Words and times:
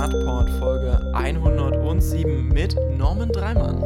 Radport 0.00 0.48
Folge 0.52 1.12
107 1.14 2.48
mit 2.48 2.74
Norman 2.96 3.28
Dreimann 3.28 3.84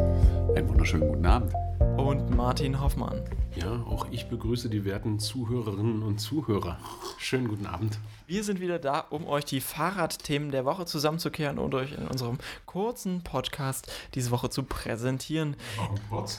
Einen 0.54 0.68
wunderschönen 0.68 1.08
guten 1.08 1.26
Abend. 1.26 1.52
und 1.98 2.36
Martin 2.36 2.80
Hoffmann. 2.80 3.20
Ja, 3.56 3.82
auch 3.88 4.06
ich 4.12 4.28
begrüße 4.28 4.70
die 4.70 4.84
werten 4.84 5.18
Zuhörerinnen 5.18 6.04
und 6.04 6.20
Zuhörer. 6.20 6.78
Schönen 7.18 7.48
guten 7.48 7.66
Abend. 7.66 7.98
Wir 8.28 8.44
sind 8.44 8.60
wieder 8.60 8.78
da, 8.78 9.00
um 9.00 9.26
euch 9.26 9.44
die 9.44 9.60
Fahrradthemen 9.60 10.52
der 10.52 10.64
Woche 10.64 10.86
zusammenzukehren 10.86 11.58
und 11.58 11.74
euch 11.74 11.90
in 11.90 12.06
unserem 12.06 12.38
kurzen 12.64 13.24
Podcast 13.24 13.90
diese 14.14 14.30
Woche 14.30 14.50
zu 14.50 14.62
präsentieren. 14.62 15.56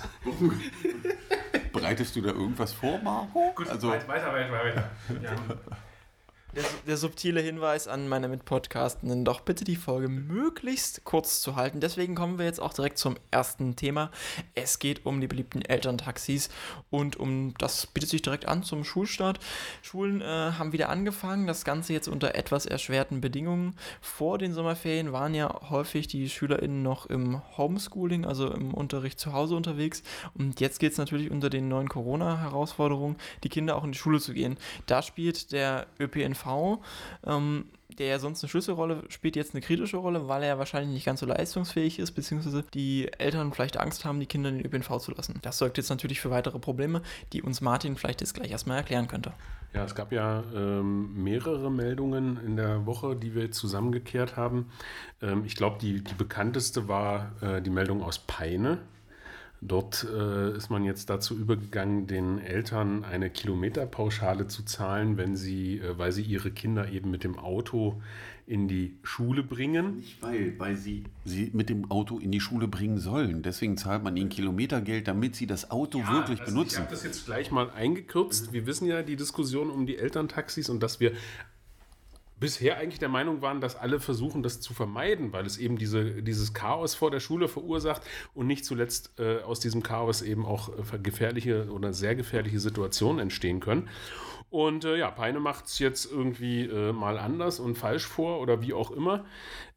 Bereitest 1.73 2.15
du 2.15 2.21
da 2.21 2.29
irgendwas 2.29 2.71
vor, 2.71 2.97
Marco? 2.99 3.51
also, 3.69 3.89
weiter, 3.89 4.07
weiter, 4.07 4.53
weiter. 4.53 4.89
Der, 6.55 6.63
der 6.87 6.95
subtile 6.95 7.41
Hinweis 7.41 7.89
an 7.89 8.07
meine 8.07 8.29
Mitpodcastenden, 8.29 9.25
doch 9.25 9.41
bitte 9.41 9.65
die 9.65 9.75
Folge 9.75 10.07
möglichst 10.07 11.03
kurz 11.03 11.41
zu 11.41 11.57
halten. 11.57 11.81
Deswegen 11.81 12.15
kommen 12.15 12.37
wir 12.37 12.45
jetzt 12.45 12.61
auch 12.61 12.71
direkt 12.71 12.97
zum 12.97 13.17
ersten 13.29 13.75
Thema. 13.75 14.09
Es 14.53 14.79
geht 14.79 15.05
um 15.05 15.19
die 15.19 15.27
beliebten 15.27 15.61
Elterntaxis 15.61 16.47
und 16.89 17.17
um 17.17 17.53
das 17.57 17.87
bietet 17.87 18.09
sich 18.09 18.21
direkt 18.21 18.47
an 18.47 18.63
zum 18.63 18.85
Schulstart. 18.85 19.39
Schulen 19.81 20.21
äh, 20.21 20.25
haben 20.25 20.71
wieder 20.71 20.87
angefangen, 20.87 21.45
das 21.45 21.65
Ganze 21.65 21.91
jetzt 21.91 22.07
unter 22.07 22.35
etwas 22.35 22.65
erschwerten 22.65 23.19
Bedingungen. 23.19 23.75
Vor 23.99 24.37
den 24.37 24.53
Sommerferien 24.53 25.11
waren 25.11 25.35
ja 25.35 25.69
häufig 25.69 26.07
die 26.07 26.29
SchülerInnen 26.29 26.81
noch 26.81 27.05
im 27.07 27.41
Homeschooling, 27.57 28.23
also 28.23 28.49
im 28.49 28.73
Unterricht 28.73 29.19
zu 29.19 29.33
Hause 29.33 29.57
unterwegs. 29.57 30.03
Und 30.33 30.61
jetzt 30.61 30.79
geht 30.79 30.93
es 30.93 30.97
natürlich 30.97 31.31
unter 31.31 31.49
den 31.49 31.67
neuen 31.67 31.89
Corona-Herausforderungen, 31.89 33.17
die 33.43 33.49
Kinder 33.49 33.75
auch 33.75 33.83
in 33.83 33.91
die 33.91 33.97
Schule 33.97 34.21
zu 34.21 34.33
gehen. 34.33 34.55
Da 34.85 35.01
spielt 35.01 35.51
der 35.51 35.87
ÖPNV, 35.99 36.44
ähm, 37.25 37.65
der 37.97 38.07
ja 38.07 38.19
sonst 38.19 38.43
eine 38.43 38.49
Schlüsselrolle 38.49 39.03
spielt, 39.09 39.35
jetzt 39.35 39.53
eine 39.53 39.61
kritische 39.61 39.97
Rolle, 39.97 40.27
weil 40.27 40.43
er 40.43 40.57
wahrscheinlich 40.57 40.93
nicht 40.93 41.05
ganz 41.05 41.19
so 41.19 41.25
leistungsfähig 41.25 41.99
ist, 41.99 42.11
beziehungsweise 42.11 42.63
die 42.73 43.11
Eltern 43.17 43.53
vielleicht 43.53 43.77
Angst 43.77 44.05
haben, 44.05 44.19
die 44.19 44.25
Kinder 44.25 44.49
in 44.49 44.57
den 44.57 44.65
ÖPNV 44.65 44.97
zu 44.99 45.11
lassen. 45.11 45.39
Das 45.41 45.57
sorgt 45.57 45.77
jetzt 45.77 45.89
natürlich 45.89 46.19
für 46.19 46.29
weitere 46.29 46.59
Probleme, 46.59 47.01
die 47.33 47.41
uns 47.41 47.61
Martin 47.61 47.95
vielleicht 47.95 48.21
jetzt 48.21 48.33
gleich 48.33 48.51
erstmal 48.51 48.77
erklären 48.77 49.07
könnte. 49.07 49.33
Ja, 49.73 49.83
es 49.83 49.93
gab 49.93 50.13
ja 50.13 50.43
ähm, 50.55 51.21
mehrere 51.21 51.69
Meldungen 51.69 52.39
in 52.45 52.55
der 52.55 52.85
Woche, 52.85 53.15
die 53.15 53.35
wir 53.35 53.51
zusammengekehrt 53.51 54.37
haben. 54.37 54.69
Ähm, 55.21 55.43
ich 55.45 55.55
glaube, 55.55 55.77
die, 55.81 56.01
die 56.01 56.13
bekannteste 56.13 56.87
war 56.87 57.33
äh, 57.41 57.61
die 57.61 57.69
Meldung 57.69 58.01
aus 58.01 58.19
Peine. 58.19 58.79
Dort 59.67 60.05
äh, 60.11 60.55
ist 60.55 60.69
man 60.69 60.83
jetzt 60.83 61.09
dazu 61.09 61.37
übergegangen, 61.37 62.07
den 62.07 62.39
Eltern 62.39 63.03
eine 63.03 63.29
Kilometerpauschale 63.29 64.47
zu 64.47 64.63
zahlen, 64.63 65.17
wenn 65.17 65.35
sie, 65.35 65.79
äh, 65.79 65.97
weil 65.97 66.11
sie 66.11 66.23
ihre 66.23 66.51
Kinder 66.51 66.89
eben 66.89 67.11
mit 67.11 67.23
dem 67.23 67.37
Auto 67.39 68.01
in 68.47 68.67
die 68.67 68.97
Schule 69.01 69.41
bringen. 69.41 69.97
nicht 69.97 70.21
weil, 70.21 70.59
weil 70.59 70.75
sie 70.75 71.05
sie 71.23 71.49
mit 71.53 71.69
dem 71.69 71.89
Auto 71.89 72.19
in 72.19 72.31
die 72.31 72.39
Schule 72.39 72.67
bringen 72.67 72.99
sollen. 72.99 73.41
Deswegen 73.41 73.75
zahlt 73.75 74.03
man 74.03 74.15
ihnen 74.15 74.29
Kilometergeld, 74.29 75.07
damit 75.07 75.35
sie 75.35 75.47
das 75.47 75.71
Auto 75.71 75.99
wirklich 75.99 76.41
also 76.41 76.51
benutzen. 76.51 76.75
Ich 76.75 76.79
habe 76.79 76.91
das 76.91 77.03
jetzt 77.03 77.25
gleich 77.25 77.51
mal 77.51 77.71
eingekürzt. 77.71 78.53
Wir 78.53 78.67
wissen 78.67 78.85
ja 78.85 79.01
die 79.01 79.15
Diskussion 79.15 79.71
um 79.71 79.87
die 79.87 79.97
Elterntaxis 79.97 80.69
und 80.69 80.83
dass 80.83 80.99
wir 80.99 81.13
bisher 82.39 82.77
eigentlich 82.77 82.99
der 82.99 83.09
Meinung 83.09 83.41
waren, 83.41 83.61
dass 83.61 83.75
alle 83.75 83.99
versuchen, 83.99 84.43
das 84.43 84.59
zu 84.61 84.73
vermeiden, 84.73 85.31
weil 85.33 85.45
es 85.45 85.57
eben 85.57 85.77
diese, 85.77 86.21
dieses 86.21 86.53
Chaos 86.53 86.95
vor 86.95 87.11
der 87.11 87.19
Schule 87.19 87.47
verursacht 87.47 88.01
und 88.33 88.47
nicht 88.47 88.65
zuletzt 88.65 89.19
äh, 89.19 89.41
aus 89.41 89.59
diesem 89.59 89.83
Chaos 89.83 90.21
eben 90.21 90.45
auch 90.45 90.69
äh, 90.69 90.99
gefährliche 90.99 91.71
oder 91.71 91.93
sehr 91.93 92.15
gefährliche 92.15 92.59
Situationen 92.59 93.19
entstehen 93.19 93.59
können. 93.59 93.89
Und 94.49 94.85
äh, 94.85 94.97
ja, 94.97 95.11
Peine 95.11 95.39
macht 95.39 95.65
es 95.65 95.79
jetzt 95.79 96.11
irgendwie 96.11 96.65
äh, 96.65 96.93
mal 96.93 97.17
anders 97.17 97.59
und 97.59 97.77
falsch 97.77 98.05
vor 98.05 98.39
oder 98.39 98.61
wie 98.61 98.73
auch 98.73 98.91
immer. 98.91 99.25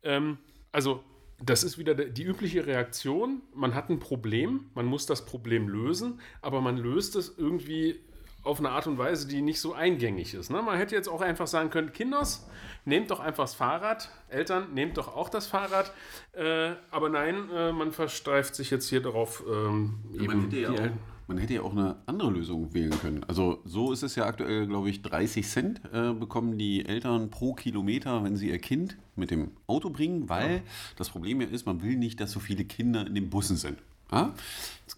Ähm, 0.02 0.38
also 0.72 1.02
das 1.40 1.62
ist 1.62 1.78
wieder 1.78 1.94
die 1.94 2.24
übliche 2.24 2.66
Reaktion. 2.66 3.42
Man 3.54 3.74
hat 3.74 3.90
ein 3.90 4.00
Problem, 4.00 4.70
man 4.74 4.86
muss 4.86 5.06
das 5.06 5.24
Problem 5.24 5.68
lösen, 5.68 6.20
aber 6.42 6.60
man 6.60 6.76
löst 6.76 7.14
es 7.14 7.36
irgendwie 7.38 8.00
auf 8.44 8.58
eine 8.60 8.70
Art 8.70 8.86
und 8.86 8.98
Weise, 8.98 9.26
die 9.28 9.42
nicht 9.42 9.60
so 9.60 9.74
eingängig 9.74 10.34
ist. 10.34 10.50
Ne? 10.50 10.62
Man 10.62 10.76
hätte 10.78 10.94
jetzt 10.94 11.08
auch 11.08 11.20
einfach 11.20 11.46
sagen 11.46 11.70
können, 11.70 11.92
Kinders, 11.92 12.46
nehmt 12.84 13.10
doch 13.10 13.20
einfach 13.20 13.44
das 13.44 13.54
Fahrrad. 13.54 14.10
Eltern, 14.28 14.72
nehmt 14.74 14.96
doch 14.96 15.14
auch 15.14 15.28
das 15.28 15.46
Fahrrad. 15.46 15.92
Äh, 16.32 16.72
aber 16.90 17.08
nein, 17.08 17.50
äh, 17.50 17.72
man 17.72 17.92
versteift 17.92 18.54
sich 18.54 18.70
jetzt 18.70 18.88
hier 18.88 19.02
darauf. 19.02 19.42
Ähm, 19.50 19.98
Man 20.14 20.42
hätte, 20.42 20.56
ja 20.56 20.70
auch, 20.70 20.90
man 21.26 21.38
hätte 21.38 21.54
ja 21.54 21.62
auch 21.62 21.72
eine 21.72 21.96
andere 22.06 22.30
Lösung 22.30 22.72
wählen 22.72 22.98
können. 23.00 23.24
Also 23.24 23.60
so 23.64 23.92
ist 23.92 24.02
es 24.02 24.14
ja 24.14 24.24
aktuell, 24.24 24.66
glaube 24.66 24.88
ich, 24.88 25.02
30 25.02 25.46
Cent 25.46 25.80
äh, 25.92 26.12
bekommen 26.12 26.56
die 26.56 26.86
Eltern 26.86 27.30
pro 27.30 27.52
Kilometer, 27.54 28.24
wenn 28.24 28.36
sie 28.36 28.48
ihr 28.48 28.58
Kind 28.58 28.96
mit 29.16 29.30
dem 29.30 29.50
Auto 29.66 29.90
bringen, 29.90 30.28
weil 30.28 30.62
das 30.96 31.10
Problem 31.10 31.40
ja 31.40 31.48
ist, 31.48 31.66
man 31.66 31.82
will 31.82 31.96
nicht, 31.96 32.20
dass 32.20 32.30
so 32.30 32.40
viele 32.40 32.64
Kinder 32.64 33.06
in 33.06 33.14
den 33.14 33.28
Bussen 33.28 33.56
sind. 33.56 33.78
Ja? 34.10 34.32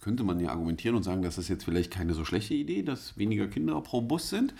Könnte 0.01 0.25
man 0.25 0.41
ja 0.41 0.51
argumentieren 0.51 0.97
und 0.97 1.03
sagen, 1.03 1.23
das 1.23 1.39
ist 1.39 1.49
jetzt 1.49 1.65
vielleicht 1.65 1.91
keine 1.91 2.15
so 2.15 2.25
schlechte 2.25 2.55
Idee, 2.55 2.83
dass 2.83 3.19
weniger 3.19 3.49
Kinder 3.49 3.81
pro 3.83 4.01
Bus 4.01 4.31
sind. 4.31 4.55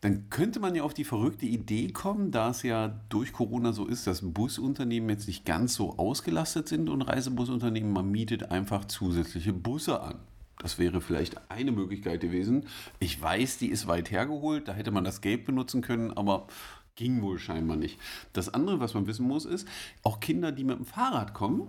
Dann 0.00 0.28
könnte 0.30 0.60
man 0.60 0.74
ja 0.74 0.82
auf 0.82 0.94
die 0.94 1.04
verrückte 1.04 1.46
Idee 1.46 1.88
kommen, 1.88 2.30
da 2.30 2.50
es 2.50 2.62
ja 2.62 3.00
durch 3.08 3.32
Corona 3.32 3.72
so 3.72 3.86
ist, 3.86 4.06
dass 4.06 4.20
Busunternehmen 4.22 5.08
jetzt 5.08 5.26
nicht 5.26 5.44
ganz 5.44 5.74
so 5.74 5.96
ausgelastet 5.96 6.68
sind 6.68 6.88
und 6.88 7.02
Reisebusunternehmen, 7.02 7.92
man 7.92 8.10
mietet 8.10 8.50
einfach 8.50 8.84
zusätzliche 8.84 9.52
Busse 9.52 10.00
an. 10.00 10.18
Das 10.58 10.78
wäre 10.78 11.00
vielleicht 11.00 11.50
eine 11.50 11.72
Möglichkeit 11.72 12.20
gewesen. 12.20 12.66
Ich 12.98 13.20
weiß, 13.20 13.58
die 13.58 13.68
ist 13.68 13.86
weit 13.86 14.10
hergeholt, 14.10 14.68
da 14.68 14.72
hätte 14.74 14.90
man 14.90 15.04
das 15.04 15.20
Geld 15.20 15.44
benutzen 15.44 15.82
können, 15.82 16.12
aber 16.12 16.46
ging 16.94 17.22
wohl 17.22 17.38
scheinbar 17.38 17.76
nicht. 17.76 17.98
Das 18.32 18.52
andere, 18.52 18.80
was 18.80 18.94
man 18.94 19.06
wissen 19.06 19.26
muss, 19.26 19.44
ist, 19.44 19.68
auch 20.02 20.20
Kinder, 20.20 20.52
die 20.52 20.64
mit 20.64 20.78
dem 20.78 20.86
Fahrrad 20.86 21.34
kommen, 21.34 21.68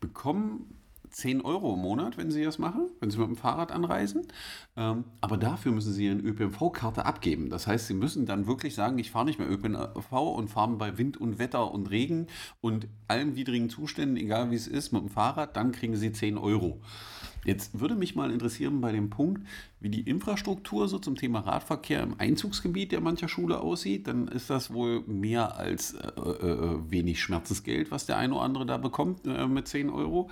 bekommen 0.00 0.74
10 1.12 1.42
Euro 1.42 1.74
im 1.74 1.80
Monat, 1.80 2.16
wenn 2.16 2.30
sie 2.30 2.42
das 2.42 2.58
machen, 2.58 2.90
wenn 3.00 3.10
sie 3.10 3.18
mit 3.18 3.28
dem 3.28 3.36
Fahrrad 3.36 3.70
anreisen. 3.70 4.26
Ähm, 4.76 5.04
aber 5.20 5.36
dafür 5.36 5.72
müssen 5.72 5.92
sie 5.92 6.08
eine 6.08 6.22
ÖPNV-Karte 6.22 7.04
abgeben. 7.04 7.50
Das 7.50 7.66
heißt, 7.66 7.86
sie 7.86 7.94
müssen 7.94 8.26
dann 8.26 8.46
wirklich 8.46 8.74
sagen, 8.74 8.98
ich 8.98 9.10
fahre 9.10 9.26
nicht 9.26 9.38
mehr 9.38 9.50
ÖPNV 9.50 10.12
und 10.12 10.48
fahre 10.48 10.72
bei 10.76 10.98
Wind 10.98 11.18
und 11.18 11.38
Wetter 11.38 11.72
und 11.72 11.90
Regen 11.90 12.26
und 12.60 12.88
allen 13.08 13.36
widrigen 13.36 13.68
Zuständen, 13.68 14.16
egal 14.16 14.50
wie 14.50 14.56
es 14.56 14.66
ist, 14.66 14.92
mit 14.92 15.02
dem 15.02 15.10
Fahrrad, 15.10 15.56
dann 15.56 15.72
kriegen 15.72 15.96
sie 15.96 16.12
10 16.12 16.38
Euro. 16.38 16.80
Jetzt 17.44 17.80
würde 17.80 17.96
mich 17.96 18.14
mal 18.14 18.30
interessieren 18.30 18.80
bei 18.80 18.92
dem 18.92 19.10
Punkt, 19.10 19.42
wie 19.80 19.88
die 19.88 20.02
Infrastruktur 20.02 20.86
so 20.86 20.98
zum 20.98 21.16
Thema 21.16 21.40
Radverkehr 21.40 22.00
im 22.02 22.14
Einzugsgebiet 22.18 22.92
der 22.92 23.00
mancher 23.00 23.28
Schule 23.28 23.60
aussieht. 23.60 24.06
Dann 24.06 24.28
ist 24.28 24.48
das 24.48 24.72
wohl 24.72 25.02
mehr 25.06 25.56
als 25.56 25.94
äh, 25.94 26.06
äh, 26.06 26.90
wenig 26.90 27.20
Schmerzensgeld, 27.20 27.90
was 27.90 28.06
der 28.06 28.16
eine 28.16 28.34
oder 28.34 28.44
andere 28.44 28.66
da 28.66 28.76
bekommt 28.76 29.26
äh, 29.26 29.46
mit 29.48 29.66
10 29.66 29.90
Euro. 29.90 30.30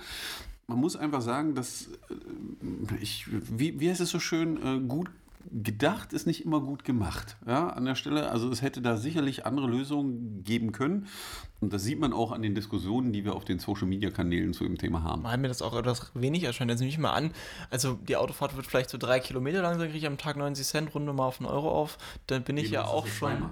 Man 0.71 0.79
muss 0.79 0.95
einfach 0.95 1.21
sagen, 1.21 1.53
dass 1.53 1.89
äh, 2.09 2.95
ich, 3.01 3.25
wie, 3.29 3.79
wie 3.79 3.89
heißt 3.89 3.99
es 3.99 4.09
so 4.09 4.19
schön, 4.19 4.57
äh, 4.65 4.79
gut 4.79 5.09
gedacht 5.51 6.13
ist 6.13 6.27
nicht 6.27 6.45
immer 6.45 6.61
gut 6.61 6.85
gemacht. 6.85 7.35
Ja, 7.45 7.69
an 7.69 7.83
der 7.83 7.95
Stelle, 7.95 8.29
also 8.29 8.49
es 8.49 8.61
hätte 8.61 8.81
da 8.81 8.95
sicherlich 8.95 9.45
andere 9.45 9.67
Lösungen 9.67 10.43
geben 10.43 10.71
können. 10.71 11.07
Und 11.59 11.73
das 11.73 11.83
sieht 11.83 11.99
man 11.99 12.13
auch 12.13 12.31
an 12.31 12.41
den 12.41 12.55
Diskussionen, 12.55 13.11
die 13.11 13.25
wir 13.25 13.35
auf 13.35 13.43
den 13.43 13.59
Social 13.59 13.87
Media 13.87 14.11
Kanälen 14.11 14.53
zu 14.53 14.63
dem 14.63 14.77
Thema 14.77 15.03
haben. 15.03 15.23
Weil 15.23 15.37
mir 15.39 15.47
das 15.47 15.61
auch 15.61 15.75
etwas 15.75 16.11
wenig 16.13 16.43
erscheint. 16.43 16.71
Jetzt 16.71 16.79
nehme 16.79 16.89
ich 16.91 16.97
mal 16.99 17.11
an, 17.11 17.31
also 17.69 17.93
die 18.07 18.15
Autofahrt 18.15 18.55
wird 18.55 18.65
vielleicht 18.65 18.91
so 18.91 18.97
drei 18.97 19.19
Kilometer 19.19 19.61
lang 19.61 19.77
sein, 19.77 19.87
kriege 19.89 19.97
ich 19.97 20.07
am 20.07 20.17
Tag 20.17 20.37
90 20.37 20.65
Cent, 20.65 20.95
runde 20.95 21.11
mal 21.11 21.25
auf 21.25 21.39
einen 21.39 21.49
Euro 21.49 21.71
auf. 21.71 21.97
Dann 22.27 22.43
bin 22.43 22.57
ich 22.57 22.69
ja 22.69 22.85
auch 22.85 23.07
schon. 23.07 23.49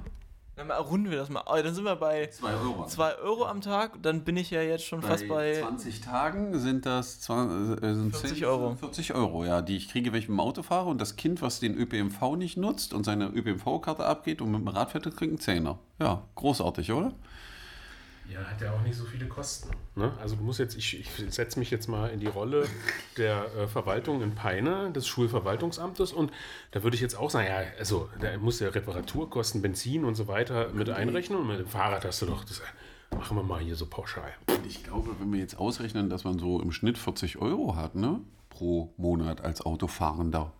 Dann 0.59 0.71
runden 0.71 1.09
wir 1.09 1.17
das 1.17 1.29
mal. 1.29 1.41
Oh, 1.45 1.55
dann 1.55 1.73
sind 1.73 1.85
wir 1.85 1.95
bei 1.95 2.27
2 2.27 2.53
Euro. 2.53 2.85
2 2.85 3.19
Euro 3.19 3.45
am 3.45 3.61
Tag. 3.61 3.93
Dann 4.01 4.25
bin 4.25 4.35
ich 4.35 4.51
ja 4.51 4.61
jetzt 4.61 4.83
schon 4.83 5.01
fast 5.01 5.25
bei. 5.29 5.61
20 5.61 6.01
Tagen 6.01 6.59
sind 6.59 6.85
das 6.85 7.21
20, 7.21 7.81
äh, 7.81 7.93
sind 7.93 8.11
40 8.13 8.39
10, 8.39 8.45
Euro. 8.45 8.75
40 8.75 9.13
Euro, 9.13 9.45
ja, 9.45 9.61
die 9.61 9.77
ich 9.77 9.87
kriege, 9.87 10.11
wenn 10.11 10.19
ich 10.19 10.27
mit 10.27 10.35
dem 10.35 10.41
Auto 10.41 10.61
fahre 10.61 10.89
und 10.89 10.99
das 10.99 11.15
Kind, 11.15 11.41
was 11.41 11.61
den 11.61 11.77
ÖPNV 11.77 12.35
nicht 12.35 12.57
nutzt 12.57 12.93
und 12.93 13.05
seine 13.05 13.27
ÖPNV-Karte 13.27 14.03
abgeht 14.03 14.41
und 14.41 14.51
mit 14.51 14.59
dem 14.59 14.67
Rad 14.67 14.91
fährt, 14.91 15.05
kriegt 15.05 15.21
einen 15.21 15.39
Zehner. 15.39 15.79
Ja, 15.97 16.23
großartig, 16.35 16.91
oder? 16.91 17.13
Ja, 18.31 18.39
hat 18.41 18.61
ja 18.61 18.71
auch 18.71 18.81
nicht 18.81 18.95
so 18.95 19.05
viele 19.05 19.27
Kosten. 19.27 19.71
Ne? 19.95 20.11
Also 20.21 20.35
du 20.35 20.43
musst 20.43 20.59
jetzt, 20.59 20.77
ich, 20.77 20.99
ich 20.99 21.33
setze 21.33 21.57
mich 21.57 21.71
jetzt 21.71 21.87
mal 21.87 22.09
in 22.09 22.19
die 22.19 22.27
Rolle 22.27 22.67
der 23.17 23.45
äh, 23.55 23.67
Verwaltung 23.67 24.21
in 24.21 24.35
Peine, 24.35 24.91
des 24.91 25.07
Schulverwaltungsamtes 25.07 26.13
und 26.13 26.31
da 26.71 26.83
würde 26.83 26.95
ich 26.95 27.01
jetzt 27.01 27.15
auch 27.15 27.29
sagen, 27.29 27.47
ja, 27.47 27.63
also 27.79 28.09
da 28.19 28.37
muss 28.37 28.59
ja 28.59 28.69
Reparaturkosten, 28.69 29.61
Benzin 29.61 30.05
und 30.05 30.15
so 30.15 30.27
weiter 30.27 30.71
mit 30.73 30.89
einrechnen 30.89 31.39
und 31.39 31.47
mit 31.47 31.59
dem 31.59 31.67
Fahrrad 31.67 32.05
hast 32.05 32.21
du 32.21 32.27
doch, 32.27 32.43
das 32.43 32.61
machen 33.17 33.35
wir 33.35 33.43
mal 33.43 33.61
hier 33.61 33.75
so 33.75 33.87
pauschal. 33.87 34.31
Und 34.47 34.65
ich 34.67 34.83
glaube, 34.83 35.15
wenn 35.19 35.33
wir 35.33 35.39
jetzt 35.39 35.57
ausrechnen, 35.57 36.09
dass 36.09 36.23
man 36.23 36.37
so 36.37 36.61
im 36.61 36.71
Schnitt 36.71 36.97
40 36.97 37.39
Euro 37.39 37.75
hat, 37.75 37.95
ne, 37.95 38.21
pro 38.49 38.93
Monat 38.97 39.41
als 39.41 39.61
Autofahrender. 39.61 40.51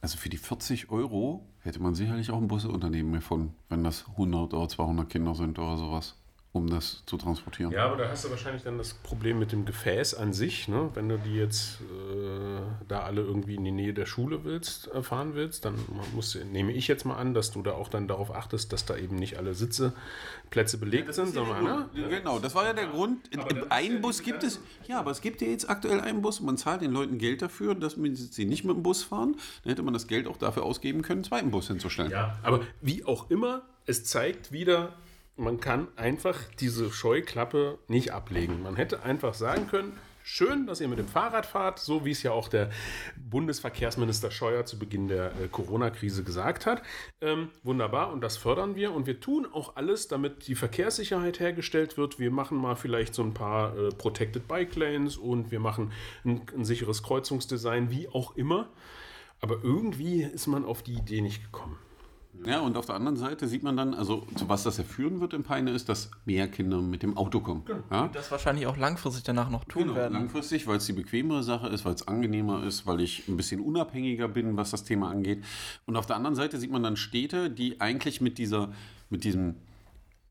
Also 0.00 0.16
für 0.16 0.30
die 0.30 0.38
40 0.38 0.90
Euro 0.90 1.46
hätte 1.60 1.80
man 1.80 1.94
sicherlich 1.94 2.30
auch 2.30 2.38
ein 2.38 2.48
Busunternehmen 2.48 3.12
gefunden, 3.12 3.54
wenn 3.68 3.84
das 3.84 4.06
100 4.12 4.54
oder 4.54 4.68
200 4.68 5.10
Kinder 5.10 5.34
sind 5.34 5.58
oder 5.58 5.76
sowas. 5.76 6.16
Um 6.52 6.68
das 6.68 7.04
zu 7.06 7.16
transportieren. 7.16 7.70
Ja, 7.70 7.86
aber 7.86 7.96
da 7.96 8.08
hast 8.08 8.24
du 8.24 8.30
wahrscheinlich 8.30 8.64
dann 8.64 8.76
das 8.76 8.92
Problem 8.92 9.38
mit 9.38 9.52
dem 9.52 9.64
Gefäß 9.64 10.14
an 10.14 10.32
sich, 10.32 10.66
ne? 10.66 10.90
Wenn 10.94 11.08
du 11.08 11.16
die 11.16 11.36
jetzt 11.36 11.80
äh, 11.80 12.60
da 12.88 13.02
alle 13.02 13.20
irgendwie 13.20 13.54
in 13.54 13.62
die 13.62 13.70
Nähe 13.70 13.94
der 13.94 14.06
Schule 14.06 14.42
willst, 14.42 14.92
äh, 14.92 15.00
fahren 15.04 15.34
willst, 15.34 15.64
dann 15.64 15.76
musst, 16.12 16.36
nehme 16.46 16.72
ich 16.72 16.88
jetzt 16.88 17.04
mal 17.04 17.14
an, 17.14 17.34
dass 17.34 17.52
du 17.52 17.62
da 17.62 17.72
auch 17.72 17.88
dann 17.88 18.08
darauf 18.08 18.34
achtest, 18.34 18.72
dass 18.72 18.84
da 18.84 18.96
eben 18.96 19.14
nicht 19.14 19.38
alle 19.38 19.54
Sitzeplätze 19.54 20.78
belegt 20.78 21.06
ja, 21.06 21.12
sind, 21.12 21.34
sondern 21.34 21.62
ne? 21.62 21.88
Genau, 21.94 22.40
das 22.40 22.56
war 22.56 22.64
ja 22.64 22.72
der 22.72 22.88
Grund. 22.88 23.30
Aber 23.38 23.70
einen 23.70 24.00
Bus 24.00 24.20
gibt 24.22 24.42
es, 24.42 24.60
ja, 24.88 24.98
aber 24.98 25.12
es 25.12 25.20
gibt 25.20 25.42
ja 25.42 25.46
jetzt 25.46 25.70
aktuell 25.70 26.00
einen 26.00 26.20
Bus, 26.20 26.40
man 26.40 26.56
zahlt 26.56 26.82
den 26.82 26.90
Leuten 26.90 27.18
Geld 27.18 27.42
dafür, 27.42 27.76
dass 27.76 27.94
sie 27.94 28.44
nicht 28.44 28.64
mit 28.64 28.74
dem 28.74 28.82
Bus 28.82 29.04
fahren. 29.04 29.36
Dann 29.62 29.70
hätte 29.70 29.84
man 29.84 29.94
das 29.94 30.08
Geld 30.08 30.26
auch 30.26 30.36
dafür 30.36 30.64
ausgeben 30.64 31.02
können, 31.02 31.18
einen 31.18 31.24
zweiten 31.24 31.50
Bus 31.52 31.68
hinzustellen. 31.68 32.10
Ja, 32.10 32.38
aber 32.42 32.62
wie 32.80 33.04
auch 33.04 33.30
immer, 33.30 33.62
es 33.86 34.04
zeigt 34.04 34.50
wieder, 34.50 34.94
man 35.40 35.58
kann 35.58 35.88
einfach 35.96 36.36
diese 36.60 36.92
Scheuklappe 36.92 37.78
nicht 37.88 38.12
ablegen. 38.12 38.62
Man 38.62 38.76
hätte 38.76 39.02
einfach 39.02 39.32
sagen 39.32 39.66
können, 39.68 39.98
schön, 40.22 40.66
dass 40.66 40.82
ihr 40.82 40.88
mit 40.88 40.98
dem 40.98 41.08
Fahrrad 41.08 41.46
fahrt, 41.46 41.78
so 41.78 42.04
wie 42.04 42.10
es 42.10 42.22
ja 42.22 42.32
auch 42.32 42.48
der 42.48 42.70
Bundesverkehrsminister 43.16 44.30
Scheuer 44.30 44.66
zu 44.66 44.78
Beginn 44.78 45.08
der 45.08 45.32
äh, 45.40 45.48
Corona-Krise 45.50 46.24
gesagt 46.24 46.66
hat. 46.66 46.82
Ähm, 47.22 47.48
wunderbar, 47.62 48.12
und 48.12 48.20
das 48.20 48.36
fördern 48.36 48.76
wir. 48.76 48.92
Und 48.92 49.06
wir 49.06 49.18
tun 49.18 49.46
auch 49.50 49.76
alles, 49.76 50.08
damit 50.08 50.46
die 50.46 50.54
Verkehrssicherheit 50.54 51.40
hergestellt 51.40 51.96
wird. 51.96 52.18
Wir 52.18 52.30
machen 52.30 52.58
mal 52.58 52.76
vielleicht 52.76 53.14
so 53.14 53.22
ein 53.22 53.32
paar 53.32 53.76
äh, 53.76 53.88
Protected 53.88 54.46
Bike 54.46 54.76
Lanes 54.76 55.16
und 55.16 55.50
wir 55.50 55.60
machen 55.60 55.92
ein, 56.24 56.42
ein 56.54 56.66
sicheres 56.66 57.02
Kreuzungsdesign, 57.02 57.90
wie 57.90 58.08
auch 58.08 58.36
immer. 58.36 58.68
Aber 59.40 59.56
irgendwie 59.62 60.22
ist 60.22 60.48
man 60.48 60.66
auf 60.66 60.82
die 60.82 60.92
Idee 60.92 61.22
nicht 61.22 61.42
gekommen. 61.42 61.78
Ja, 62.44 62.60
und 62.60 62.76
auf 62.76 62.86
der 62.86 62.94
anderen 62.94 63.16
Seite 63.16 63.48
sieht 63.48 63.62
man 63.62 63.76
dann, 63.76 63.92
also 63.92 64.26
zu 64.36 64.48
was 64.48 64.62
das 64.62 64.78
ja 64.78 64.84
führen 64.84 65.20
wird 65.20 65.34
in 65.34 65.42
Peine, 65.42 65.72
ist, 65.72 65.88
dass 65.88 66.10
mehr 66.24 66.48
Kinder 66.48 66.80
mit 66.80 67.02
dem 67.02 67.16
Auto 67.16 67.40
kommen. 67.40 67.64
Genau. 67.66 67.82
Ja? 67.90 68.02
Und 68.04 68.14
das 68.14 68.30
wahrscheinlich 68.30 68.66
auch 68.66 68.76
langfristig 68.76 69.24
danach 69.24 69.50
noch 69.50 69.64
tun 69.64 69.82
genau, 69.82 69.94
werden. 69.96 70.14
Langfristig, 70.14 70.66
weil 70.66 70.78
es 70.78 70.86
die 70.86 70.92
bequemere 70.92 71.42
Sache 71.42 71.68
ist, 71.68 71.84
weil 71.84 71.94
es 71.94 72.08
angenehmer 72.08 72.64
ist, 72.64 72.86
weil 72.86 73.00
ich 73.00 73.28
ein 73.28 73.36
bisschen 73.36 73.60
unabhängiger 73.60 74.28
bin, 74.28 74.56
was 74.56 74.70
das 74.70 74.84
Thema 74.84 75.10
angeht. 75.10 75.44
Und 75.86 75.96
auf 75.96 76.06
der 76.06 76.16
anderen 76.16 76.34
Seite 76.34 76.58
sieht 76.58 76.70
man 76.70 76.82
dann 76.82 76.96
Städte, 76.96 77.50
die 77.50 77.80
eigentlich 77.80 78.20
mit 78.20 78.38
dieser, 78.38 78.72
mit 79.10 79.24
diesem 79.24 79.56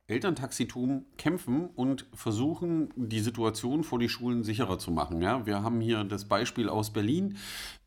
Elterntaxitum 0.09 1.05
kämpfen 1.17 1.69
und 1.75 2.05
versuchen, 2.13 2.89
die 2.95 3.19
Situation 3.19 3.83
vor 3.83 3.99
die 3.99 4.09
Schulen 4.09 4.43
sicherer 4.43 4.79
zu 4.79 4.91
machen. 4.91 5.21
Ja, 5.21 5.45
wir 5.45 5.61
haben 5.61 5.79
hier 5.81 6.03
das 6.03 6.25
Beispiel 6.25 6.67
aus 6.67 6.91
Berlin, 6.91 7.37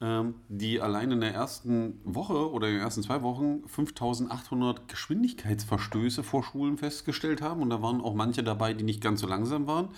ähm, 0.01 0.35
die 0.49 0.81
allein 0.81 1.11
in 1.11 1.21
der 1.21 1.35
ersten 1.35 2.01
Woche 2.05 2.51
oder 2.51 2.69
in 2.69 2.75
den 2.75 2.83
ersten 2.83 3.03
zwei 3.03 3.23
Wochen 3.23 3.67
5800 3.67 4.89
Geschwindigkeitsverstöße 4.89 6.23
vor 6.23 6.45
Schulen 6.45 6.79
festgestellt 6.79 7.43
haben. 7.43 7.61
Und 7.61 7.71
da 7.71 7.83
waren 7.83 8.01
auch 8.01 8.15
manche 8.15 8.43
dabei, 8.43 8.73
die 8.73 8.85
nicht 8.85 9.01
ganz 9.01 9.21
so 9.21 9.27
langsam 9.27 9.67
waren 9.67 9.89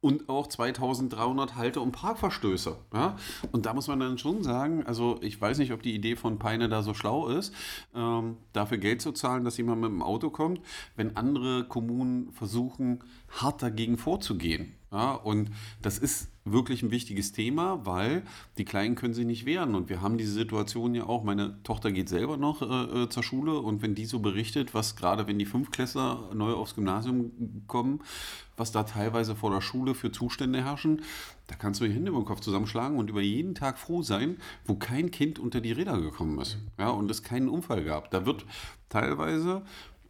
und 0.00 0.28
auch 0.28 0.46
2300 0.46 1.56
Halte- 1.56 1.80
und 1.80 1.92
Parkverstöße. 1.92 2.76
Ja? 2.94 3.16
Und 3.50 3.66
da 3.66 3.74
muss 3.74 3.88
man 3.88 3.98
dann 3.98 4.18
schon 4.18 4.42
sagen, 4.42 4.84
also 4.86 5.18
ich 5.22 5.40
weiß 5.40 5.58
nicht, 5.58 5.72
ob 5.72 5.82
die 5.82 5.94
Idee 5.94 6.14
von 6.14 6.38
Peine 6.38 6.68
da 6.68 6.82
so 6.82 6.94
schlau 6.94 7.28
ist, 7.28 7.52
ähm, 7.94 8.36
dafür 8.52 8.78
Geld 8.78 9.02
zu 9.02 9.12
zahlen, 9.12 9.44
dass 9.44 9.56
jemand 9.56 9.80
mit 9.80 9.90
dem 9.90 10.02
Auto 10.02 10.30
kommt, 10.30 10.60
wenn 10.94 11.16
andere 11.16 11.64
Kommunen 11.64 12.30
versuchen, 12.32 13.02
hart 13.28 13.62
dagegen 13.62 13.98
vorzugehen. 13.98 14.74
Ja? 14.92 15.12
Und 15.12 15.50
das 15.82 15.98
ist 15.98 16.30
wirklich 16.52 16.82
ein 16.82 16.90
wichtiges 16.90 17.32
Thema, 17.32 17.84
weil 17.84 18.22
die 18.56 18.64
Kleinen 18.64 18.94
können 18.94 19.14
sich 19.14 19.26
nicht 19.26 19.46
wehren. 19.46 19.74
Und 19.74 19.88
wir 19.88 20.00
haben 20.00 20.18
diese 20.18 20.32
Situation 20.32 20.94
ja 20.94 21.04
auch. 21.04 21.24
Meine 21.24 21.62
Tochter 21.62 21.92
geht 21.92 22.08
selber 22.08 22.36
noch 22.36 22.62
äh, 22.62 23.02
äh 23.02 23.08
zur 23.08 23.22
Schule 23.22 23.58
und 23.58 23.82
wenn 23.82 23.94
die 23.94 24.06
so 24.06 24.20
berichtet, 24.20 24.74
was 24.74 24.96
gerade 24.96 25.26
wenn 25.26 25.38
die 25.38 25.46
Fünfklässler 25.46 26.30
neu 26.34 26.52
aufs 26.52 26.74
Gymnasium 26.74 27.64
kommen, 27.66 28.00
was 28.56 28.72
da 28.72 28.82
teilweise 28.82 29.36
vor 29.36 29.50
der 29.50 29.60
Schule 29.60 29.94
für 29.94 30.12
Zustände 30.12 30.64
herrschen, 30.64 31.02
da 31.46 31.54
kannst 31.54 31.80
du 31.80 31.86
die 31.86 31.94
Hände 31.94 32.10
über 32.10 32.20
den 32.20 32.26
Kopf 32.26 32.40
zusammenschlagen 32.40 32.98
und 32.98 33.10
über 33.10 33.22
jeden 33.22 33.54
Tag 33.54 33.78
froh 33.78 34.02
sein, 34.02 34.36
wo 34.66 34.74
kein 34.74 35.10
Kind 35.10 35.38
unter 35.38 35.60
die 35.60 35.72
Räder 35.72 36.00
gekommen 36.00 36.38
ist. 36.40 36.58
Ja, 36.78 36.90
und 36.90 37.10
es 37.10 37.22
keinen 37.22 37.48
Unfall 37.48 37.84
gab. 37.84 38.10
Da 38.10 38.26
wird 38.26 38.44
teilweise 38.88 39.62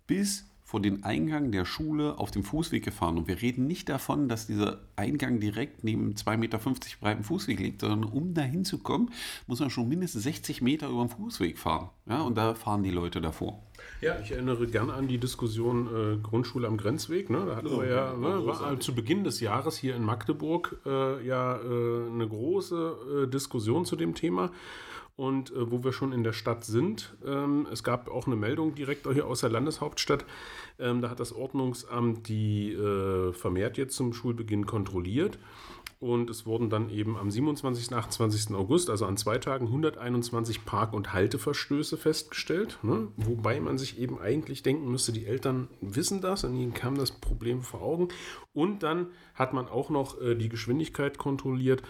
bis 0.07 0.47
vor 0.69 0.83
den 0.83 1.03
Eingang 1.03 1.51
der 1.51 1.65
Schule 1.65 2.19
auf 2.19 2.31
dem 2.31 2.45
Fußweg 2.45 2.85
gefahren. 2.85 3.17
Und 3.17 3.27
wir 3.27 3.41
reden 3.41 3.67
nicht 3.67 3.89
davon, 3.89 4.29
dass 4.29 4.47
dieser 4.47 4.81
Eingang 4.97 5.41
direkt 5.41 5.83
neben 5.83 6.13
2,50 6.13 6.37
Meter 6.37 6.61
breiten 7.01 7.25
Fußweg 7.25 7.59
liegt, 7.59 7.81
sondern 7.81 8.05
um 8.05 8.35
da 8.35 8.43
hinzukommen, 8.43 9.11
muss 9.47 9.61
man 9.61 9.71
schon 9.71 9.89
mindestens 9.89 10.25
60 10.25 10.61
Meter 10.61 10.91
über 10.91 11.07
den 11.07 11.09
Fußweg 11.09 11.59
fahren. 11.59 11.89
Ja, 12.05 12.21
und 12.21 12.37
da 12.37 12.55
fahren 12.55 12.83
die 12.83 12.91
Leute 12.91 13.23
davor. 13.23 13.63
Ja, 14.03 14.19
ich 14.21 14.33
erinnere 14.33 14.67
gerne 14.67 14.93
an 14.93 15.09
die 15.09 15.17
Diskussion 15.17 15.87
äh, 15.87 16.17
Grundschule 16.19 16.69
am 16.69 16.77
Grenzweg. 16.77 17.31
Ne? 17.31 17.47
Da 17.47 17.57
hatten 17.57 17.71
wir 17.71 17.89
ja, 17.89 18.13
ne, 18.13 18.45
war 18.45 18.79
zu 18.79 18.95
Beginn 18.95 19.25
des 19.25 19.41
Jahres 19.41 19.79
hier 19.79 19.97
in 19.97 20.05
Magdeburg 20.05 20.77
äh, 20.85 21.27
ja 21.27 21.57
äh, 21.57 22.11
eine 22.13 22.29
große 22.29 23.25
äh, 23.25 23.31
Diskussion 23.31 23.87
zu 23.87 23.97
dem 23.97 24.15
Thema. 24.15 24.51
Und 25.19 25.51
äh, 25.51 25.69
wo 25.69 25.83
wir 25.83 25.93
schon 25.93 26.13
in 26.13 26.23
der 26.23 26.33
Stadt 26.33 26.65
sind, 26.65 27.17
ähm, 27.27 27.67
es 27.73 27.83
gab 27.83 28.09
auch 28.09 28.29
eine 28.29 28.37
Meldung 28.37 28.77
direkt 28.77 29.05
hier 29.13 29.27
aus 29.27 29.41
der 29.41 29.51
Landeshauptstadt. 29.51 30.25
Ähm, 30.79 31.03
da 31.03 31.11
hat 31.11 31.19
das 31.19 31.33
Ordnungsamt 31.33 32.29
die 32.29 32.73
äh, 32.73 33.33
vermehrt 33.33 33.79
jetzt 33.79 33.97
zum 33.97 34.13
Schulbeginn 34.13 34.65
kontrolliert. 34.65 35.41
Und 35.99 36.31
es 36.31 36.47
wurden 36.47 36.71
dann 36.71 36.91
eben 36.91 37.17
am 37.17 37.33
27. 37.33 37.91
und 37.91 37.99
28. 37.99 38.55
August, 38.55 38.89
also 38.89 39.07
an 39.07 39.17
zwei 39.17 39.39
Tagen, 39.39 39.67
121 39.67 40.65
Park- 40.65 40.93
und 40.93 41.13
Halteverstöße 41.13 41.97
festgestellt. 41.97 42.79
Ne? 42.83 43.09
Wobei 43.17 43.59
man 43.59 43.77
sich 43.77 43.99
eben 43.99 44.21
eigentlich 44.21 44.63
denken 44.63 44.89
müsste, 44.89 45.11
die 45.11 45.27
Eltern 45.27 45.67
wissen 45.81 46.21
das 46.21 46.45
und 46.45 46.55
ihnen 46.55 46.75
kam 46.75 46.97
das 46.97 47.11
Problem 47.11 47.63
vor 47.63 47.83
Augen. 47.83 48.09
Und 48.55 48.85
dann 48.85 49.09
hat 49.35 49.53
man 49.53 49.67
auch 49.67 49.91
noch 49.91 50.21
äh, 50.21 50.37
die 50.37 50.49
Geschwindigkeit 50.49 51.19
kontrolliert. 51.19 51.83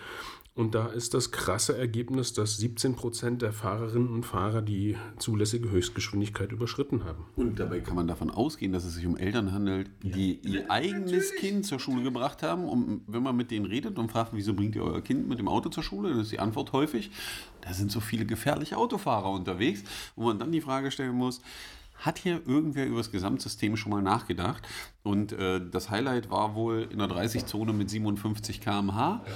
Und 0.59 0.75
da 0.75 0.89
ist 0.89 1.15
das 1.15 1.31
krasse 1.31 1.79
Ergebnis, 1.79 2.33
dass 2.33 2.57
17 2.57 2.97
Prozent 2.97 3.43
der 3.43 3.53
Fahrerinnen 3.53 4.09
und 4.09 4.25
Fahrer 4.25 4.61
die 4.61 4.97
zulässige 5.21 5.71
Höchstgeschwindigkeit 5.71 6.51
überschritten 6.51 7.05
haben. 7.05 7.27
Und 7.37 7.61
dabei 7.61 7.79
kann 7.79 7.95
man 7.95 8.09
davon 8.09 8.29
ausgehen, 8.29 8.73
dass 8.73 8.85
es 8.85 8.95
sich 8.95 9.07
um 9.07 9.17
Eltern 9.17 9.53
handelt, 9.53 9.89
die 10.03 10.41
ja, 10.43 10.51
ihr 10.51 10.69
eigenes 10.69 11.13
natürlich. 11.13 11.35
Kind 11.37 11.67
zur 11.67 11.79
Schule 11.79 12.03
gebracht 12.03 12.43
haben. 12.43 12.65
Und 12.65 13.03
wenn 13.07 13.23
man 13.23 13.37
mit 13.37 13.53
denen 13.53 13.67
redet 13.67 14.01
und 14.01 14.11
fragt, 14.11 14.33
wieso 14.33 14.53
bringt 14.53 14.75
ihr 14.75 14.83
euer 14.83 15.01
Kind 15.01 15.29
mit 15.29 15.39
dem 15.39 15.47
Auto 15.47 15.69
zur 15.69 15.85
Schule, 15.85 16.11
dann 16.11 16.23
ist 16.23 16.33
die 16.33 16.41
Antwort 16.41 16.73
häufig, 16.73 17.13
da 17.61 17.73
sind 17.73 17.93
so 17.93 18.01
viele 18.01 18.27
gefährliche 18.27 18.79
Autofahrer 18.79 19.31
unterwegs, 19.31 19.85
wo 20.17 20.25
man 20.25 20.41
dann 20.41 20.51
die 20.51 20.61
Frage 20.61 20.91
stellen 20.91 21.15
muss, 21.15 21.41
hat 21.99 22.19
hier 22.19 22.43
irgendwer 22.49 22.87
über 22.87 22.99
das 22.99 23.13
Gesamtsystem 23.13 23.77
schon 23.77 23.93
mal 23.93 24.03
nachgedacht? 24.03 24.67
Und 25.05 25.31
äh, 25.31 25.61
das 25.71 25.91
Highlight 25.91 26.31
war 26.31 26.57
wohl 26.57 26.89
in 26.91 26.99
der 26.99 27.07
30-Zone 27.07 27.73
mit 27.73 27.91
57 27.91 28.61
km/h. 28.61 29.23
Ja 29.25 29.33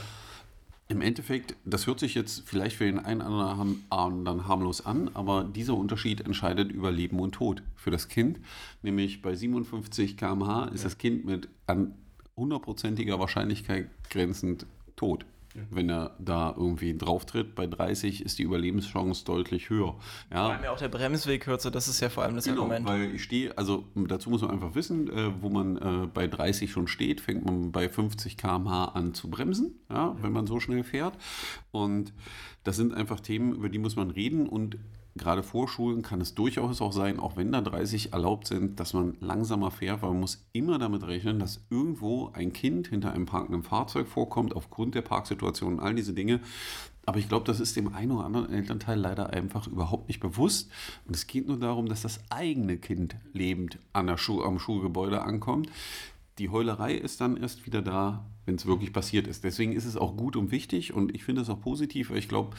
im 0.93 1.01
Endeffekt, 1.01 1.57
das 1.65 1.87
hört 1.87 1.99
sich 1.99 2.15
jetzt 2.15 2.43
vielleicht 2.47 2.77
für 2.77 2.85
den 2.85 2.99
einen 2.99 3.23
oder 3.23 3.59
anderen 3.91 4.47
harmlos 4.47 4.85
an, 4.85 5.11
aber 5.15 5.43
dieser 5.43 5.75
Unterschied 5.75 6.21
entscheidet 6.21 6.71
über 6.71 6.93
Leben 6.93 7.19
und 7.19 7.33
Tod 7.33 7.63
für 7.75 7.91
das 7.91 8.09
Kind. 8.09 8.39
Nämlich 8.83 9.23
bei 9.23 9.35
57 9.35 10.17
km/h 10.17 10.67
ist 10.67 10.85
das 10.85 10.99
Kind 10.99 11.25
mit 11.25 11.49
an 11.67 11.95
hundertprozentiger 12.37 13.19
Wahrscheinlichkeit 13.19 13.89
grenzend 14.11 14.67
tot 14.95 15.25
wenn 15.71 15.91
er 15.91 16.17
da 16.19 16.55
irgendwie 16.57 16.97
drauf 16.97 17.27
tritt. 17.27 17.55
Bei 17.55 17.67
30 17.67 18.25
ist 18.25 18.39
die 18.39 18.45
Überlebenschance 18.45 19.25
deutlich 19.25 19.71
höher. 19.71 19.97
Ja. 20.31 20.45
Vor 20.45 20.55
allem 20.55 20.65
ja 20.65 20.71
auch 20.71 20.79
der 20.79 20.89
Bremsweg 20.89 21.43
kürzer, 21.43 21.71
das 21.71 21.89
ist 21.89 22.01
ja 22.01 22.09
vor 22.09 22.23
allem 22.23 22.35
das 22.35 22.45
genau, 22.45 22.63
Argument. 22.63 22.87
Weil 22.87 23.15
ich 23.15 23.23
stehe, 23.23 23.57
also 23.57 23.85
dazu 23.95 24.31
muss 24.31 24.43
man 24.43 24.51
einfach 24.51 24.75
wissen, 24.75 25.11
äh, 25.11 25.31
wo 25.41 25.49
man 25.49 25.77
äh, 25.77 26.07
bei 26.07 26.27
30 26.27 26.71
schon 26.71 26.87
steht, 26.87 27.21
fängt 27.21 27.45
man 27.45 27.73
bei 27.73 27.89
50 27.89 28.37
km/h 28.37 28.85
an 28.87 29.15
zu 29.15 29.31
bremsen, 29.31 29.75
ja, 29.91 30.17
wenn 30.21 30.33
man 30.33 30.47
so 30.47 30.61
schnell 30.61 30.85
fährt. 30.85 31.15
Und 31.71 32.13
das 32.65 32.77
sind 32.77 32.95
einfach 32.95 33.21
Themen, 33.21 33.55
über 33.55 33.69
die 33.69 33.79
muss 33.79 33.97
man 33.97 34.11
reden 34.11 34.47
und 34.49 34.79
gerade 35.15 35.43
vor 35.43 35.69
Schulen 35.69 36.03
kann 36.03 36.21
es 36.21 36.35
durchaus 36.35 36.81
auch 36.81 36.93
sein, 36.93 37.19
auch 37.19 37.37
wenn 37.37 37.53
da 37.53 37.61
30 37.61 38.13
erlaubt 38.13 38.47
sind, 38.47 38.81
dass 38.81 38.95
man 38.95 39.17
langsamer 39.21 39.71
fährt, 39.71 40.03
weil 40.03 40.11
man 40.11 40.21
muss 40.21 40.47
immer 40.53 40.79
damit 40.79 41.07
rechnen, 41.07 41.39
dass 41.39 41.61
irgendwo 41.71 42.31
ein 42.33 42.53
Kind 42.53 42.89
hinter 42.89 43.13
einem 43.13 43.27
parkenden 43.27 43.63
Fahrzeug 43.63 44.09
vorkommt, 44.09 44.57
aufgrund 44.57 44.95
der 44.95 45.03
Parksituation 45.03 45.75
und 45.75 45.81
all 45.81 45.95
diese 45.95 46.15
Dinge. 46.15 46.41
Aber 47.05 47.19
ich 47.19 47.29
glaube, 47.29 47.45
das 47.45 47.59
ist 47.59 47.77
dem 47.77 47.93
einen 47.93 48.13
oder 48.13 48.25
anderen 48.25 48.53
Elternteil 48.53 48.99
leider 48.99 49.31
einfach 49.31 49.67
überhaupt 49.67 50.07
nicht 50.09 50.21
bewusst. 50.21 50.71
Und 51.05 51.17
es 51.17 51.27
geht 51.27 51.49
nur 51.49 51.59
darum, 51.59 51.89
dass 51.89 52.03
das 52.03 52.21
eigene 52.31 52.77
Kind 52.79 53.17
lebend 53.33 53.79
an 53.93 54.07
der 54.07 54.17
Schu 54.17 54.43
am 54.43 54.61
Schulgebäude 54.61 55.23
ankommt. 55.23 55.69
Die 56.39 56.49
Heulerei 56.49 56.95
ist 56.95 57.21
dann 57.21 57.37
erst 57.37 57.67
wieder 57.67 57.83
da, 57.83 58.27
wenn 58.47 58.55
es 58.55 58.67
wirklich 58.67 58.93
passiert 58.93 59.27
ist. 59.27 59.45
Deswegen 59.45 59.73
ist 59.73 59.85
es 59.85 59.97
auch 59.97 60.17
gut 60.17 60.37
und 60.37 60.51
wichtig 60.51 60.93
und 60.93 61.15
ich 61.15 61.25
finde 61.25 61.43
es 61.43 61.51
auch 61.51 61.61
positiv, 61.61 62.11
weil 62.11 62.19
ich 62.19 62.29
glaube, 62.29 62.57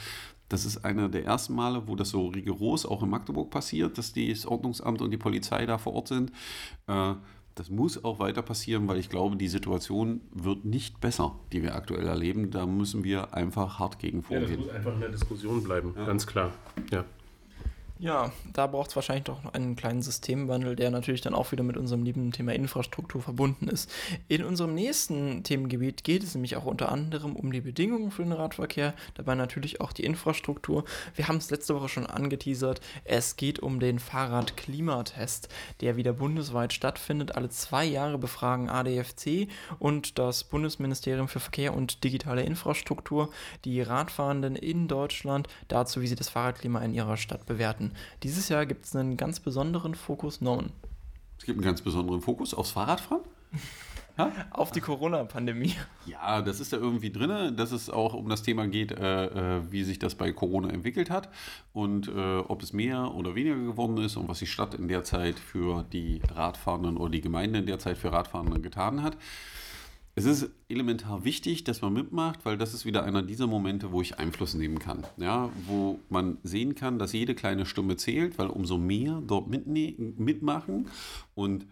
das 0.48 0.64
ist 0.64 0.84
einer 0.84 1.08
der 1.08 1.24
ersten 1.24 1.54
Male, 1.54 1.88
wo 1.88 1.96
das 1.96 2.10
so 2.10 2.28
rigoros 2.28 2.86
auch 2.86 3.02
in 3.02 3.10
Magdeburg 3.10 3.50
passiert, 3.50 3.98
dass 3.98 4.12
das 4.12 4.46
Ordnungsamt 4.46 5.02
und 5.02 5.10
die 5.10 5.16
Polizei 5.16 5.66
da 5.66 5.78
vor 5.78 5.94
Ort 5.94 6.08
sind. 6.08 6.32
Äh, 6.86 7.14
das 7.54 7.70
muss 7.70 8.04
auch 8.04 8.18
weiter 8.18 8.42
passieren, 8.42 8.88
weil 8.88 8.98
ich 8.98 9.08
glaube, 9.08 9.36
die 9.36 9.48
Situation 9.48 10.20
wird 10.32 10.64
nicht 10.64 11.00
besser, 11.00 11.38
die 11.52 11.62
wir 11.62 11.76
aktuell 11.76 12.06
erleben. 12.06 12.50
Da 12.50 12.66
müssen 12.66 13.04
wir 13.04 13.32
einfach 13.32 13.78
hart 13.78 13.98
gegen 14.00 14.22
vorgehen. 14.22 14.50
Ja, 14.50 14.56
das 14.56 14.66
muss 14.66 14.74
einfach 14.74 14.94
in 14.94 15.00
der 15.00 15.08
Diskussion 15.10 15.62
bleiben, 15.62 15.94
ja. 15.96 16.04
ganz 16.04 16.26
klar. 16.26 16.52
Ja. 16.90 17.04
Ja, 18.00 18.32
da 18.52 18.66
braucht 18.66 18.90
es 18.90 18.96
wahrscheinlich 18.96 19.24
doch 19.24 19.38
einen 19.54 19.76
kleinen 19.76 20.02
Systemwandel, 20.02 20.74
der 20.74 20.90
natürlich 20.90 21.20
dann 21.20 21.34
auch 21.34 21.52
wieder 21.52 21.62
mit 21.62 21.76
unserem 21.76 22.02
lieben 22.02 22.32
Thema 22.32 22.52
Infrastruktur 22.52 23.22
verbunden 23.22 23.68
ist. 23.68 23.88
In 24.26 24.42
unserem 24.42 24.74
nächsten 24.74 25.44
Themengebiet 25.44 26.02
geht 26.02 26.24
es 26.24 26.34
nämlich 26.34 26.56
auch 26.56 26.64
unter 26.64 26.90
anderem 26.90 27.36
um 27.36 27.52
die 27.52 27.60
Bedingungen 27.60 28.10
für 28.10 28.24
den 28.24 28.32
Radverkehr, 28.32 28.94
dabei 29.14 29.36
natürlich 29.36 29.80
auch 29.80 29.92
die 29.92 30.04
Infrastruktur. 30.04 30.84
Wir 31.14 31.28
haben 31.28 31.36
es 31.36 31.50
letzte 31.50 31.76
Woche 31.76 31.88
schon 31.88 32.06
angeteasert. 32.06 32.80
Es 33.04 33.36
geht 33.36 33.60
um 33.60 33.78
den 33.78 34.00
Fahrradklimatest, 34.00 35.48
der 35.80 35.96
wieder 35.96 36.12
bundesweit 36.12 36.72
stattfindet. 36.72 37.36
Alle 37.36 37.48
zwei 37.48 37.84
Jahre 37.84 38.18
befragen 38.18 38.68
ADFC 38.68 39.46
und 39.78 40.18
das 40.18 40.42
Bundesministerium 40.42 41.28
für 41.28 41.40
Verkehr 41.40 41.74
und 41.74 42.02
digitale 42.02 42.42
Infrastruktur 42.42 43.30
die 43.64 43.80
Radfahrenden 43.80 44.56
in 44.56 44.88
Deutschland 44.88 45.46
dazu, 45.68 46.02
wie 46.02 46.08
sie 46.08 46.16
das 46.16 46.28
Fahrradklima 46.28 46.80
in 46.80 46.92
ihrer 46.92 47.16
Stadt 47.16 47.46
bewerten. 47.46 47.92
Dieses 48.22 48.48
Jahr 48.48 48.66
gibt 48.66 48.84
es 48.84 48.96
einen 48.96 49.16
ganz 49.16 49.40
besonderen 49.40 49.94
Fokus 49.94 50.40
Norman. 50.40 50.72
Es 51.38 51.44
gibt 51.44 51.58
einen 51.58 51.64
ganz 51.64 51.82
besonderen 51.82 52.20
Fokus 52.20 52.54
aufs 52.54 52.70
Fahrradfahren? 52.70 53.22
Ha? 54.16 54.30
Auf 54.52 54.70
die 54.70 54.80
Corona-Pandemie. 54.80 55.74
Ja, 56.06 56.40
das 56.40 56.60
ist 56.60 56.70
ja 56.70 56.78
irgendwie 56.78 57.10
drin, 57.10 57.56
dass 57.56 57.72
es 57.72 57.90
auch 57.90 58.14
um 58.14 58.28
das 58.28 58.44
Thema 58.44 58.68
geht, 58.68 58.92
äh, 58.92 59.56
äh, 59.56 59.72
wie 59.72 59.82
sich 59.82 59.98
das 59.98 60.14
bei 60.14 60.30
Corona 60.30 60.70
entwickelt 60.70 61.10
hat 61.10 61.30
und 61.72 62.06
äh, 62.06 62.38
ob 62.38 62.62
es 62.62 62.72
mehr 62.72 63.12
oder 63.12 63.34
weniger 63.34 63.56
geworden 63.56 63.98
ist 63.98 64.16
und 64.16 64.28
was 64.28 64.38
die 64.38 64.46
Stadt 64.46 64.74
in 64.74 64.86
der 64.86 65.02
Zeit 65.02 65.40
für 65.40 65.84
die 65.92 66.22
Radfahrenden 66.32 66.96
oder 66.96 67.10
die 67.10 67.22
Gemeinde 67.22 67.58
in 67.58 67.66
der 67.66 67.80
Zeit 67.80 67.98
für 67.98 68.12
Radfahrenden 68.12 68.62
getan 68.62 69.02
hat. 69.02 69.16
Es 70.16 70.26
ist 70.26 70.48
elementar 70.68 71.24
wichtig, 71.24 71.64
dass 71.64 71.82
man 71.82 71.92
mitmacht, 71.92 72.44
weil 72.44 72.56
das 72.56 72.72
ist 72.72 72.84
wieder 72.84 73.02
einer 73.02 73.22
dieser 73.22 73.48
Momente, 73.48 73.90
wo 73.90 74.00
ich 74.00 74.18
Einfluss 74.18 74.54
nehmen 74.54 74.78
kann. 74.78 75.04
Ja, 75.16 75.50
wo 75.66 75.98
man 76.08 76.38
sehen 76.44 76.76
kann, 76.76 77.00
dass 77.00 77.12
jede 77.12 77.34
kleine 77.34 77.66
Stimme 77.66 77.96
zählt, 77.96 78.38
weil 78.38 78.46
umso 78.46 78.78
mehr 78.78 79.20
dort 79.26 79.48
mitmachen 79.48 80.86
und 81.34 81.66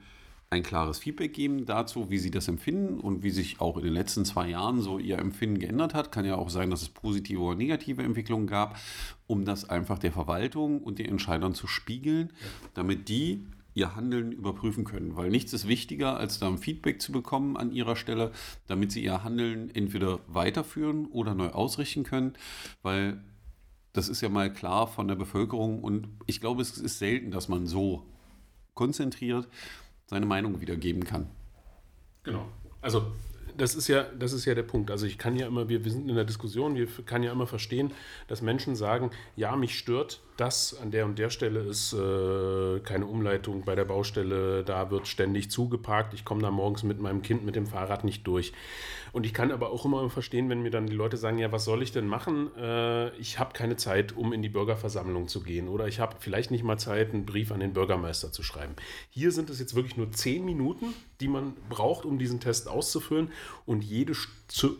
ein 0.51 0.63
klares 0.63 0.99
Feedback 0.99 1.33
geben 1.33 1.65
dazu, 1.65 2.11
wie 2.11 2.19
sie 2.19 2.31
das 2.31 2.47
empfinden 2.47 3.01
und 3.01 3.23
wie 3.23 3.31
sich 3.31 3.61
auch 3.61 3.79
in 3.79 3.85
den 3.85 3.95
letzten 3.95 4.27
zwei 4.27 4.51
Jahren 4.51 4.83
so 4.83 4.99
ihr 4.99 5.19
Empfinden 5.19 5.59
geändert 5.59 5.95
hat. 5.95 6.13
Kann 6.13 6.27
ja 6.27 6.35
auch 6.35 6.51
sein, 6.51 6.69
dass 6.69 6.83
es 6.83 6.91
positive 6.91 7.41
oder 7.41 7.57
negative 7.57 8.03
Entwicklungen 8.03 8.47
gab, 8.47 8.77
um 9.27 9.47
das 9.47 9.71
einfach 9.71 9.99
der 9.99 10.13
Verwaltung 10.13 10.83
und 10.83 10.99
den 10.99 11.07
Entscheidern 11.07 11.55
zu 11.55 11.69
spiegeln, 11.69 12.31
damit 12.75 13.09
die 13.09 13.47
ihr 13.75 13.97
Handeln 13.97 14.33
überprüfen 14.33 14.85
können. 14.85 15.17
Weil 15.17 15.31
nichts 15.31 15.52
ist 15.52 15.69
wichtiger, 15.69 16.17
als 16.17 16.38
da 16.38 16.49
ein 16.49 16.59
Feedback 16.59 17.00
zu 17.00 17.12
bekommen 17.12 17.57
an 17.57 17.73
ihrer 17.73 17.97
Stelle, 17.97 18.33
damit 18.67 18.93
sie 18.93 19.02
ihr 19.02 19.25
Handeln 19.25 19.75
entweder 19.75 20.21
weiterführen 20.26 21.07
oder 21.07 21.35
neu 21.35 21.49
ausrichten 21.49 22.05
können. 22.05 22.35
Weil 22.83 23.23
das 23.93 24.09
ist 24.09 24.21
ja 24.21 24.29
mal 24.29 24.52
klar 24.52 24.87
von 24.87 25.09
der 25.09 25.14
Bevölkerung 25.17 25.83
und 25.83 26.09
ich 26.26 26.41
glaube, 26.41 26.62
es 26.62 26.79
ist 26.79 26.99
selten, 26.99 27.31
dass 27.31 27.49
man 27.49 27.67
so 27.67 28.07
konzentriert 28.75 29.49
seine 30.07 30.26
Meinung 30.26 30.61
wiedergeben 30.61 31.05
kann. 31.05 31.26
Genau. 32.23 32.47
Also 32.81 33.07
das 33.57 33.75
ist 33.75 33.88
ja, 33.88 34.02
das 34.02 34.33
ist 34.33 34.45
ja 34.45 34.55
der 34.55 34.62
Punkt. 34.62 34.91
Also 34.91 35.07
ich 35.07 35.19
kann 35.19 35.37
ja 35.37 35.47
immer, 35.47 35.69
wir, 35.69 35.85
wir 35.85 35.93
sind 35.93 36.09
in 36.09 36.14
der 36.14 36.25
Diskussion, 36.25 36.75
wir 36.75 36.88
kann 37.05 37.23
ja 37.23 37.33
immer 37.33 37.47
verstehen, 37.47 37.93
dass 38.29 38.43
Menschen 38.43 38.76
sagen, 38.76 39.11
ja, 39.37 39.57
mich 39.57 39.79
stört 39.79 40.21
das, 40.37 40.79
an 40.81 40.91
der 40.91 41.05
und 41.05 41.19
der 41.19 41.31
Stelle 41.31 41.61
ist 41.61 41.93
äh, 41.93 42.81
keine 42.81 43.07
Umleitung 43.07 43.65
bei 43.65 43.75
der 43.75 43.85
Baustelle, 43.85 44.65
da 44.65 44.91
wird 44.91 45.07
ständig 45.07 45.51
zugeparkt, 45.51 46.15
ich 46.15 46.25
komme 46.25 46.43
da 46.43 46.51
morgens 46.51 46.83
mit 46.83 47.01
meinem 47.01 47.23
Kind 47.23 47.45
mit 47.45 47.55
dem 47.55 47.67
Fahrrad 47.67 48.05
nicht 48.05 48.27
durch. 48.27 48.53
Und 49.12 49.27
ich 49.27 49.35
kann 49.35 49.53
aber 49.53 49.71
auch 49.71 49.85
immer 49.85 50.09
verstehen, 50.09 50.49
wenn 50.49 50.62
mir 50.62 50.71
dann 50.71 50.87
die 50.87 50.95
Leute 50.95 51.19
sagen, 51.19 51.39
ja, 51.39 51.53
was 51.53 51.65
soll 51.65 51.83
ich 51.83 51.93
denn 51.93 52.07
machen? 52.07 52.51
Äh, 52.57 53.15
ich 53.17 53.39
habe 53.39 53.53
keine 53.53 53.77
Zeit, 53.77 54.17
um 54.17 54.33
in 54.33 54.41
die 54.41 54.49
Bürgerversammlung 54.49 55.29
zu 55.29 55.43
gehen 55.43 55.69
oder 55.69 55.87
ich 55.87 56.01
habe 56.01 56.17
vielleicht 56.19 56.51
nicht 56.51 56.65
mal 56.65 56.79
Zeit, 56.79 57.12
einen 57.12 57.27
Brief 57.27 57.53
an 57.53 57.61
den 57.61 57.75
Bürgermeister 57.75 58.33
zu 58.33 58.43
schreiben. 58.43 58.75
Hier 59.11 59.33
sind 59.33 59.51
es 59.51 59.61
jetzt 59.61 59.75
wirklich 59.75 59.97
nur 59.97 60.11
zehn 60.12 60.45
Minuten, 60.45 60.95
die 61.21 61.29
man 61.29 61.55
braucht, 61.69 62.07
um 62.07 62.19
diesen 62.19 62.41
Test 62.41 62.69
auszufüllen 62.69 63.31
und 63.67 63.85
jede 63.85 64.15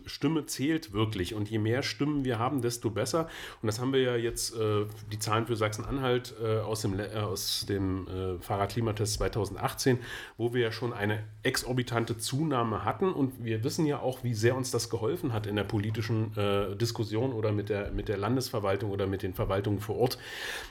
Stimme 0.07 0.47
zählt 0.47 0.93
wirklich 0.93 1.35
und 1.35 1.51
je 1.51 1.59
mehr 1.59 1.83
Stimmen 1.83 2.25
wir 2.25 2.39
haben, 2.39 2.63
desto 2.63 2.91
besser. 2.91 3.29
Und 3.63 3.67
das 3.67 3.81
haben 3.81 3.93
wir 3.93 4.01
ja 4.01 4.17
jetzt, 4.17 4.55
äh, 4.55 4.85
die 5.11 5.19
Zahlen 5.19 5.47
für 5.47 5.57
Sachsen-Anhalt 5.57 6.35
äh, 6.43 6.59
aus 6.59 6.83
dem, 6.83 6.99
äh, 6.99 7.09
aus 7.15 7.67
dem 7.67 8.07
äh, 8.07 8.39
Fahrradklimatest 8.39 9.15
2018, 9.15 9.99
wo 10.37 10.53
wir 10.55 10.63
ja 10.63 10.73
schon 10.73 10.93
eine 10.93 11.25
exorbitante 11.43 12.19
Zunahme 12.19 12.85
hatten 12.85 13.13
und 13.13 13.45
wir 13.45 13.65
wissen 13.65 13.87
ja 13.87 14.01
auch, 14.01 14.23
wie 14.25 14.35
sehr 14.35 14.57
uns 14.57 14.71
das 14.71 14.91
geholfen 14.91 15.33
hat 15.33 15.47
in 15.47 15.57
der 15.57 15.65
politischen 15.65 16.37
äh, 16.37 16.77
Diskussion 16.77 17.33
oder 17.33 17.53
mit 17.53 17.69
der, 17.69 17.93
mit 17.93 18.09
der 18.09 18.19
Landesverwaltung 18.19 18.91
oder 18.91 19.07
mit 19.07 19.23
den 19.23 19.35
Verwaltungen 19.35 19.81
vor 19.81 19.97
Ort. 19.97 20.19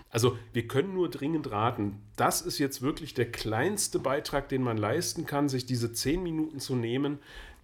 Also 0.10 0.38
wir 0.54 0.68
können 0.68 0.94
nur 0.94 1.10
dringend 1.10 1.52
raten, 1.52 2.02
das 2.16 2.42
ist 2.42 2.60
jetzt 2.60 2.82
wirklich 2.82 3.14
der 3.14 3.32
kleinste 3.32 4.00
Beitrag, 4.00 4.50
den 4.50 4.62
man 4.62 4.78
leisten 4.78 5.26
kann, 5.26 5.50
sich 5.50 5.66
diese 5.66 5.94
zehn 5.94 6.22
Minuten 6.22 6.60
zu 6.60 6.76
nehmen, 6.76 7.20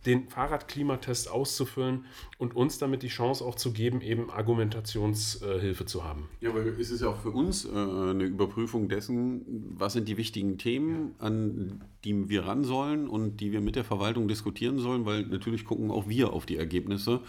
den 0.06 0.30
Fahrradklimatest 0.30 1.30
auszufüllen 1.30 2.06
und 2.38 2.56
uns 2.56 2.77
damit 2.77 3.04
die 3.04 3.08
Chance 3.08 3.44
auch 3.44 3.56
zu 3.56 3.74
geben, 3.74 4.01
eben 4.01 4.30
Argumentationshilfe 4.30 5.86
zu 5.86 6.04
haben. 6.04 6.30
Ja, 6.39 6.54
weil 6.54 6.68
es 6.68 6.92
ist 6.92 7.01
ja 7.01 7.10
auch 7.10 7.18
für 7.18 7.32
uns 7.32 7.66
äh, 7.66 7.70
eine 7.70 8.24
Überprüfung 8.24 8.89
dessen, 8.89 9.44
was 9.77 9.94
sind 9.94 10.08
die 10.08 10.18
wichtigen 10.18 10.58
Themen, 10.58 11.16
an 11.20 11.84
die 12.04 12.30
wir 12.30 12.46
ran 12.46 12.63
sollen 12.63 13.08
und 13.08 13.38
die 13.38 13.51
wir 13.51 13.62
mit 13.62 13.75
der 13.75 13.84
Verwaltung 13.84 14.27
diskutieren 14.27 14.80
sollen, 14.80 15.06
weil 15.06 15.24
natürlich 15.24 15.66
gucken 15.66 15.92
auch 15.92 16.08
wir 16.08 16.32
auf 16.32 16.46
die 16.46 16.58
Ergebnisse 16.58 17.22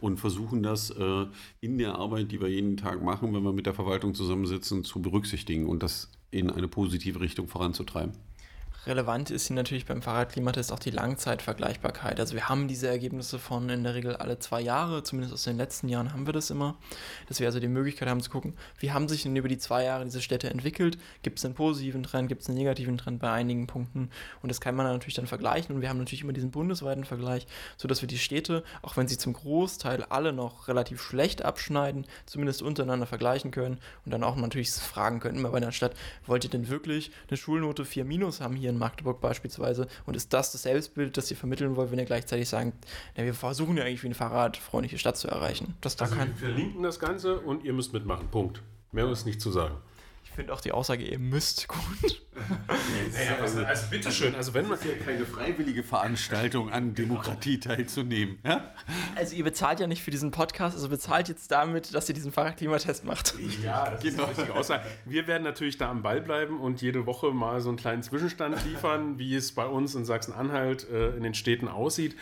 und 0.00 0.18
versuchen 0.18 0.62
das 0.62 0.90
äh, 0.90 1.26
in 1.60 1.78
der 1.78 1.94
Arbeit, 1.94 2.32
die 2.32 2.40
wir 2.40 2.48
jeden 2.48 2.76
Tag 2.76 3.02
machen, 3.02 3.34
wenn 3.34 3.42
wir 3.42 3.52
mit 3.52 3.66
der 3.66 3.74
Verwaltung 3.74 4.14
zusammensitzen, 4.14 4.84
zu 4.84 5.00
berücksichtigen 5.00 5.66
und 5.66 5.82
das 5.82 6.10
in 6.30 6.50
eine 6.50 6.68
positive 6.68 7.20
Richtung 7.20 7.46
voranzutreiben. 7.46 8.12
Relevant 8.86 9.32
ist 9.32 9.48
hier 9.48 9.56
natürlich 9.56 9.84
beim 9.84 10.00
Fahrradklimatest 10.00 10.70
auch 10.70 10.78
die 10.78 10.90
Langzeitvergleichbarkeit. 10.90 12.20
Also 12.20 12.34
wir 12.34 12.48
haben 12.48 12.68
diese 12.68 12.86
Ergebnisse 12.86 13.40
von 13.40 13.68
in 13.68 13.82
der 13.82 13.96
Regel 13.96 14.14
alle 14.14 14.38
zwei 14.38 14.60
Jahre, 14.60 15.02
zumindest 15.02 15.34
aus 15.34 15.42
den 15.42 15.56
letzten 15.56 15.88
Jahren 15.88 16.12
haben 16.12 16.24
wir 16.26 16.32
das 16.32 16.50
immer, 16.50 16.76
dass 17.26 17.40
wir 17.40 17.48
also 17.48 17.58
die 17.58 17.66
Möglichkeit 17.66 18.08
haben 18.08 18.20
zu 18.20 18.30
gucken, 18.30 18.54
wie 18.78 18.92
haben 18.92 19.08
sich 19.08 19.24
denn 19.24 19.34
über 19.34 19.48
die 19.48 19.58
zwei 19.58 19.82
Jahre 19.82 20.04
diese 20.04 20.22
Städte 20.22 20.50
entwickelt, 20.50 20.98
gibt 21.22 21.40
es 21.40 21.44
einen 21.44 21.54
positiven 21.54 22.04
Trend, 22.04 22.28
gibt 22.28 22.42
es 22.42 22.48
einen 22.48 22.58
negativen 22.58 22.96
Trend 22.96 23.18
bei 23.18 23.32
einigen 23.32 23.66
Punkten 23.66 24.10
und 24.40 24.50
das 24.50 24.60
kann 24.60 24.76
man 24.76 24.86
natürlich 24.86 25.14
dann 25.14 25.26
vergleichen 25.26 25.74
und 25.74 25.82
wir 25.82 25.88
haben 25.88 25.98
natürlich 25.98 26.22
immer 26.22 26.32
diesen 26.32 26.52
bundesweiten 26.52 27.02
Vergleich, 27.02 27.48
sodass 27.76 28.02
wir 28.02 28.08
die 28.08 28.18
Städte, 28.18 28.62
auch 28.82 28.96
wenn 28.96 29.08
sie 29.08 29.18
zum 29.18 29.32
Großteil 29.32 30.04
alle 30.04 30.32
noch 30.32 30.68
relativ 30.68 31.02
schlecht 31.02 31.44
abschneiden, 31.44 32.06
zumindest 32.24 32.62
untereinander 32.62 33.06
vergleichen 33.06 33.50
können 33.50 33.78
und 34.04 34.12
dann 34.12 34.22
auch 34.22 34.36
natürlich 34.36 34.70
fragen 34.70 35.18
können, 35.18 35.38
immer 35.38 35.50
bei 35.50 35.56
einer 35.56 35.72
Stadt, 35.72 35.94
wollt 36.24 36.44
ihr 36.44 36.50
denn 36.50 36.68
wirklich 36.68 37.10
eine 37.28 37.36
Schulnote 37.36 37.84
4 37.84 38.04
minus 38.04 38.40
haben 38.40 38.54
hier 38.54 38.75
in 38.76 38.80
Magdeburg 38.80 39.20
beispielsweise? 39.20 39.88
Und 40.06 40.16
ist 40.16 40.32
das 40.32 40.52
das 40.52 40.62
Selbstbild, 40.62 41.16
das 41.16 41.30
ihr 41.30 41.36
vermitteln 41.36 41.76
wollt, 41.76 41.90
wenn 41.90 41.98
ihr 41.98 42.04
gleichzeitig 42.04 42.48
sagt, 42.48 42.72
na, 43.16 43.24
wir 43.24 43.34
versuchen 43.34 43.76
ja 43.76 43.84
eigentlich 43.84 44.02
wie 44.02 44.08
eine 44.08 44.14
fahrradfreundliche 44.14 44.98
Stadt 44.98 45.16
zu 45.16 45.28
erreichen? 45.28 45.74
Das 45.80 45.96
da 45.96 46.04
also 46.04 46.16
kein 46.16 46.28
wir 46.28 46.48
verlinken 46.48 46.82
das 46.82 46.98
Ganze 46.98 47.40
und 47.40 47.64
ihr 47.64 47.72
müsst 47.72 47.92
mitmachen. 47.92 48.28
Punkt. 48.28 48.62
Mehr 48.92 49.10
ist 49.10 49.26
nicht 49.26 49.40
zu 49.40 49.50
sagen 49.50 49.76
finde 50.36 50.52
auch 50.52 50.60
die 50.60 50.72
Aussage, 50.72 51.02
ihr 51.02 51.18
müsst 51.18 51.66
gut. 51.66 52.22
naja, 53.12 53.38
also, 53.40 53.64
also 53.64 53.86
bitteschön, 53.90 54.34
also 54.34 54.52
wenn 54.54 54.68
man. 54.68 54.78
Es 54.78 54.84
ist 54.84 54.92
ja 54.92 55.04
keine 55.04 55.24
freiwillige 55.24 55.82
Veranstaltung, 55.82 56.70
an 56.70 56.94
Demokratie 56.94 57.58
teilzunehmen. 57.58 58.38
Ja? 58.44 58.74
Also 59.16 59.34
ihr 59.34 59.44
bezahlt 59.44 59.80
ja 59.80 59.86
nicht 59.86 60.02
für 60.02 60.10
diesen 60.10 60.30
Podcast, 60.30 60.76
also 60.76 60.88
bezahlt 60.88 61.28
jetzt 61.28 61.50
damit, 61.50 61.94
dass 61.94 62.08
ihr 62.08 62.14
diesen 62.14 62.32
Fahrradklimatest 62.32 63.04
macht. 63.04 63.34
Ja, 63.64 63.90
das 63.90 64.02
genau. 64.02 64.30
ist 64.30 64.38
eine 64.38 64.52
Aussage. 64.52 64.84
Wir 65.06 65.26
werden 65.26 65.42
natürlich 65.42 65.78
da 65.78 65.90
am 65.90 66.02
Ball 66.02 66.20
bleiben 66.20 66.60
und 66.60 66.82
jede 66.82 67.06
Woche 67.06 67.32
mal 67.32 67.60
so 67.60 67.70
einen 67.70 67.78
kleinen 67.78 68.02
Zwischenstand 68.02 68.62
liefern, 68.66 69.18
wie 69.18 69.34
es 69.34 69.52
bei 69.52 69.66
uns 69.66 69.94
in 69.94 70.04
Sachsen-Anhalt 70.04 70.88
äh, 70.90 71.16
in 71.16 71.22
den 71.22 71.34
Städten 71.34 71.66
aussieht. 71.66 72.14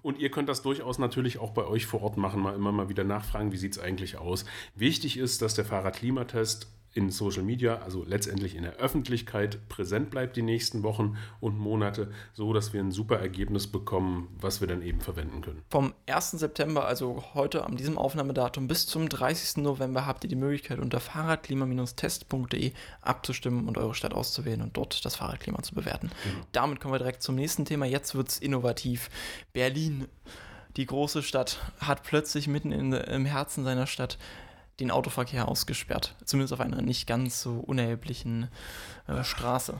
Und 0.00 0.18
ihr 0.18 0.30
könnt 0.30 0.48
das 0.48 0.62
durchaus 0.62 0.98
natürlich 0.98 1.38
auch 1.38 1.50
bei 1.50 1.64
euch 1.66 1.84
vor 1.84 2.02
Ort 2.02 2.16
machen, 2.16 2.40
mal 2.40 2.54
immer 2.54 2.72
mal 2.72 2.88
wieder 2.88 3.04
nachfragen, 3.04 3.52
wie 3.52 3.58
sieht 3.58 3.72
es 3.72 3.78
eigentlich 3.78 4.16
aus. 4.16 4.46
Wichtig 4.74 5.18
ist, 5.18 5.42
dass 5.42 5.54
der 5.54 5.66
Fahrradklimatest 5.66 6.68
in 6.98 7.10
Social 7.10 7.44
Media, 7.44 7.78
also 7.78 8.04
letztendlich 8.04 8.56
in 8.56 8.64
der 8.64 8.74
Öffentlichkeit 8.74 9.68
präsent 9.68 10.10
bleibt 10.10 10.36
die 10.36 10.42
nächsten 10.42 10.82
Wochen 10.82 11.16
und 11.38 11.56
Monate, 11.56 12.10
so 12.34 12.52
dass 12.52 12.72
wir 12.72 12.80
ein 12.80 12.90
super 12.90 13.20
Ergebnis 13.20 13.68
bekommen, 13.68 14.36
was 14.40 14.60
wir 14.60 14.66
dann 14.66 14.82
eben 14.82 15.00
verwenden 15.00 15.40
können. 15.40 15.62
Vom 15.70 15.94
1. 16.06 16.32
September, 16.32 16.86
also 16.86 17.22
heute 17.34 17.64
an 17.64 17.76
diesem 17.76 17.96
Aufnahmedatum, 17.96 18.66
bis 18.66 18.86
zum 18.86 19.08
30. 19.08 19.62
November 19.62 20.06
habt 20.06 20.24
ihr 20.24 20.28
die 20.28 20.36
Möglichkeit 20.36 20.80
unter 20.80 20.98
fahrradklima-test.de 20.98 22.72
abzustimmen 23.00 23.68
und 23.68 23.78
eure 23.78 23.94
Stadt 23.94 24.12
auszuwählen 24.12 24.62
und 24.62 24.76
dort 24.76 25.04
das 25.04 25.14
Fahrradklima 25.14 25.62
zu 25.62 25.76
bewerten. 25.76 26.10
Genau. 26.24 26.46
Damit 26.50 26.80
kommen 26.80 26.94
wir 26.94 26.98
direkt 26.98 27.22
zum 27.22 27.36
nächsten 27.36 27.64
Thema. 27.64 27.86
Jetzt 27.86 28.16
wird 28.16 28.28
es 28.28 28.38
innovativ. 28.38 29.08
Berlin, 29.52 30.08
die 30.76 30.86
große 30.86 31.22
Stadt, 31.22 31.60
hat 31.78 32.02
plötzlich 32.02 32.48
mitten 32.48 32.72
in, 32.72 32.92
im 32.92 33.24
Herzen 33.24 33.62
seiner 33.62 33.86
Stadt 33.86 34.18
den 34.80 34.90
Autoverkehr 34.90 35.48
ausgesperrt. 35.48 36.14
Zumindest 36.24 36.52
auf 36.52 36.60
einer 36.60 36.82
nicht 36.82 37.06
ganz 37.06 37.42
so 37.42 37.58
unerheblichen 37.58 38.48
äh, 39.06 39.24
Straße. 39.24 39.74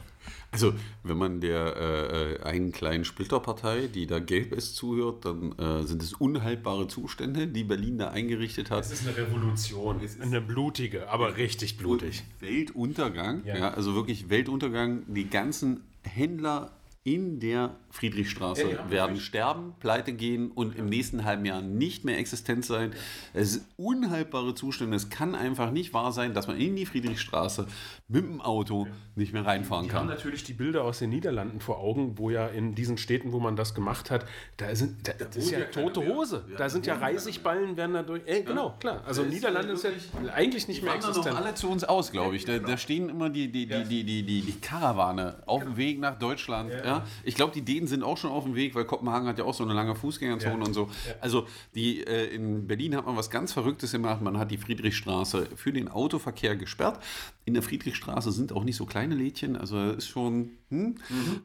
Also, 0.50 0.74
wenn 1.02 1.16
man 1.16 1.40
der 1.40 1.76
äh, 1.76 2.32
äh, 2.34 2.42
einen 2.42 2.72
kleinen 2.72 3.04
Splitterpartei, 3.04 3.86
die 3.86 4.06
da 4.06 4.18
gelb 4.18 4.52
ist, 4.52 4.76
zuhört, 4.76 5.24
dann 5.24 5.52
äh, 5.58 5.84
sind 5.84 6.02
es 6.02 6.14
unhaltbare 6.14 6.88
Zustände, 6.88 7.46
die 7.46 7.64
Berlin 7.64 7.98
da 7.98 8.08
eingerichtet 8.10 8.70
hat. 8.70 8.84
Es 8.84 8.92
ist 8.92 9.06
eine 9.06 9.16
Revolution, 9.16 10.00
es 10.02 10.14
ist 10.14 10.22
eine 10.22 10.40
blutige, 10.40 11.08
aber 11.10 11.36
richtig 11.36 11.76
blutig. 11.76 12.24
Weltuntergang, 12.40 13.44
ja. 13.44 13.56
Ja. 13.56 13.70
also 13.70 13.94
wirklich 13.94 14.30
Weltuntergang. 14.30 15.02
Die 15.06 15.28
ganzen 15.28 15.82
Händler 16.02 16.72
in 17.04 17.40
der 17.40 17.76
Friedrichstraße 17.90 18.62
Ja, 18.62 18.68
ja, 18.68 18.90
werden 18.90 19.10
richtig. 19.12 19.26
sterben, 19.28 19.74
pleite 19.80 20.12
gehen 20.12 20.50
und 20.50 20.76
im 20.76 20.86
nächsten 20.86 21.24
halben 21.24 21.44
Jahr 21.46 21.62
nicht 21.62 22.04
mehr 22.04 22.18
existent 22.18 22.64
sein. 22.66 22.92
Es 23.32 23.56
ist 23.56 23.66
unhaltbare 23.76 24.54
Zustände. 24.54 24.96
Es 24.96 25.08
kann 25.08 25.34
einfach 25.34 25.70
nicht 25.70 25.94
wahr 25.94 26.12
sein, 26.12 26.34
dass 26.34 26.46
man 26.48 26.58
in 26.58 26.76
die 26.76 26.84
Friedrichstraße 26.84 27.66
mit 28.08 28.24
dem 28.24 28.40
Auto 28.42 28.86
nicht 29.14 29.32
mehr 29.32 29.46
reinfahren 29.46 29.86
Wir 29.86 29.94
haben 29.94 30.06
kann. 30.08 30.14
natürlich 30.16 30.44
die 30.44 30.52
Bilder 30.52 30.84
aus 30.84 30.98
den 30.98 31.10
Niederlanden 31.10 31.60
vor 31.60 31.78
Augen, 31.78 32.18
wo 32.18 32.28
ja 32.30 32.46
in 32.46 32.74
diesen 32.74 32.98
Städten, 32.98 33.32
wo 33.32 33.40
man 33.40 33.56
das 33.56 33.74
gemacht 33.74 34.10
hat, 34.10 34.26
da 34.58 34.74
sind 34.74 35.08
da, 35.08 35.12
das 35.12 35.36
ist 35.36 35.50
ja 35.50 35.60
ja 35.60 35.64
tote. 35.66 36.06
Hose. 36.06 36.44
Ja, 36.50 36.56
da 36.58 36.64
da 36.64 36.68
sind 36.70 36.84
ja 36.86 36.96
Reisigballen, 36.96 37.76
werden 37.78 37.94
dadurch. 37.94 38.22
Äh, 38.26 38.42
genau, 38.42 38.74
klar. 38.78 39.02
Also 39.06 39.22
Da 39.22 39.30
Niederlande 39.30 39.72
ist 39.72 39.84
ja 39.84 39.90
eigentlich 40.34 40.68
nicht 40.68 40.80
Die 40.82 40.84
mehr 40.84 40.94
existent. 40.96 41.34
alle 41.34 41.54
zu 41.54 41.70
uns 41.70 41.84
aus, 41.84 42.12
glaube 42.12 42.36
ich. 42.36 42.44
Da, 42.44 42.58
da 42.58 42.76
stehen 42.76 43.08
immer 43.08 43.30
die, 43.30 43.50
die, 43.50 43.64
Ja. 43.66 43.78
die, 43.80 43.88
die, 43.88 44.04
die, 44.04 44.22
die, 44.24 44.40
die 44.42 44.60
Karawane 44.60 45.42
auf 45.46 45.62
dem 45.64 45.76
Weg 45.78 45.98
nach 45.98 46.18
Deutschland. 46.18 46.70
Ja. 46.88 47.06
Ich 47.24 47.34
glaube, 47.34 47.52
die 47.54 47.62
Dänen 47.62 47.86
sind 47.86 48.02
auch 48.02 48.16
schon 48.16 48.30
auf 48.30 48.44
dem 48.44 48.54
Weg, 48.54 48.74
weil 48.74 48.84
Kopenhagen 48.84 49.28
hat 49.28 49.38
ja 49.38 49.44
auch 49.44 49.54
so 49.54 49.64
eine 49.64 49.74
lange 49.74 49.94
Fußgängerzone 49.94 50.58
Ja. 50.58 50.64
und 50.66 50.74
so. 50.74 50.88
Also 51.20 51.46
die, 51.74 52.04
äh, 52.06 52.26
in 52.34 52.66
Berlin 52.66 52.96
hat 52.96 53.06
man 53.06 53.16
was 53.16 53.30
ganz 53.30 53.52
Verrücktes 53.52 53.92
gemacht. 53.92 54.20
Man 54.22 54.38
hat 54.38 54.50
die 54.50 54.56
Friedrichstraße 54.58 55.46
für 55.56 55.72
den 55.72 55.88
Autoverkehr 55.88 56.56
gesperrt. 56.56 57.02
In 57.44 57.54
der 57.54 57.62
Friedrichstraße 57.62 58.30
sind 58.32 58.52
auch 58.52 58.64
nicht 58.64 58.76
so 58.76 58.84
kleine 58.86 59.14
Lädchen, 59.14 59.56
also 59.56 59.90
ist 59.90 60.08
schon. 60.08 60.50
Hm? 60.70 60.96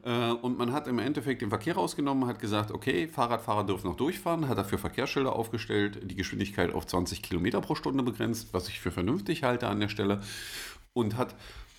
Äh, 0.02 0.30
und 0.32 0.58
man 0.58 0.72
hat 0.72 0.86
im 0.86 0.98
Endeffekt 0.98 1.40
den 1.40 1.48
Verkehr 1.48 1.74
rausgenommen, 1.74 2.26
hat 2.26 2.40
gesagt, 2.40 2.70
okay, 2.72 3.08
Fahrradfahrer 3.08 3.64
dürfen 3.64 3.86
noch 3.88 3.96
durchfahren, 3.96 4.48
hat 4.48 4.58
dafür 4.58 4.78
Verkehrsschilder 4.78 5.34
aufgestellt, 5.34 6.00
die 6.04 6.14
Geschwindigkeit 6.14 6.74
auf 6.74 6.86
20 6.86 7.22
Kilometer 7.22 7.60
pro 7.62 7.74
Stunde 7.74 8.02
begrenzt, 8.02 8.48
was 8.52 8.68
ich 8.68 8.80
für 8.80 8.90
vernünftig 8.90 9.42
halte 9.42 9.66
an 9.68 9.80
der 9.80 9.88
Stelle. 9.88 10.20
Und 10.92 11.16
hat 11.16 11.34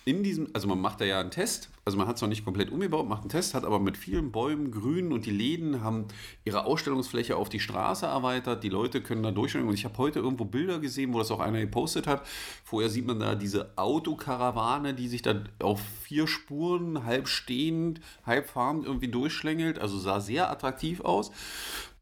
in 0.06 0.22
diesem, 0.22 0.46
also 0.52 0.68
man 0.68 0.80
macht 0.80 1.00
da 1.00 1.04
ja 1.04 1.18
einen 1.18 1.32
Test, 1.32 1.68
also 1.84 1.98
man 1.98 2.06
hat 2.06 2.14
es 2.14 2.22
noch 2.22 2.28
nicht 2.28 2.44
komplett 2.44 2.70
umgebaut, 2.70 3.08
macht 3.08 3.22
einen 3.22 3.28
Test, 3.28 3.54
hat 3.54 3.64
aber 3.64 3.80
mit 3.80 3.96
vielen 3.96 4.30
Bäumen, 4.30 4.70
Grün 4.70 5.12
und 5.12 5.26
die 5.26 5.32
Läden 5.32 5.82
haben 5.82 6.06
ihre 6.44 6.64
Ausstellungsfläche 6.64 7.36
auf 7.36 7.48
die 7.48 7.58
Straße 7.58 8.06
erweitert, 8.06 8.62
die 8.62 8.68
Leute 8.68 9.00
können 9.00 9.24
da 9.24 9.32
durchschauen. 9.32 9.66
Und 9.66 9.74
ich 9.74 9.84
habe 9.84 9.98
heute 9.98 10.20
irgendwo 10.20 10.44
Bilder 10.44 10.78
gesehen, 10.78 11.12
wo 11.12 11.18
das 11.18 11.32
auch 11.32 11.40
einer 11.40 11.58
gepostet 11.58 12.06
hat. 12.06 12.24
Vorher 12.62 12.88
sieht 12.88 13.04
man 13.04 13.18
da 13.18 13.34
diese 13.34 13.76
Autokarawane, 13.76 14.94
die 14.94 15.08
sich 15.08 15.22
da 15.22 15.42
auf 15.60 15.80
vier 16.04 16.28
Spuren, 16.28 17.04
halb 17.04 17.26
stehend, 17.26 18.00
halb 18.24 18.48
fahrend 18.48 18.86
irgendwie 18.86 19.08
durchschlängelt, 19.08 19.80
also 19.80 19.98
sah 19.98 20.20
sehr 20.20 20.48
attraktiv 20.52 21.00
aus 21.00 21.32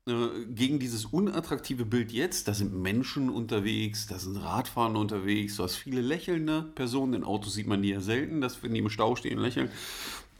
gegen 0.07 0.79
dieses 0.79 1.07
unattraktive 1.07 1.87
Bild 1.87 2.13
jetzt, 2.13 2.47
da 2.47 2.53
sind 2.53 2.75
Menschen 2.75 3.31
unterwegs, 3.31 4.07
da 4.07 4.19
sind 4.19 4.37
Radfahrer 4.37 4.99
unterwegs, 4.99 5.57
du 5.57 5.63
hast 5.63 5.77
viele 5.77 6.03
lächelnde 6.03 6.63
Personen, 6.75 7.15
in 7.15 7.25
Autos 7.25 7.55
sieht 7.55 7.67
man 7.67 7.81
die 7.81 7.89
ja 7.89 8.01
selten, 8.01 8.43
dass 8.43 8.63
wenn 8.63 8.75
die 8.75 8.81
im 8.81 8.91
Stau 8.91 9.17
stehen, 9.17 9.39
lächeln. 9.39 9.71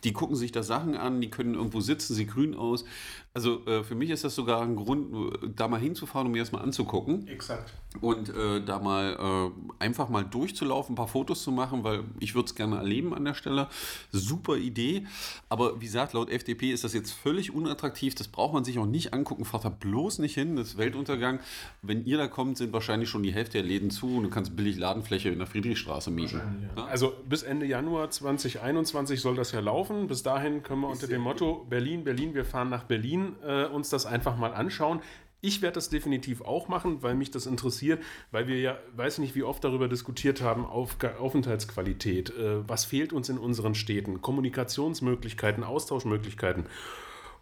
Die 0.05 0.13
gucken 0.13 0.37
sich 0.37 0.53
da 0.53 0.63
Sachen 0.63 0.97
an, 0.97 1.23
die 1.23 1.31
können 1.31 1.55
irgendwo 1.55 1.81
sitzen, 1.81 2.13
sieht 2.13 2.29
grün 2.29 2.55
aus. 2.55 2.85
Also 3.37 3.67
äh, 3.67 3.83
für 3.83 3.97
mich 3.97 4.11
ist 4.11 4.23
das 4.23 4.37
sogar 4.37 4.63
ein 4.63 4.77
Grund, 4.77 5.13
äh, 5.43 5.49
da 5.57 5.67
mal 5.67 5.81
hinzufahren, 5.81 6.29
um 6.29 6.33
mir 6.33 6.39
das 6.39 6.53
mal 6.53 6.61
anzugucken 6.61 7.27
Exakt. 7.27 7.73
und 8.01 8.29
äh, 8.29 8.65
da 8.65 8.79
mal 8.79 9.51
äh, 9.51 9.83
einfach 9.83 10.09
mal 10.09 10.23
durchzulaufen, 10.23 10.93
ein 10.93 10.95
paar 10.95 11.09
Fotos 11.09 11.43
zu 11.43 11.51
machen, 11.51 11.83
weil 11.83 12.05
ich 12.21 12.37
würde 12.37 12.47
es 12.47 12.55
gerne 12.55 12.77
erleben 12.77 13.13
an 13.13 13.25
der 13.25 13.35
Stelle. 13.35 13.67
Super 14.13 14.57
Idee. 14.57 15.09
Aber 15.49 15.81
wie 15.81 15.87
gesagt, 15.87 16.13
laut 16.13 16.31
FDP 16.31 16.71
ist 16.71 16.85
das 16.85 16.95
jetzt 16.95 17.11
völlig 17.11 17.53
unattraktiv. 17.53 18.15
Das 18.15 18.29
braucht 18.29 18.55
man 18.55 18.63
sich 18.63 18.79
auch 18.79 18.87
nicht 18.87 19.13
angucken. 19.13 19.45
Fahrt 19.45 19.65
da 19.65 19.69
bloß 19.69 20.21
nicht 20.21 20.35
hin. 20.35 20.55
Das 20.55 20.69
ist 20.69 20.79
Weltuntergang. 20.79 21.41
Wenn 21.83 22.05
ihr 22.05 22.19
da 22.19 22.29
kommt, 22.29 22.57
sind 22.57 22.73
wahrscheinlich 22.73 23.09
schon 23.09 23.25
die 23.25 23.33
Hälfte 23.33 23.59
der 23.59 23.67
Läden 23.67 23.91
zu 23.91 24.17
und 24.17 24.23
du 24.23 24.31
kannst 24.31 24.55
billig 24.55 24.77
Ladenfläche 24.77 25.31
in 25.31 25.39
der 25.39 25.49
Friedrichstraße 25.49 26.13
mieten. 26.13 26.71
Ja? 26.77 26.85
Also 26.85 27.13
bis 27.29 27.43
Ende 27.43 27.67
Januar 27.67 28.11
2021 28.11 29.21
soll 29.21 29.35
das 29.35 29.51
ja 29.51 29.59
laufen. 29.59 30.07
Bis 30.07 30.23
dahin 30.23 30.63
können 30.63 30.83
wir 30.83 30.89
unter 30.89 31.09
dem 31.09 31.23
Motto 31.23 31.67
Berlin, 31.69 32.05
Berlin, 32.05 32.33
wir 32.33 32.45
fahren 32.45 32.71
nach 32.71 32.85
Berlin 32.85 33.24
äh, 33.47 33.65
uns 33.67 33.91
das 33.91 34.07
einfach 34.07 34.37
mal 34.37 34.55
anschauen. 34.55 35.01
Ich 35.41 35.61
werde 35.61 35.75
das 35.75 35.91
definitiv 35.91 36.41
auch 36.41 36.69
machen, 36.69 37.03
weil 37.03 37.15
mich 37.15 37.31
das 37.31 37.45
interessiert, 37.45 38.03
weil 38.31 38.49
wir 38.49 38.59
ja, 38.61 38.79
weiß 38.97 39.19
nicht, 39.19 39.35
wie 39.35 39.43
oft 39.43 39.63
darüber 39.63 39.89
diskutiert 39.89 40.41
haben, 40.41 40.65
auf 40.65 40.97
Aufenthaltsqualität. 41.19 42.31
Äh, 42.31 42.67
was 42.67 42.87
fehlt 42.87 43.13
uns 43.13 43.29
in 43.29 43.37
unseren 43.37 43.75
Städten? 43.75 44.23
Kommunikationsmöglichkeiten, 44.23 45.63
Austauschmöglichkeiten. 45.63 46.65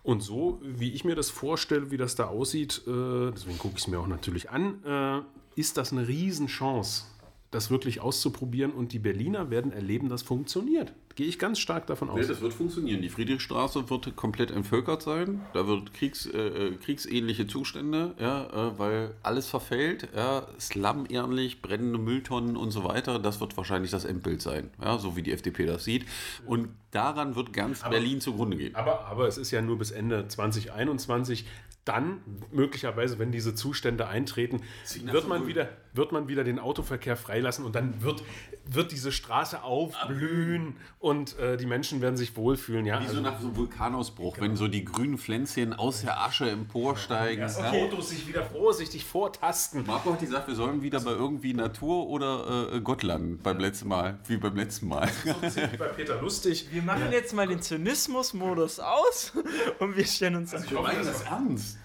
Und 0.03 0.21
so, 0.21 0.61
wie 0.65 0.93
ich 0.93 1.05
mir 1.05 1.15
das 1.15 1.31
vorstelle, 1.31 1.93
wie 1.93 1.97
das 1.97 2.17
da 2.17 2.26
aussieht, 2.26 2.83
äh, 2.89 3.30
deswegen 3.30 3.59
gucke 3.59 3.75
ich 3.76 3.83
es 3.83 3.87
mir 3.87 4.00
auch 4.00 4.09
natürlich 4.09 4.50
an, 4.50 4.83
äh, 4.85 5.61
ist 5.61 5.76
das 5.76 5.93
eine 5.93 6.09
Riesenchance, 6.09 7.04
das 7.52 7.71
wirklich 7.71 8.00
auszuprobieren. 8.00 8.73
Und 8.73 8.93
die 8.93 8.99
Berliner 8.99 9.50
werden 9.50 9.73
erleben, 9.73 10.08
das 10.08 10.23
funktioniert. 10.23 10.93
Gehe 11.15 11.26
ich 11.26 11.38
ganz 11.38 11.58
stark 11.58 11.86
davon 11.86 12.08
aus. 12.08 12.23
Ja, 12.23 12.26
das 12.26 12.41
wird 12.41 12.54
funktionieren. 12.54 13.02
Die 13.02 13.10
Friedrichstraße 13.10 13.91
wird 13.91 14.17
komplett 14.17 14.50
entvölkert 14.50 15.02
sein. 15.02 15.43
Da 15.52 15.67
wird 15.67 15.93
Kriegs, 15.93 16.25
äh, 16.25 16.38
äh, 16.38 16.76
kriegsähnliche 16.76 17.47
Zustände, 17.47 18.15
ja, 18.19 18.47
äh, 18.47 18.78
weil 18.78 19.15
alles 19.23 19.49
verfällt. 19.49 20.08
Ja, 20.17 20.47
Slum 20.58 21.04
ähnlich, 21.10 21.60
brennende 21.60 21.99
Mülltonnen 21.99 22.56
und 22.56 22.71
so 22.71 22.84
weiter. 22.84 23.19
Das 23.19 23.41
wird 23.41 23.54
wahrscheinlich 23.58 23.91
das 23.91 24.06
Endbild 24.06 24.41
sein, 24.41 24.71
ja, 24.80 24.97
so 24.97 25.15
wie 25.15 25.23
die 25.23 25.32
FDP 25.32 25.67
das 25.67 25.84
sieht. 25.84 26.06
Und 26.47 26.71
daran 26.91 27.36
wird 27.36 27.52
ganz 27.52 27.82
Berlin 27.82 28.23
zugrunde 28.23 28.56
gehen. 28.56 28.75
Aber, 28.75 29.06
aber 29.06 29.28
es 29.28 29.36
ist 29.36 29.50
ja 29.50 29.60
nur 29.60 29.78
bis 29.78 29.91
Ende 29.91 30.26
2021. 30.26 31.45
Dann, 31.84 32.21
möglicherweise, 32.52 33.19
wenn 33.19 33.32
diese 33.32 33.54
Zustände 33.54 34.06
eintreten, 34.06 34.62
wird 35.04 35.28
man, 35.28 35.49
wieder, 35.49 35.69
wird 35.95 36.13
man 36.13 36.28
wieder 36.28 36.43
den 36.45 36.59
Autoverkehr 36.59 37.17
freilassen 37.17 37.65
und 37.65 37.75
dann 37.75 38.02
wird, 38.02 38.23
wird 38.65 38.93
diese 38.93 39.13
Straße 39.13 39.63
aufblühen 39.63 40.76
und 40.99 41.39
äh, 41.39 41.57
die 41.57 41.67
Menschen 41.67 42.00
werden 42.00 42.17
sich 42.17 42.37
wohlfühlen. 42.37 42.87
Ja? 42.87 43.00
Wie 43.00 43.05
so 43.05 43.11
Also, 43.11 43.21
nach 43.21 43.41
so 43.41 43.49
einem 43.49 43.57
Vulkanausbruch, 43.57 44.37
wenn 44.41 44.57
so 44.57 44.69
die 44.69 44.85
grünen 44.85 45.19
Pflänzchen 45.19 45.73
aus 45.75 46.02
der 46.02 46.21
Asche 46.21 46.49
emporsteigen. 46.50 47.43
dass 47.43 47.59
Ja. 47.59 47.71
Autos 47.71 48.11
sich 48.11 48.26
wieder 48.26 48.43
vorsichtig 48.45 49.05
vortasten. 49.05 49.85
Marco 49.87 50.13
hat 50.13 50.21
gesagt, 50.21 50.49
wir 50.49 50.55
sollen 50.55 50.83
wieder 50.83 51.00
bei 51.00 51.13
irgendwie 51.13 51.52
Natur 51.55 52.09
oder 52.09 52.73
äh, 52.73 52.81
Gott 52.81 53.02
landen 53.02 53.39
beim 53.43 53.59
letzten 53.59 53.89
Mal, 53.89 54.19
wie 54.26 54.37
beim 54.39 54.57
letzten 54.57 54.89
Mal. 54.89 55.09
So 55.25 55.35
bei 55.78 55.89
Peter 55.89 56.21
Lustig. 56.21 56.69
Wir 56.71 56.83
machen 56.83 57.13
jetzt 57.13 57.35
mal 57.35 57.47
den 57.47 57.61
Zynismus-Modus 57.61 58.81
aus 58.81 59.33
und 59.78 59.97
wir 59.97 60.07
stellen 60.07 60.37
uns 60.37 60.55
Also 60.55 60.78
an. 60.78 60.91
ich 60.93 60.99
dass 60.99 61.07
das 61.07 61.23
ernst? 61.23 61.78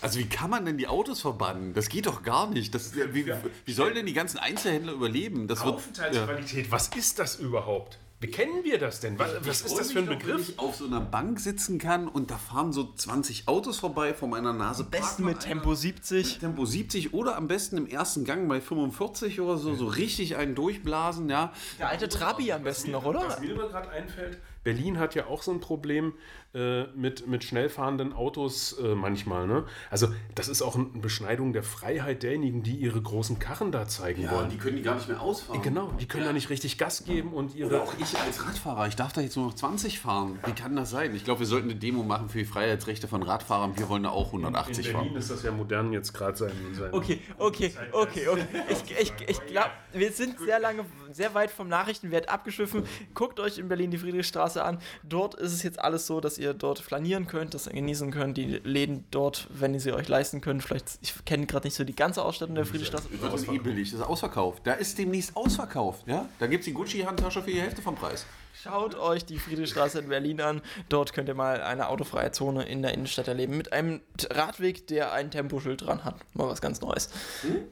Also 0.00 0.18
wie 0.18 0.28
kann 0.28 0.50
man 0.50 0.64
denn 0.64 0.78
die 0.78 0.88
Autos 0.88 1.20
verbannen? 1.20 1.74
Das 1.74 1.88
geht 1.88 2.06
doch 2.06 2.22
gar 2.22 2.48
nicht. 2.50 2.74
Das, 2.74 2.94
wie, 2.94 3.32
wie 3.64 3.72
sollen 3.72 3.94
denn 3.94 4.06
die 4.06 4.12
ganzen 4.12 4.38
Einzelhändler 4.38 4.92
überleben? 4.92 5.48
Das 5.48 5.64
wird, 5.64 5.74
ja. 5.74 5.76
Aufenthaltsqualität, 5.76 6.70
was 6.70 6.88
ist 6.88 7.18
das 7.18 7.36
überhaupt? 7.36 7.98
Wie 8.18 8.28
kennen 8.28 8.64
wir 8.64 8.78
das 8.78 9.00
denn? 9.00 9.18
Was, 9.18 9.46
was 9.46 9.60
ist 9.60 9.78
das 9.78 9.92
für 9.92 9.98
ein 9.98 10.08
Wenn 10.08 10.18
Begriff? 10.18 10.48
ich 10.48 10.58
auf 10.58 10.76
so 10.76 10.86
einer 10.86 11.02
Bank 11.02 11.38
sitzen 11.38 11.78
kann 11.78 12.08
und 12.08 12.30
da 12.30 12.38
fahren 12.38 12.72
so 12.72 12.90
20 12.94 13.46
Autos 13.46 13.78
vorbei 13.78 14.14
vor 14.14 14.26
meiner 14.26 14.54
Nase. 14.54 14.84
Am 14.84 14.90
besten 14.90 15.24
mit. 15.26 15.40
Tempo 15.40 15.74
70. 15.74 16.38
Tempo 16.38 16.64
70 16.64 17.12
oder 17.12 17.36
am 17.36 17.46
besten 17.46 17.76
im 17.76 17.86
ersten 17.86 18.24
Gang 18.24 18.48
bei 18.48 18.62
45 18.62 19.42
oder 19.42 19.58
so, 19.58 19.74
so 19.74 19.86
richtig 19.86 20.36
einen 20.36 20.54
durchblasen, 20.54 21.28
ja. 21.28 21.52
Der 21.78 21.90
alte 21.90 22.08
Trabi 22.08 22.52
am 22.52 22.62
besten 22.62 22.92
noch, 22.92 23.04
oder? 23.04 23.20
Was 23.20 23.40
mir 23.40 23.54
gerade 23.54 23.90
einfällt, 23.90 24.38
Berlin 24.64 24.98
hat 24.98 25.14
ja 25.14 25.26
auch 25.26 25.42
so 25.42 25.52
ein 25.52 25.60
Problem 25.60 26.14
äh, 26.56 26.86
mit, 26.94 27.26
mit 27.26 27.44
schnell 27.44 27.68
fahrenden 27.68 28.14
Autos 28.14 28.78
äh, 28.78 28.94
manchmal. 28.94 29.46
Ne? 29.46 29.64
Also 29.90 30.08
das 30.34 30.48
ist 30.48 30.62
auch 30.62 30.74
eine 30.74 30.86
Beschneidung 30.86 31.52
der 31.52 31.62
Freiheit 31.62 32.22
derjenigen, 32.22 32.62
die 32.62 32.76
ihre 32.76 33.00
großen 33.00 33.38
Karren 33.38 33.72
da 33.72 33.86
zeigen 33.86 34.30
wollen. 34.30 34.48
die 34.48 34.56
können 34.56 34.76
die 34.76 34.82
gar 34.82 34.94
nicht 34.94 35.08
mehr 35.08 35.20
ausfahren. 35.20 35.60
genau, 35.60 35.92
die 36.00 36.06
können 36.06 36.24
ja. 36.24 36.32
nicht 36.32 36.48
richtig 36.48 36.78
Gas 36.78 37.04
geben 37.04 37.34
und 37.34 37.54
ihre... 37.54 37.68
Oder 37.68 37.82
auch 37.82 37.92
ich 37.98 38.18
als 38.18 38.46
Radfahrer, 38.46 38.86
ich 38.88 38.96
darf 38.96 39.12
da 39.12 39.20
jetzt 39.20 39.36
nur 39.36 39.46
noch 39.46 39.54
20 39.54 40.00
fahren. 40.00 40.38
Wie 40.46 40.52
kann 40.52 40.74
das 40.76 40.90
sein? 40.90 41.14
Ich 41.14 41.24
glaube, 41.24 41.40
wir 41.40 41.46
sollten 41.46 41.68
eine 41.68 41.78
Demo 41.78 42.02
machen 42.02 42.30
für 42.30 42.38
die 42.38 42.46
Freiheitsrechte 42.46 43.06
von 43.06 43.22
Radfahrern. 43.22 43.76
Wir 43.76 43.90
wollen 43.90 44.04
da 44.04 44.10
auch 44.10 44.32
in 44.32 44.40
180 44.40 44.92
Berlin 44.92 45.08
fahren. 45.10 45.16
ist 45.16 45.30
das 45.30 45.42
ja 45.42 45.52
modern 45.52 45.92
jetzt 45.92 46.14
gerade 46.14 46.38
sein, 46.38 46.52
sein... 46.72 46.88
Okay, 46.92 47.20
okay, 47.36 47.74
okay, 47.92 48.28
okay. 48.28 48.46
Ich, 48.70 48.98
ich, 48.98 49.12
ich 49.28 49.46
glaube, 49.46 49.70
wir 49.92 50.10
sind 50.10 50.38
sehr 50.38 50.58
lange, 50.58 50.86
sehr 51.12 51.34
weit 51.34 51.50
vom 51.50 51.68
Nachrichtenwert 51.68 52.30
abgeschwiffen. 52.30 52.84
Guckt 53.14 53.40
euch 53.40 53.58
in 53.58 53.68
Berlin 53.68 53.90
die 53.90 53.98
Friedrichstraße 53.98 54.64
an. 54.64 54.78
Dort 55.02 55.34
ist 55.34 55.52
es 55.52 55.62
jetzt 55.62 55.78
alles 55.78 56.06
so, 56.06 56.20
dass 56.20 56.38
ihr 56.38 56.45
dort 56.54 56.78
flanieren 56.78 57.26
könnt, 57.26 57.54
das 57.54 57.68
genießen 57.68 58.10
könnt. 58.10 58.36
Die 58.36 58.60
Läden 58.64 59.04
dort, 59.10 59.48
wenn 59.50 59.74
ihr 59.74 59.80
sie 59.80 59.92
euch 59.92 60.08
leisten 60.08 60.40
könnt. 60.40 60.62
Vielleicht, 60.62 60.98
ich 61.00 61.14
kenne 61.24 61.46
gerade 61.46 61.66
nicht 61.66 61.74
so 61.74 61.84
die 61.84 61.96
ganze 61.96 62.22
Ausstattung 62.22 62.54
der 62.54 62.66
Friedrichstraße. 62.66 63.08
Das 63.20 63.42
ist 63.42 63.48
eh 63.48 63.58
billig, 63.58 63.90
das 63.90 64.00
ist 64.00 64.06
ausverkauft. 64.06 64.66
Da 64.66 64.74
ist 64.74 64.98
demnächst 64.98 65.36
ausverkauft, 65.36 66.06
ja? 66.06 66.28
Da 66.38 66.46
gibt 66.46 66.60
es 66.60 66.64
die 66.66 66.74
Gucci-Handtasche 66.74 67.42
für 67.42 67.50
die 67.50 67.60
Hälfte 67.60 67.82
vom 67.82 67.94
Preis. 67.94 68.26
Schaut 68.62 68.94
euch 68.94 69.26
die 69.26 69.38
Friedrichstraße 69.38 69.98
in 69.98 70.08
Berlin 70.08 70.40
an. 70.40 70.62
Dort 70.88 71.12
könnt 71.12 71.28
ihr 71.28 71.34
mal 71.34 71.60
eine 71.60 71.88
autofreie 71.88 72.32
Zone 72.32 72.64
in 72.64 72.80
der 72.80 72.94
Innenstadt 72.94 73.28
erleben. 73.28 73.54
Mit 73.56 73.72
einem 73.72 74.00
Radweg, 74.30 74.86
der 74.86 75.12
ein 75.12 75.30
Temposchild 75.30 75.82
dran 75.82 76.04
hat. 76.04 76.16
Mal 76.32 76.48
was 76.48 76.62
ganz 76.62 76.80
Neues. 76.80 77.10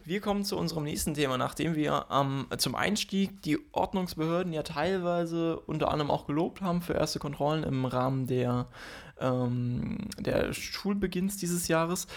Wir 0.04 0.20
kommen 0.20 0.44
zu 0.44 0.58
unserem 0.58 0.84
nächsten 0.84 1.14
Thema, 1.14 1.38
nachdem 1.38 1.74
wir 1.74 2.04
ähm, 2.12 2.48
zum 2.58 2.74
Einstieg 2.74 3.40
die 3.42 3.58
Ordnungsbehörden 3.72 4.52
ja 4.52 4.62
teilweise 4.62 5.58
unter 5.60 5.90
anderem 5.90 6.10
auch 6.10 6.26
gelobt 6.26 6.60
haben 6.60 6.82
für 6.82 6.92
erste 6.92 7.18
Kontrollen 7.18 7.64
im 7.64 7.86
Rahmen 7.86 8.26
der, 8.26 8.66
ähm, 9.18 10.08
der 10.18 10.52
Schulbeginns 10.52 11.38
dieses 11.38 11.66
Jahres 11.66 12.08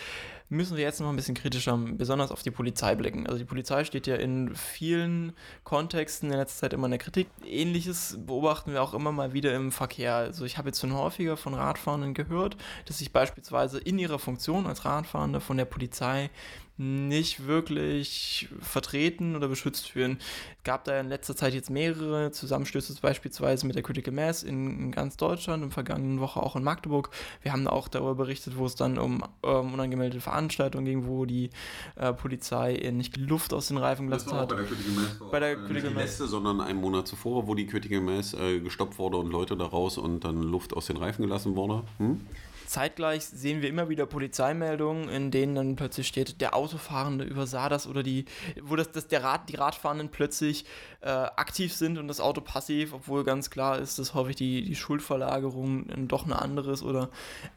müssen 0.50 0.78
wir 0.78 0.84
jetzt 0.84 1.02
noch 1.02 1.10
ein 1.10 1.16
bisschen 1.16 1.36
kritischer, 1.36 1.78
besonders 1.78 2.32
auf 2.32 2.42
die 2.42 2.52
Polizei 2.52 2.96
blicken. 2.96 3.28
Also 3.28 3.40
die 3.40 3.46
Polizei 3.46 3.84
steht 3.84 4.08
ja 4.08 4.16
in 4.16 4.56
vielen 4.56 5.34
Kontexten 5.64 6.32
in 6.32 6.38
letzter 6.38 6.62
Zeit 6.62 6.74
immer 6.74 6.86
in 6.86 6.92
der 6.92 7.00
Kritik. 7.00 7.28
Ähnliches 7.46 8.18
beobachten 8.26 8.72
wir 8.72 8.82
auch 8.82 8.94
immer 8.94 9.12
mal 9.12 9.34
wieder 9.34 9.54
im 9.56 9.72
Verkehr. 9.72 10.16
Also 10.16 10.46
ich 10.46 10.58
habe 10.58 10.70
jetzt 10.70 10.80
schon 10.80 10.94
häufiger 10.94 11.36
von 11.36 11.54
Radfahrenden 11.54 12.14
gehört, 12.14 12.56
dass 12.86 13.00
sich 13.00 13.12
beispielsweise 13.12 13.80
in 13.80 14.00
ihrer 14.00 14.20
Funktion 14.20 14.68
als 14.68 14.86
Radfahrende 14.86 15.42
von 15.42 15.58
der 15.58 15.66
Polizei 15.66 16.30
nicht 16.78 17.48
wirklich 17.48 18.50
vertreten 18.62 19.36
oder 19.36 19.48
beschützt 19.48 19.90
fühlen. 19.90 20.20
Es 20.58 20.64
gab 20.64 20.84
da 20.84 21.00
in 21.00 21.10
letzter 21.10 21.36
Zeit 21.36 21.54
jetzt 21.54 21.70
mehrere 21.70 22.32
Zusammenstöße, 22.32 22.96
beispielsweise 23.02 23.66
mit 23.66 23.76
der 23.76 23.84
Critical 23.84 24.14
Mass 24.14 24.44
in, 24.44 24.80
in 24.80 24.92
ganz 24.92 25.18
Deutschland, 25.18 25.64
in 25.64 25.72
vergangenen 25.72 26.20
Woche 26.20 26.42
auch 26.42 26.56
in 26.56 26.64
Magdeburg. 26.64 27.10
Wir 27.42 27.52
haben 27.52 27.68
auch 27.68 27.88
darüber 27.88 28.16
berichtet, 28.16 28.58
wo 28.58 28.66
es 28.66 28.76
dann 28.76 28.98
um 28.98 29.24
ähm, 29.44 29.74
unangemeldete 29.74 30.22
Veranstaltungen 30.22 30.86
ging, 30.86 31.08
wo 31.08 31.26
die 31.26 31.50
äh, 31.96 32.14
Polizei 32.14 32.74
nicht 32.94 33.18
Luft 33.18 33.54
aus 33.54 33.70
den 33.70 33.78
Reifen 33.78 34.08
gelassen 34.08 34.34
hat. 34.34 34.50
Bei 34.50 34.56
der 34.56 34.66
Critical 34.66 34.92
Mass, 34.94 35.32
bei 35.32 35.40
der 35.40 35.56
Critical 35.56 35.90
nicht 35.90 35.98
letzte, 35.98 36.28
sondern 36.28 36.62
einen 36.62 36.80
Monat 36.80 37.08
zuvor, 37.08 37.48
wo 37.48 37.56
die 37.56 37.66
Critical 37.66 38.02
Mass 38.02 38.34
äh, 38.34 38.60
gestoppt 38.60 39.00
wurde 39.00 39.18
und 39.18 39.32
Leute 39.32 39.58
da 39.58 39.66
raus 39.66 39.98
und 39.98 40.24
dann 40.24 40.44
Luft 40.44 40.74
aus 40.76 40.88
den 40.88 40.98
Reifen 40.98 41.24
gelassen 41.24 41.56
wurde. 41.56 41.84
Hm? 41.98 42.22
Zeitgleich 42.68 43.26
sehen 43.26 43.62
wir 43.62 43.70
immer 43.70 43.90
wieder 43.90 44.06
Polizeimeldungen, 44.06 45.10
in 45.10 45.32
denen 45.32 45.56
dann 45.56 45.76
plötzlich 45.76 46.08
steht, 46.08 46.42
der 46.42 46.56
Autofahrende 46.56 47.24
übersah 47.24 47.70
das 47.70 47.88
oder 47.88 48.04
die, 48.04 48.26
wo 48.62 48.76
das, 48.76 48.92
das 48.92 49.08
der 49.08 49.24
Rad, 49.24 49.50
die 49.50 49.56
Radfahrenden 49.56 50.10
plötzlich 50.10 50.66
äh, 51.02 51.10
aktiv 51.10 51.74
sind 51.74 51.98
und 51.98 52.08
das 52.08 52.20
Auto 52.20 52.42
passiv, 52.42 52.94
obwohl 52.94 53.24
ganz 53.24 53.50
klar 53.50 53.80
ist, 53.80 53.98
dass 54.00 54.14
häufig 54.14 54.36
die, 54.36 54.64
die 54.64 54.76
Schuldverlagerung 54.76 56.08
doch 56.08 56.26
eine 56.26 56.42
andere 56.42 56.72
ist 56.74 56.84
oder 56.84 57.10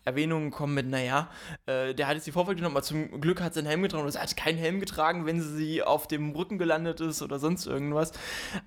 Erwähnungen 0.05 0.51
kommen 0.51 0.75
mit, 0.75 0.87
naja, 0.87 1.29
äh, 1.67 1.93
der 1.95 2.07
hat 2.07 2.15
jetzt 2.15 2.27
die 2.27 2.33
Vorfahrt 2.33 2.57
genommen, 2.57 2.77
aber 2.77 2.85
zum 2.85 3.21
Glück 3.21 3.41
hat 3.41 3.55
sie 3.55 3.61
einen 3.61 3.69
Helm 3.69 3.83
getragen 3.83 4.05
oder 4.05 4.15
er 4.15 4.23
hat 4.23 4.37
keinen 4.37 4.59
Helm 4.59 4.79
getragen, 4.79 5.27
wenn 5.27 5.43
sie 5.43 5.83
auf 5.83 6.07
dem 6.07 6.31
Rücken 6.31 6.59
gelandet 6.59 7.01
ist 7.01 7.21
oder 7.21 7.39
sonst 7.41 7.67
irgendwas. 7.67 8.13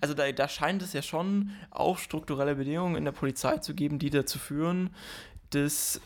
Also 0.01 0.13
da, 0.13 0.29
da 0.31 0.49
scheint 0.49 0.81
es 0.81 0.91
ja 0.91 1.01
schon 1.01 1.51
auch 1.71 1.97
strukturelle 1.97 2.55
Bedingungen 2.55 2.95
in 2.95 3.05
der 3.05 3.13
Polizei 3.13 3.57
zu 3.59 3.73
geben, 3.73 3.97
die 3.97 4.09
dazu 4.09 4.39
führen, 4.39 4.89
dass 5.53 6.01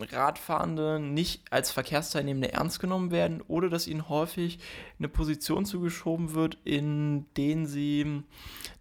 Radfahrende 0.00 0.98
nicht 0.98 1.42
als 1.50 1.70
Verkehrsteilnehmende 1.70 2.52
ernst 2.52 2.80
genommen 2.80 3.10
werden 3.10 3.42
oder 3.46 3.68
dass 3.68 3.86
ihnen 3.86 4.08
häufig 4.08 4.58
eine 4.98 5.08
Position 5.08 5.64
zugeschoben 5.64 6.34
wird, 6.34 6.58
in 6.64 7.26
denen 7.36 7.66
sie, 7.66 8.22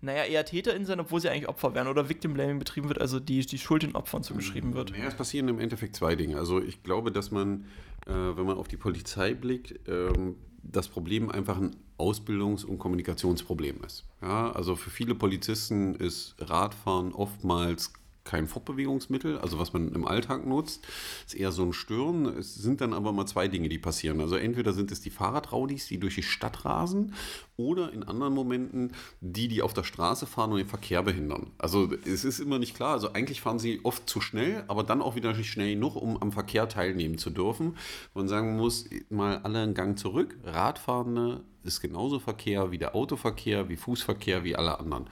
naja, 0.02 0.24
eher 0.24 0.46
TäterInnen 0.46 0.86
sind, 0.86 1.00
obwohl 1.00 1.22
sie 1.22 1.30
eigentlich 1.30 1.50
Opfer 1.50 1.76
werden 1.76 1.88
oder 1.88 2.10
Victim 2.10 2.34
Blaming 2.34 2.60
betrieben 2.60 2.88
wird, 2.88 3.00
also 3.00 3.20
die, 3.20 3.46
die 3.46 3.60
Schuld 3.60 3.84
den 3.84 3.96
Opfern 3.96 4.24
zugeschrieben 4.24 4.74
wird. 4.74 4.92
Naja, 4.92 5.06
es 5.08 5.16
passieren 5.16 5.48
im 5.48 5.60
Endeffekt 5.60 5.96
zwei 5.96 6.16
Dinge. 6.16 6.38
Also 6.38 6.62
ich 6.62 6.84
glaube, 6.84 7.12
dass 7.12 7.32
man, 7.32 7.66
äh, 8.08 8.12
wenn 8.12 8.46
man 8.46 8.58
auf 8.58 8.68
die 8.68 8.78
Polizei 8.78 9.34
blickt, 9.34 9.88
ähm, 9.88 10.36
das 10.64 10.88
Problem 10.88 11.30
einfach 11.30 11.58
ein 11.58 11.76
Ausbildungs- 11.98 12.66
und 12.66 12.80
Kommunikationsproblem 12.80 13.82
ist. 13.86 14.06
Ja, 14.22 14.52
also 14.52 14.76
für 14.76 14.90
viele 14.90 15.14
Polizisten 15.14 15.96
ist 15.96 16.36
Radfahren 16.40 17.14
oftmals 17.14 17.92
kein 18.24 18.48
Fortbewegungsmittel, 18.48 19.38
also 19.38 19.60
was 19.60 19.74
man 19.74 19.94
im 19.94 20.08
Alltag 20.08 20.46
nutzt. 20.46 20.88
Ist 21.26 21.36
eher 21.36 21.52
so 21.52 21.64
ein 21.64 21.74
Stören. 21.74 22.26
Es 22.26 22.56
sind 22.56 22.82
dann 22.82 22.94
aber 22.94 23.12
mal 23.12 23.26
zwei 23.26 23.48
Dinge, 23.48 23.70
die 23.70 23.80
passieren. 23.80 24.22
Also 24.22 24.36
entweder 24.36 24.74
sind 24.74 24.92
es 24.92 25.02
die 25.02 25.10
Fahrradraudis, 25.10 25.88
die 25.88 26.00
durch 26.00 26.16
die 26.16 26.24
Stadt 26.24 26.66
rasen, 26.66 27.14
oder 27.56 27.94
in 27.94 28.04
anderen 28.04 28.34
Momenten 28.34 28.94
die, 29.22 29.48
die 29.48 29.62
auf 29.62 29.74
der 29.74 29.84
Straße 29.84 30.26
fahren 30.26 30.52
und 30.52 30.58
den 30.58 30.68
Verkehr 30.68 31.04
behindern. 31.04 31.52
Also 31.58 31.92
es 32.06 32.24
ist 32.24 32.40
immer 32.40 32.60
nicht 32.60 32.76
klar. 32.76 32.94
Also 32.94 33.14
eigentlich 33.14 33.42
fahren 33.42 33.60
sie 33.60 33.82
oft 33.84 34.10
zu 34.10 34.22
schnell, 34.22 34.64
aber 34.68 34.84
dann 34.84 35.02
auch 35.02 35.16
wieder 35.16 35.34
nicht 35.34 35.52
schnell 35.52 35.74
genug, 35.74 35.96
um 35.96 36.22
am 36.22 36.32
Verkehr 36.32 36.68
teilnehmen 36.68 37.18
zu 37.18 37.30
dürfen. 37.30 37.78
Man 38.14 38.28
sagen 38.28 38.58
muss, 38.58 38.90
mal 39.10 39.38
alle 39.40 39.60
einen 39.60 39.74
Gang 39.74 39.98
zurück. 39.98 40.38
Radfahrende 40.44 41.44
ist 41.64 41.80
genauso 41.80 42.20
Verkehr 42.20 42.72
wie 42.72 42.78
der 42.78 42.96
Autoverkehr, 42.96 43.70
wie 43.70 43.78
Fußverkehr, 43.78 44.44
wie 44.44 44.56
alle 44.56 44.80
anderen 44.80 45.08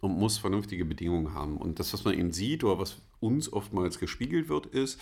und 0.00 0.18
muss 0.18 0.38
vernünftige 0.38 0.84
Bedingungen 0.84 1.32
haben. 1.34 1.56
Und 1.56 1.78
das, 1.78 1.92
was 1.92 2.04
man 2.04 2.14
eben 2.14 2.32
sieht 2.32 2.64
oder 2.64 2.78
was 2.78 2.98
uns 3.20 3.52
oftmals 3.52 3.98
gespiegelt 3.98 4.48
wird, 4.48 4.66
ist, 4.66 5.00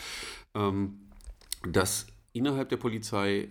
ähm, 0.55 1.11
dass 1.69 2.07
innerhalb 2.33 2.69
der 2.69 2.77
Polizei 2.77 3.49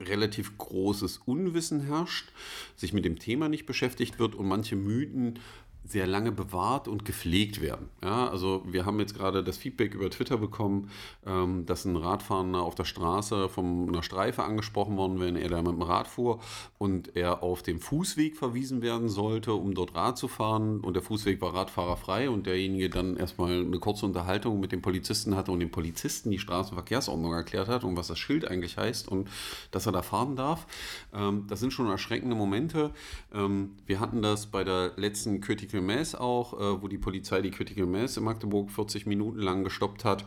relativ 0.00 0.56
großes 0.58 1.18
Unwissen 1.18 1.80
herrscht, 1.80 2.32
sich 2.76 2.92
mit 2.92 3.04
dem 3.04 3.18
Thema 3.18 3.48
nicht 3.48 3.66
beschäftigt 3.66 4.18
wird 4.18 4.34
und 4.34 4.46
manche 4.46 4.76
Mythen 4.76 5.38
sehr 5.86 6.06
lange 6.06 6.32
bewahrt 6.32 6.88
und 6.88 7.04
gepflegt 7.04 7.60
werden. 7.60 7.88
Ja, 8.02 8.28
also 8.28 8.62
wir 8.66 8.84
haben 8.84 8.98
jetzt 8.98 9.16
gerade 9.16 9.44
das 9.44 9.56
Feedback 9.56 9.94
über 9.94 10.10
Twitter 10.10 10.36
bekommen, 10.36 10.90
ähm, 11.24 11.64
dass 11.66 11.84
ein 11.84 11.96
Radfahrender 11.96 12.60
auf 12.62 12.74
der 12.74 12.84
Straße 12.84 13.48
von 13.48 13.88
einer 13.88 14.02
Streife 14.02 14.42
angesprochen 14.42 14.96
worden, 14.96 15.20
wenn 15.20 15.36
er 15.36 15.48
da 15.48 15.62
mit 15.62 15.72
dem 15.72 15.82
Rad 15.82 16.08
fuhr 16.08 16.40
und 16.78 17.16
er 17.16 17.42
auf 17.42 17.62
dem 17.62 17.80
Fußweg 17.80 18.36
verwiesen 18.36 18.82
werden 18.82 19.08
sollte, 19.08 19.54
um 19.54 19.74
dort 19.74 19.94
Rad 19.94 20.18
zu 20.18 20.28
fahren 20.28 20.80
und 20.80 20.94
der 20.94 21.02
Fußweg 21.02 21.40
war 21.40 21.54
radfahrerfrei 21.54 22.28
und 22.30 22.46
derjenige 22.46 22.90
dann 22.90 23.16
erstmal 23.16 23.60
eine 23.60 23.78
kurze 23.78 24.06
Unterhaltung 24.06 24.58
mit 24.58 24.72
dem 24.72 24.82
Polizisten 24.82 25.36
hatte 25.36 25.52
und 25.52 25.60
dem 25.60 25.70
Polizisten 25.70 26.30
die 26.30 26.38
Straßenverkehrsordnung 26.38 27.32
erklärt 27.32 27.68
hat 27.68 27.84
und 27.84 27.96
was 27.96 28.08
das 28.08 28.18
Schild 28.18 28.48
eigentlich 28.48 28.76
heißt 28.76 29.08
und 29.08 29.28
dass 29.70 29.86
er 29.86 29.92
da 29.92 30.02
fahren 30.02 30.36
darf. 30.36 30.66
Ähm, 31.14 31.44
das 31.48 31.60
sind 31.60 31.72
schon 31.72 31.88
erschreckende 31.88 32.34
Momente. 32.34 32.90
Ähm, 33.32 33.76
wir 33.86 34.00
hatten 34.00 34.22
das 34.22 34.46
bei 34.46 34.64
der 34.64 34.92
letzten 34.96 35.40
Critical 35.40 35.75
Critical 35.76 35.96
Mass 35.96 36.14
auch, 36.14 36.54
äh, 36.54 36.82
wo 36.82 36.88
die 36.88 36.98
Polizei 36.98 37.42
die 37.42 37.50
Critical 37.50 37.86
Mass 37.86 38.16
in 38.16 38.24
Magdeburg 38.24 38.70
40 38.70 39.06
Minuten 39.06 39.38
lang 39.38 39.62
gestoppt 39.62 40.04
hat, 40.04 40.24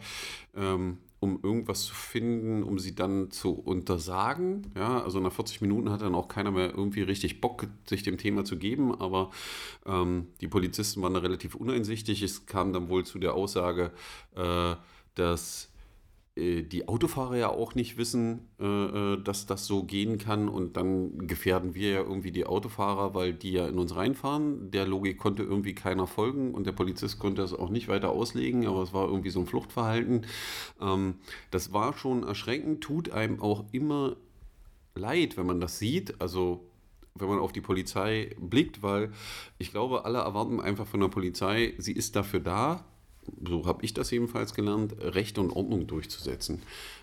ähm, 0.55 0.97
um 1.19 1.39
irgendwas 1.41 1.85
zu 1.85 1.95
finden, 1.95 2.63
um 2.63 2.77
sie 2.77 2.93
dann 2.93 3.31
zu 3.31 3.53
untersagen. 3.53 4.71
Ja, 4.75 5.03
also 5.03 5.19
nach 5.19 5.33
40 5.33 5.62
Minuten 5.62 5.89
hat 5.89 6.01
dann 6.01 6.15
auch 6.15 6.27
keiner 6.27 6.51
mehr 6.51 6.69
irgendwie 6.69 7.01
richtig 7.01 7.41
Bock, 7.41 7.67
sich 7.88 8.03
dem 8.03 8.17
Thema 8.17 8.45
zu 8.45 8.57
geben, 8.57 8.93
aber 8.93 9.31
ähm, 9.85 10.27
die 10.39 10.47
Polizisten 10.47 11.01
waren 11.01 11.15
da 11.15 11.19
relativ 11.19 11.55
uneinsichtig. 11.55 12.21
Es 12.21 12.45
kam 12.45 12.71
dann 12.71 12.89
wohl 12.89 13.05
zu 13.05 13.17
der 13.17 13.33
Aussage, 13.33 13.91
äh, 14.35 14.75
dass 15.15 15.68
die 16.39 16.88
Autofahrer 16.88 17.38
ja 17.38 17.49
auch 17.49 17.75
nicht 17.75 17.97
wissen, 17.97 18.47
äh, 18.60 18.65
äh, 18.65 19.23
dass 19.23 19.45
das 19.45 19.65
so 19.65 19.84
gehen 19.84 20.17
kann 20.17 20.47
und 20.47 20.78
dann 20.78 21.28
gefährden 21.28 21.75
wir 21.75 21.91
ja 21.91 21.99
irgendwie 21.99 22.32
die 22.32 22.45
Autofahrer, 22.45 23.13
weil 23.13 23.34
die 23.34 23.52
ja 23.52 23.67
in 23.67 23.78
uns 23.78 23.95
reinfahren. 23.95 24.71
Der 24.71 24.86
Logik 24.86 25.17
konnte 25.17 25.43
irgendwie 25.43 25.75
keiner 25.75 26.08
folgen 26.08 26.54
und 26.54 26.65
der 26.65 26.71
Polizist 26.71 27.19
konnte 27.19 27.41
das 27.41 27.54
auch 27.54 27.69
nicht 27.69 27.88
weiter 27.88 28.10
auslegen, 28.10 28.67
aber 28.67 28.82
es 28.84 28.93
war 28.93 29.08
irgendwie 29.08 29.30
so 29.30 29.39
ein 29.39 29.45
Fluchtverhalten. 29.45 30.25
Ähm, 30.82 31.15
das 31.52 31.73
war 31.73 31.93
schon 31.93 32.23
erschreckend, 32.23 32.82
tut 32.82 33.12
einem 33.12 33.41
auch 33.41 33.65
immer 33.71 34.15
leid, 34.95 35.38
wenn 35.38 35.45
man 35.45 35.60
das 35.60 35.80
sieht. 35.80 36.21
Also 36.21 36.69
wenn 37.15 37.28
man 37.28 37.39
auf 37.39 37.52
die 37.52 37.62
Polizei 37.62 38.36
blickt, 38.39 38.82
weil 38.84 39.12
ich 39.58 39.71
glaube, 39.71 40.06
alle 40.06 40.19
erwarten 40.19 40.60
einfach 40.60 40.88
von 40.88 40.99
der 40.99 41.10
Polizei, 41.10 41.73
sie 41.78 41.93
ist 41.93 42.15
dafür 42.15 42.39
da, 42.39 42.86
so 43.47 43.65
habe 43.65 43.83
ich 43.83 43.93
das 43.93 44.11
jedenfalls 44.11 44.53
gelernt, 44.53 44.95
Recht 44.99 45.37
und 45.37 45.51
Ordnung 45.51 45.87
durchzusetzen. 45.87 46.61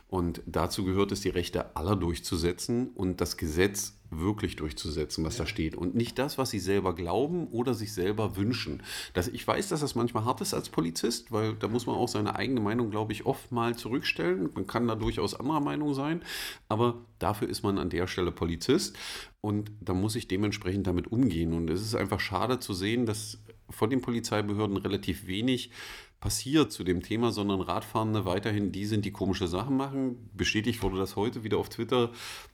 Und 0.08 0.40
dazu 0.46 0.84
gehört 0.84 1.10
es, 1.10 1.20
die 1.20 1.30
Rechte 1.30 1.74
aller 1.76 1.96
durchzusetzen 1.96 2.90
und 2.94 3.20
das 3.20 3.36
Gesetz 3.36 3.98
wirklich 4.10 4.54
durchzusetzen, 4.54 5.24
was 5.24 5.36
ja. 5.36 5.44
da 5.44 5.48
steht. 5.48 5.74
Und 5.74 5.96
nicht 5.96 6.18
das, 6.18 6.38
was 6.38 6.50
sie 6.50 6.60
selber 6.60 6.94
glauben 6.94 7.48
oder 7.48 7.74
sich 7.74 7.92
selber 7.92 8.36
wünschen. 8.36 8.84
Das, 9.14 9.26
ich 9.26 9.46
weiß, 9.46 9.68
dass 9.68 9.80
das 9.80 9.96
manchmal 9.96 10.24
hart 10.24 10.40
ist 10.40 10.54
als 10.54 10.68
Polizist, 10.68 11.32
weil 11.32 11.54
da 11.54 11.66
muss 11.66 11.86
man 11.86 11.96
auch 11.96 12.06
seine 12.06 12.36
eigene 12.36 12.60
Meinung, 12.60 12.90
glaube 12.90 13.12
ich, 13.12 13.26
oft 13.26 13.50
mal 13.50 13.76
zurückstellen. 13.76 14.50
Man 14.54 14.68
kann 14.68 14.86
da 14.86 14.94
durchaus 14.94 15.34
anderer 15.34 15.60
Meinung 15.60 15.92
sein, 15.92 16.22
aber 16.68 17.04
dafür 17.18 17.48
ist 17.48 17.64
man 17.64 17.78
an 17.78 17.90
der 17.90 18.06
Stelle 18.06 18.30
Polizist 18.30 18.96
und 19.40 19.72
da 19.80 19.92
muss 19.92 20.14
ich 20.14 20.28
dementsprechend 20.28 20.86
damit 20.86 21.10
umgehen. 21.10 21.52
Und 21.52 21.68
es 21.68 21.82
ist 21.82 21.96
einfach 21.96 22.20
schade 22.20 22.60
zu 22.60 22.74
sehen, 22.74 23.06
dass 23.06 23.38
von 23.70 23.90
den 23.90 24.00
Polizeibehörden 24.00 24.76
relativ 24.76 25.26
wenig 25.26 25.70
passiert 26.20 26.72
zu 26.72 26.84
dem 26.84 27.02
Thema, 27.02 27.30
sondern 27.30 27.60
Radfahrende 27.60 28.24
weiterhin 28.24 28.72
die 28.72 28.86
sind, 28.86 29.04
die 29.04 29.12
komische 29.12 29.48
Sachen 29.48 29.76
machen. 29.76 30.30
Bestätigt 30.34 30.82
wurde 30.82 30.98
das 30.98 31.16
heute 31.16 31.44
wieder 31.44 31.58
auf 31.58 31.68
Twitter, 31.68 32.10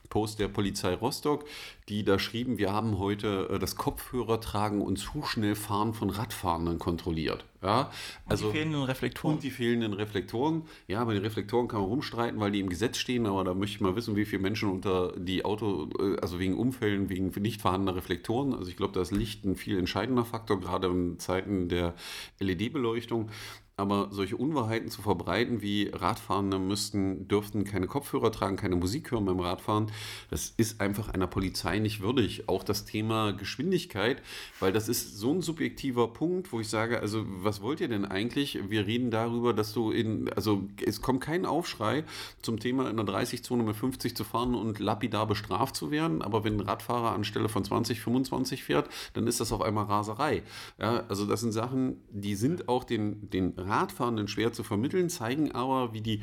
Post 0.09 0.39
der 0.39 0.47
Polizei 0.47 0.93
Rostock, 0.93 1.45
die 1.89 2.03
da 2.03 2.19
schrieben, 2.19 2.57
wir 2.57 2.71
haben 2.71 2.99
heute 2.99 3.49
äh, 3.51 3.59
das 3.59 3.75
Kopfhörertragen 3.75 4.81
und 4.81 4.97
zu 4.97 5.23
schnell 5.23 5.55
fahren 5.55 5.93
von 5.93 6.09
Radfahrenden 6.09 6.77
kontrolliert. 6.77 7.45
Ja, 7.63 7.91
also, 8.25 8.51
die 8.51 8.57
fehlenden 8.57 8.83
Reflektoren. 8.83 9.35
Und 9.35 9.43
die 9.43 9.49
fehlenden 9.49 9.93
Reflektoren. 9.93 10.63
Ja, 10.87 11.03
bei 11.05 11.13
den 11.13 11.23
Reflektoren 11.23 11.69
kann 11.69 11.79
man 11.79 11.89
rumstreiten, 11.89 12.37
weil 12.41 12.51
die 12.51 12.59
im 12.59 12.67
Gesetz 12.67 12.97
stehen, 12.97 13.25
aber 13.25 13.45
da 13.45 13.53
möchte 13.53 13.75
ich 13.75 13.81
mal 13.81 13.95
wissen, 13.95 14.17
wie 14.17 14.25
viele 14.25 14.41
Menschen 14.41 14.69
unter 14.69 15.13
die 15.17 15.45
Auto, 15.45 15.89
äh, 15.97 16.17
also 16.19 16.39
wegen 16.39 16.57
Unfällen, 16.57 17.09
wegen 17.09 17.31
nicht 17.41 17.61
vorhandener 17.61 17.95
Reflektoren, 17.95 18.53
also 18.53 18.69
ich 18.69 18.75
glaube, 18.75 18.93
da 18.93 19.01
ist 19.01 19.11
Licht 19.11 19.45
ein 19.45 19.55
viel 19.55 19.77
entscheidender 19.77 20.25
Faktor, 20.25 20.59
gerade 20.59 20.87
in 20.87 21.19
Zeiten 21.19 21.69
der 21.69 21.93
LED-Beleuchtung. 22.39 23.29
Aber 23.75 24.09
solche 24.11 24.37
Unwahrheiten 24.37 24.89
zu 24.89 25.01
verbreiten, 25.01 25.63
wie 25.63 25.89
Radfahrende 25.91 26.59
müssten, 26.59 27.27
dürften 27.27 27.63
keine 27.63 27.87
Kopfhörer 27.87 28.31
tragen, 28.31 28.55
keine 28.55 28.75
Musik 28.75 29.09
hören 29.09 29.25
beim 29.25 29.39
Radfahren, 29.39 29.87
das 30.29 30.53
ist 30.57 30.79
einfach 30.79 31.09
einer 31.09 31.25
Polizei 31.25 31.79
nicht 31.79 32.01
würdig. 32.01 32.47
Auch 32.47 32.63
das 32.63 32.85
Thema 32.85 33.31
Geschwindigkeit, 33.31 34.21
weil 34.59 34.73
das 34.73 34.89
ist 34.89 35.17
so 35.17 35.31
ein 35.33 35.41
subjektiver 35.41 36.07
Punkt, 36.09 36.51
wo 36.51 36.59
ich 36.59 36.69
sage, 36.69 36.99
also 36.99 37.25
was 37.27 37.61
wollt 37.61 37.81
ihr 37.81 37.87
denn 37.87 38.05
eigentlich? 38.05 38.59
Wir 38.69 38.85
reden 38.85 39.09
darüber, 39.09 39.53
dass 39.53 39.73
du 39.73 39.89
in, 39.89 40.31
also 40.33 40.63
es 40.85 41.01
kommt 41.01 41.21
kein 41.21 41.47
Aufschrei 41.47 42.03
zum 42.43 42.59
Thema 42.59 42.91
in 42.91 42.97
der 42.97 43.07
30-Zone 43.07 43.63
mit 43.63 43.75
50 43.75 44.15
zu 44.15 44.23
fahren 44.23 44.53
und 44.53 44.77
lapidar 44.77 45.25
bestraft 45.25 45.75
zu 45.75 45.89
werden, 45.89 46.21
aber 46.21 46.43
wenn 46.43 46.57
ein 46.57 46.67
Radfahrer 46.67 47.11
anstelle 47.13 47.49
von 47.49 47.63
20, 47.63 48.01
25 48.01 48.63
fährt, 48.63 48.87
dann 49.13 49.25
ist 49.25 49.39
das 49.39 49.51
auf 49.51 49.61
einmal 49.61 49.85
Raserei. 49.85 50.43
Ja, 50.77 51.05
also 51.09 51.25
das 51.25 51.41
sind 51.41 51.53
Sachen, 51.53 51.97
die 52.11 52.35
sind 52.35 52.69
auch 52.69 52.83
den, 52.83 53.31
den 53.31 53.62
Radfahrenden 53.63 54.27
schwer 54.27 54.53
zu 54.53 54.63
vermitteln, 54.63 55.09
zeigen 55.09 55.51
aber, 55.51 55.93
wie 55.93 56.01
die 56.01 56.21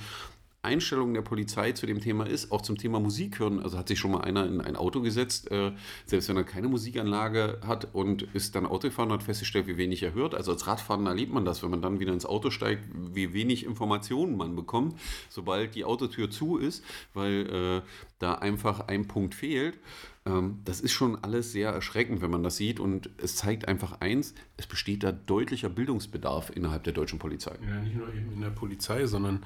Einstellung 0.63 1.15
der 1.15 1.23
Polizei 1.23 1.73
zu 1.73 1.87
dem 1.87 2.01
Thema 2.01 2.27
ist, 2.27 2.53
auch 2.53 2.61
zum 2.61 2.77
Thema 2.77 3.01
Musik 3.01 3.39
hören. 3.39 3.61
Also 3.61 3.79
hat 3.79 3.89
sich 3.89 3.99
schon 3.99 4.11
mal 4.11 4.21
einer 4.21 4.47
in 4.47 4.61
ein 4.61 4.77
Auto 4.77 5.01
gesetzt, 5.01 5.51
äh, 5.51 5.73
selbst 6.05 6.29
wenn 6.29 6.37
er 6.37 6.45
keine 6.45 6.69
Musikanlage 6.69 7.61
hat 7.67 7.95
und 7.95 8.23
ist 8.35 8.55
dann 8.55 8.67
Auto 8.67 8.89
gefahren 8.89 9.09
und 9.09 9.15
hat 9.15 9.23
festgestellt, 9.23 9.67
wie 9.67 9.79
wenig 9.79 10.03
er 10.03 10.13
hört. 10.13 10.35
Also 10.35 10.53
als 10.53 10.67
Radfahrer 10.67 11.07
erlebt 11.07 11.33
man 11.33 11.45
das, 11.45 11.63
wenn 11.63 11.71
man 11.71 11.81
dann 11.81 11.99
wieder 11.99 12.13
ins 12.13 12.27
Auto 12.27 12.51
steigt, 12.51 12.85
wie 13.15 13.33
wenig 13.33 13.65
Informationen 13.65 14.37
man 14.37 14.55
bekommt, 14.55 14.99
sobald 15.31 15.75
die 15.75 15.85
Autotür 15.85 16.31
zu 16.31 16.59
ist, 16.59 16.85
weil 17.15 17.83
äh, 17.83 17.83
da 18.19 18.35
einfach 18.35 18.81
ein 18.81 19.09
Punkt 19.09 19.35
fehlt. 19.35 19.79
Ähm, 20.27 20.61
das 20.65 20.81
ist 20.81 20.93
schon 20.93 21.23
alles 21.25 21.53
sehr 21.53 21.71
erschreckend, 21.71 22.21
wenn 22.21 22.31
man 22.31 22.43
das 22.43 22.57
sieht. 22.57 22.81
Und 22.81 23.11
es 23.17 23.37
zeigt 23.37 23.67
einfach 23.67 24.01
eins, 24.01 24.35
es 24.57 24.67
besteht 24.67 25.03
da 25.03 25.13
deutlicher 25.13 25.71
Bildungsbedarf 25.71 26.51
innerhalb 26.55 26.85
der 26.85 26.93
deutschen 26.93 27.19
Polizei. 27.19 27.57
Ja, 27.67 27.81
nicht 27.81 27.97
nur 27.97 28.09
eben 28.09 28.33
in 28.33 28.41
der 28.43 28.51
Polizei, 28.51 29.07
sondern 29.07 29.43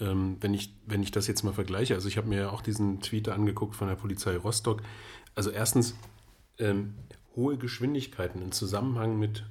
ähm, 0.00 0.36
wenn, 0.40 0.54
ich, 0.54 0.74
wenn 0.86 1.02
ich 1.02 1.10
das 1.10 1.26
jetzt 1.26 1.42
mal 1.42 1.52
vergleiche, 1.52 1.94
also 1.94 2.08
ich 2.08 2.16
habe 2.16 2.28
mir 2.28 2.40
ja 2.40 2.50
auch 2.50 2.62
diesen 2.62 3.00
Tweet 3.00 3.28
angeguckt 3.28 3.76
von 3.76 3.88
der 3.88 3.96
Polizei 3.96 4.36
Rostock. 4.36 4.82
Also 5.34 5.50
erstens, 5.50 5.94
ähm, 6.58 6.94
hohe 7.34 7.58
Geschwindigkeiten 7.58 8.40
im 8.42 8.52
Zusammenhang 8.52 9.18
mit 9.18 9.44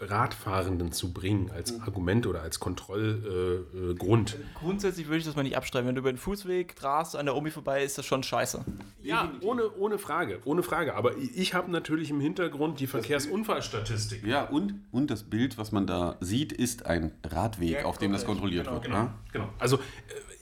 Radfahrenden 0.00 0.92
zu 0.92 1.12
bringen 1.12 1.50
als 1.50 1.72
mhm. 1.72 1.82
Argument 1.82 2.26
oder 2.26 2.42
als 2.42 2.60
Kontrollgrund. 2.60 4.34
Äh, 4.34 4.36
äh, 4.36 4.44
Grundsätzlich 4.54 5.06
würde 5.06 5.18
ich 5.18 5.24
das 5.24 5.36
mal 5.36 5.42
nicht 5.42 5.56
abstreiten. 5.56 5.88
Wenn 5.88 5.94
du 5.94 6.00
über 6.00 6.12
den 6.12 6.18
Fußweg 6.18 6.76
drast, 6.76 7.16
an 7.16 7.26
der 7.26 7.34
Omi 7.34 7.50
vorbei, 7.50 7.82
ist 7.82 7.98
das 7.98 8.06
schon 8.06 8.22
scheiße. 8.22 8.64
Ja, 9.02 9.32
ohne, 9.40 9.70
ohne 9.76 9.98
Frage, 9.98 10.40
ohne 10.44 10.62
Frage. 10.62 10.94
Aber 10.94 11.16
ich 11.16 11.54
habe 11.54 11.70
natürlich 11.70 12.10
im 12.10 12.20
Hintergrund 12.20 12.80
die 12.80 12.86
Verkehrsunfallstatistik. 12.86 14.26
Ja, 14.26 14.44
und, 14.44 14.74
und 14.92 15.10
das 15.10 15.24
Bild, 15.24 15.58
was 15.58 15.72
man 15.72 15.86
da 15.86 16.16
sieht, 16.20 16.52
ist 16.52 16.86
ein 16.86 17.12
Radweg, 17.24 17.80
ja, 17.80 17.84
auf 17.84 17.98
dem 17.98 18.12
das 18.12 18.24
kontrolliert 18.24 18.66
genau, 18.66 18.76
wird. 18.76 18.84
Genau, 18.84 19.02
ne? 19.02 19.14
genau. 19.32 19.48
Also 19.58 19.76
äh, 19.76 19.80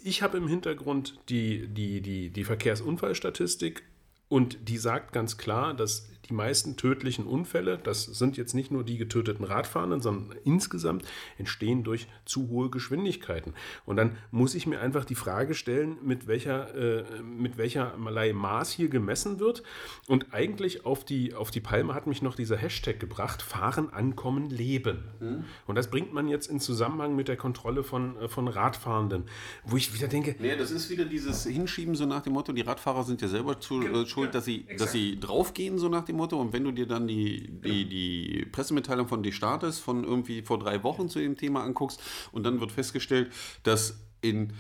ich 0.05 0.23
habe 0.23 0.37
im 0.37 0.49
Hintergrund 0.49 1.19
die, 1.29 1.67
die, 1.69 2.01
die, 2.01 2.31
die 2.31 2.45
Verkehrsunfallstatistik 2.45 3.83
und 4.29 4.69
die 4.69 4.79
sagt 4.79 5.13
ganz 5.13 5.37
klar, 5.37 5.75
dass 5.75 6.09
die 6.27 6.35
meisten 6.35 6.77
tödlichen 6.77 7.27
Unfälle, 7.27 7.79
das 7.79 8.05
sind 8.05 8.37
jetzt 8.37 8.55
nicht 8.55 8.71
nur 8.71 8.85
die 8.85 8.99
getöteten 8.99 9.45
Radfahrenden, 9.45 10.01
sondern 10.01 10.37
insgesamt 10.45 11.05
entstehen 11.39 11.85
durch 11.85 12.07
zu 12.25 12.49
hohe 12.49 12.71
Geschwindigkeiten. 12.71 13.55
Und 13.85 13.97
dann 13.97 14.17
muss 14.31 14.55
ich 14.55 14.67
mir 14.67 14.81
einfach 14.81 15.05
die 15.05 15.15
Frage 15.15 15.55
stellen, 15.55 15.97
mit 16.03 16.27
welcher, 16.27 16.75
äh, 16.75 17.05
mit 17.23 17.59
welcher 17.59 17.97
Malei 17.97 18.33
Maß 18.33 18.71
hier 18.71 18.89
gemessen 18.89 19.41
wird. 19.41 19.63
Und 20.07 20.33
eigentlich 20.33 20.85
auf 20.85 21.05
die, 21.05 21.35
auf 21.35 21.51
die 21.51 21.61
Palme 21.61 21.95
hat 21.95 22.07
mich 22.07 22.23
noch 22.23 22.35
dieser 22.35 22.57
Hashtag 22.57 23.01
gebracht, 23.01 23.43
fahren, 23.43 23.91
ankommen, 23.91 24.51
leben. 24.51 25.05
Mhm. 25.21 25.45
Und 25.67 25.77
das 25.77 25.91
bringt 25.91 26.13
man 26.13 26.29
jetzt 26.29 26.49
in 26.49 26.61
Zusammenhang 26.61 27.17
mit 27.17 27.29
der 27.29 27.37
Kontrolle 27.37 27.83
von, 27.83 28.17
äh, 28.17 28.29
von 28.29 28.49
Radfahrenden, 28.49 29.25
wo 29.65 29.77
ich 29.77 29.95
wieder 29.95 30.09
denke... 30.09 30.37
Nee, 30.39 30.57
das 30.57 30.71
ist 30.71 30.91
wieder 30.91 31.05
dieses 31.05 31.45
Hinschieben 31.45 31.95
so 31.95 32.07
nach 32.07 32.23
dem 32.23 32.33
Motto, 32.33 32.53
die 32.53 32.63
Radfahrer 32.63 33.05
sind 33.05 33.23
ja 33.23 33.29
selber 33.29 33.61
zu, 33.61 33.83
äh, 33.83 34.07
schuld, 34.07 34.35
dass 34.35 34.45
sie, 34.45 34.67
dass 34.79 34.93
sie 34.93 35.19
draufgehen 35.19 35.79
so 35.79 35.89
nach 35.89 36.05
dem 36.05 36.16
Motto. 36.17 36.41
Und 36.41 36.53
wenn 36.53 36.65
du 36.65 36.73
dir 36.73 36.87
dann 36.87 37.07
die, 37.07 37.49
die, 37.61 37.89
die 37.89 38.47
Pressemitteilung 38.51 39.09
von 39.09 39.23
Staates 39.33 39.79
von 39.79 40.05
irgendwie 40.05 40.43
vor 40.43 40.59
drei 40.59 40.83
Wochen 40.83 41.09
zu 41.09 41.19
dem 41.19 41.37
Thema 41.37 41.63
anguckst 41.63 42.01
und 42.33 42.45
dann 42.45 42.61
wird 42.61 42.73
festgestellt, 42.73 43.33
dass 43.63 44.01
in 44.21 44.53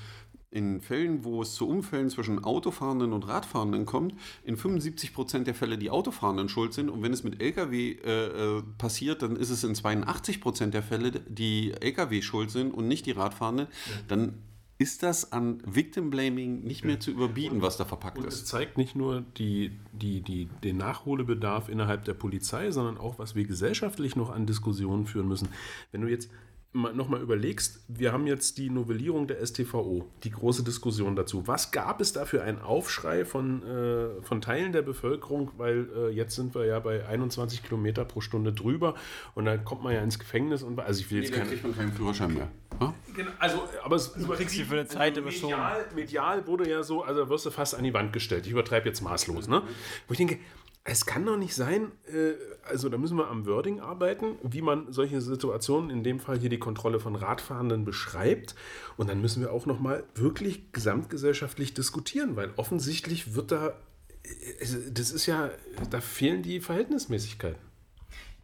in 0.56 0.80
Fällen, 0.80 1.22
wo 1.22 1.42
es 1.42 1.54
zu 1.54 1.68
Unfällen 1.68 2.08
zwischen 2.08 2.42
Autofahrenden 2.42 3.12
und 3.12 3.28
Radfahrenden 3.28 3.84
kommt, 3.84 4.14
in 4.42 4.56
75 4.56 5.12
Prozent 5.12 5.46
der 5.46 5.54
Fälle 5.54 5.76
die 5.76 5.90
Autofahrenden 5.90 6.48
schuld 6.48 6.72
sind. 6.72 6.88
Und 6.88 7.02
wenn 7.02 7.12
es 7.12 7.24
mit 7.24 7.42
Lkw 7.42 7.92
äh, 7.92 8.58
äh, 8.58 8.62
passiert, 8.78 9.20
dann 9.20 9.36
ist 9.36 9.50
es 9.50 9.64
in 9.64 9.74
82 9.74 10.40
Prozent 10.40 10.72
der 10.72 10.82
Fälle 10.82 11.10
die 11.10 11.72
Lkw 11.72 12.22
schuld 12.22 12.50
sind 12.50 12.72
und 12.72 12.88
nicht 12.88 13.04
die 13.04 13.10
Radfahrenden. 13.10 13.66
Dann 14.08 14.38
ist 14.78 15.02
das 15.02 15.32
an 15.32 15.62
Victim 15.64 16.10
Blaming 16.10 16.62
nicht 16.62 16.84
mehr 16.84 17.00
zu 17.00 17.10
überbieten, 17.10 17.62
was 17.62 17.78
da 17.78 17.86
verpackt 17.86 18.18
und 18.18 18.26
ist. 18.26 18.34
Es 18.34 18.44
zeigt 18.44 18.76
nicht 18.76 18.94
nur 18.94 19.22
die, 19.38 19.72
die, 19.92 20.20
die, 20.20 20.48
den 20.62 20.76
Nachholbedarf 20.76 21.68
innerhalb 21.68 22.04
der 22.04 22.14
Polizei, 22.14 22.70
sondern 22.70 22.98
auch, 22.98 23.18
was 23.18 23.34
wir 23.34 23.44
gesellschaftlich 23.44 24.16
noch 24.16 24.30
an 24.30 24.44
Diskussionen 24.44 25.06
führen 25.06 25.28
müssen. 25.28 25.48
Wenn 25.92 26.02
du 26.02 26.08
jetzt 26.08 26.30
nochmal 26.76 27.20
überlegst, 27.20 27.80
wir 27.88 28.12
haben 28.12 28.26
jetzt 28.26 28.58
die 28.58 28.70
Novellierung 28.70 29.26
der 29.26 29.44
STVO, 29.44 30.06
die 30.24 30.30
große 30.30 30.62
Diskussion 30.62 31.16
dazu. 31.16 31.46
Was 31.46 31.70
gab 31.70 32.00
es 32.00 32.12
da 32.12 32.24
für 32.24 32.42
einen 32.42 32.60
Aufschrei 32.60 33.24
von, 33.24 33.62
äh, 33.62 34.22
von 34.22 34.40
Teilen 34.40 34.72
der 34.72 34.82
Bevölkerung, 34.82 35.52
weil 35.56 35.88
äh, 35.96 36.10
jetzt 36.10 36.36
sind 36.36 36.54
wir 36.54 36.66
ja 36.66 36.78
bei 36.78 37.06
21 37.06 37.62
Kilometer 37.62 38.04
pro 38.04 38.20
Stunde 38.20 38.52
drüber 38.52 38.94
und 39.34 39.46
dann 39.46 39.64
kommt 39.64 39.82
man 39.82 39.94
ja 39.94 40.00
ins 40.02 40.18
Gefängnis 40.18 40.62
und 40.62 40.78
also 40.78 41.00
ich 41.00 41.10
will 41.10 41.22
jetzt 41.22 41.32
nee, 41.32 41.38
dann 41.38 41.48
kriegt 41.48 41.62
man 41.64 41.76
keinen 41.76 41.92
Führerschein 41.92 42.34
mehr. 42.34 42.48
Hm? 42.78 42.92
Genau, 43.14 43.30
also, 43.38 43.68
aber 43.82 43.96
es 43.96 44.12
du 44.12 44.26
kriegst 44.28 44.54
für 44.54 44.74
eine 44.74 44.86
Zeit 44.86 45.16
also 45.16 45.28
medial, 45.28 45.86
medial 45.94 46.46
wurde 46.46 46.68
ja 46.68 46.82
so, 46.82 47.02
also 47.02 47.28
wirst 47.28 47.46
du 47.46 47.50
fast 47.50 47.74
an 47.74 47.84
die 47.84 47.94
Wand 47.94 48.12
gestellt. 48.12 48.46
Ich 48.46 48.52
übertreibe 48.52 48.86
jetzt 48.86 49.00
maßlos, 49.00 49.48
ne? 49.48 49.62
Wo 50.06 50.12
ich 50.12 50.18
denke, 50.18 50.38
es 50.88 51.04
kann 51.04 51.26
doch 51.26 51.36
nicht 51.36 51.54
sein, 51.54 51.90
äh, 52.06 52.34
also 52.68 52.88
da 52.88 52.96
müssen 52.96 53.16
wir 53.18 53.28
am 53.28 53.44
Wording 53.44 53.80
arbeiten, 53.80 54.36
wie 54.42 54.62
man 54.62 54.92
solche 54.92 55.20
Situationen, 55.20 55.90
in 55.90 56.04
dem 56.04 56.20
Fall 56.20 56.38
hier 56.38 56.48
die 56.48 56.58
Kontrolle 56.58 57.00
von 57.00 57.16
Radfahrenden 57.16 57.84
beschreibt. 57.84 58.54
Und 58.96 59.10
dann 59.10 59.20
müssen 59.20 59.42
wir 59.42 59.52
auch 59.52 59.66
nochmal 59.66 60.04
wirklich 60.14 60.72
gesamtgesellschaftlich 60.72 61.74
diskutieren, 61.74 62.36
weil 62.36 62.52
offensichtlich 62.56 63.34
wird 63.34 63.50
da, 63.50 63.74
äh, 64.22 64.66
das 64.92 65.10
ist 65.10 65.26
ja, 65.26 65.50
da 65.90 66.00
fehlen 66.00 66.42
die 66.42 66.60
Verhältnismäßigkeiten. 66.60 67.65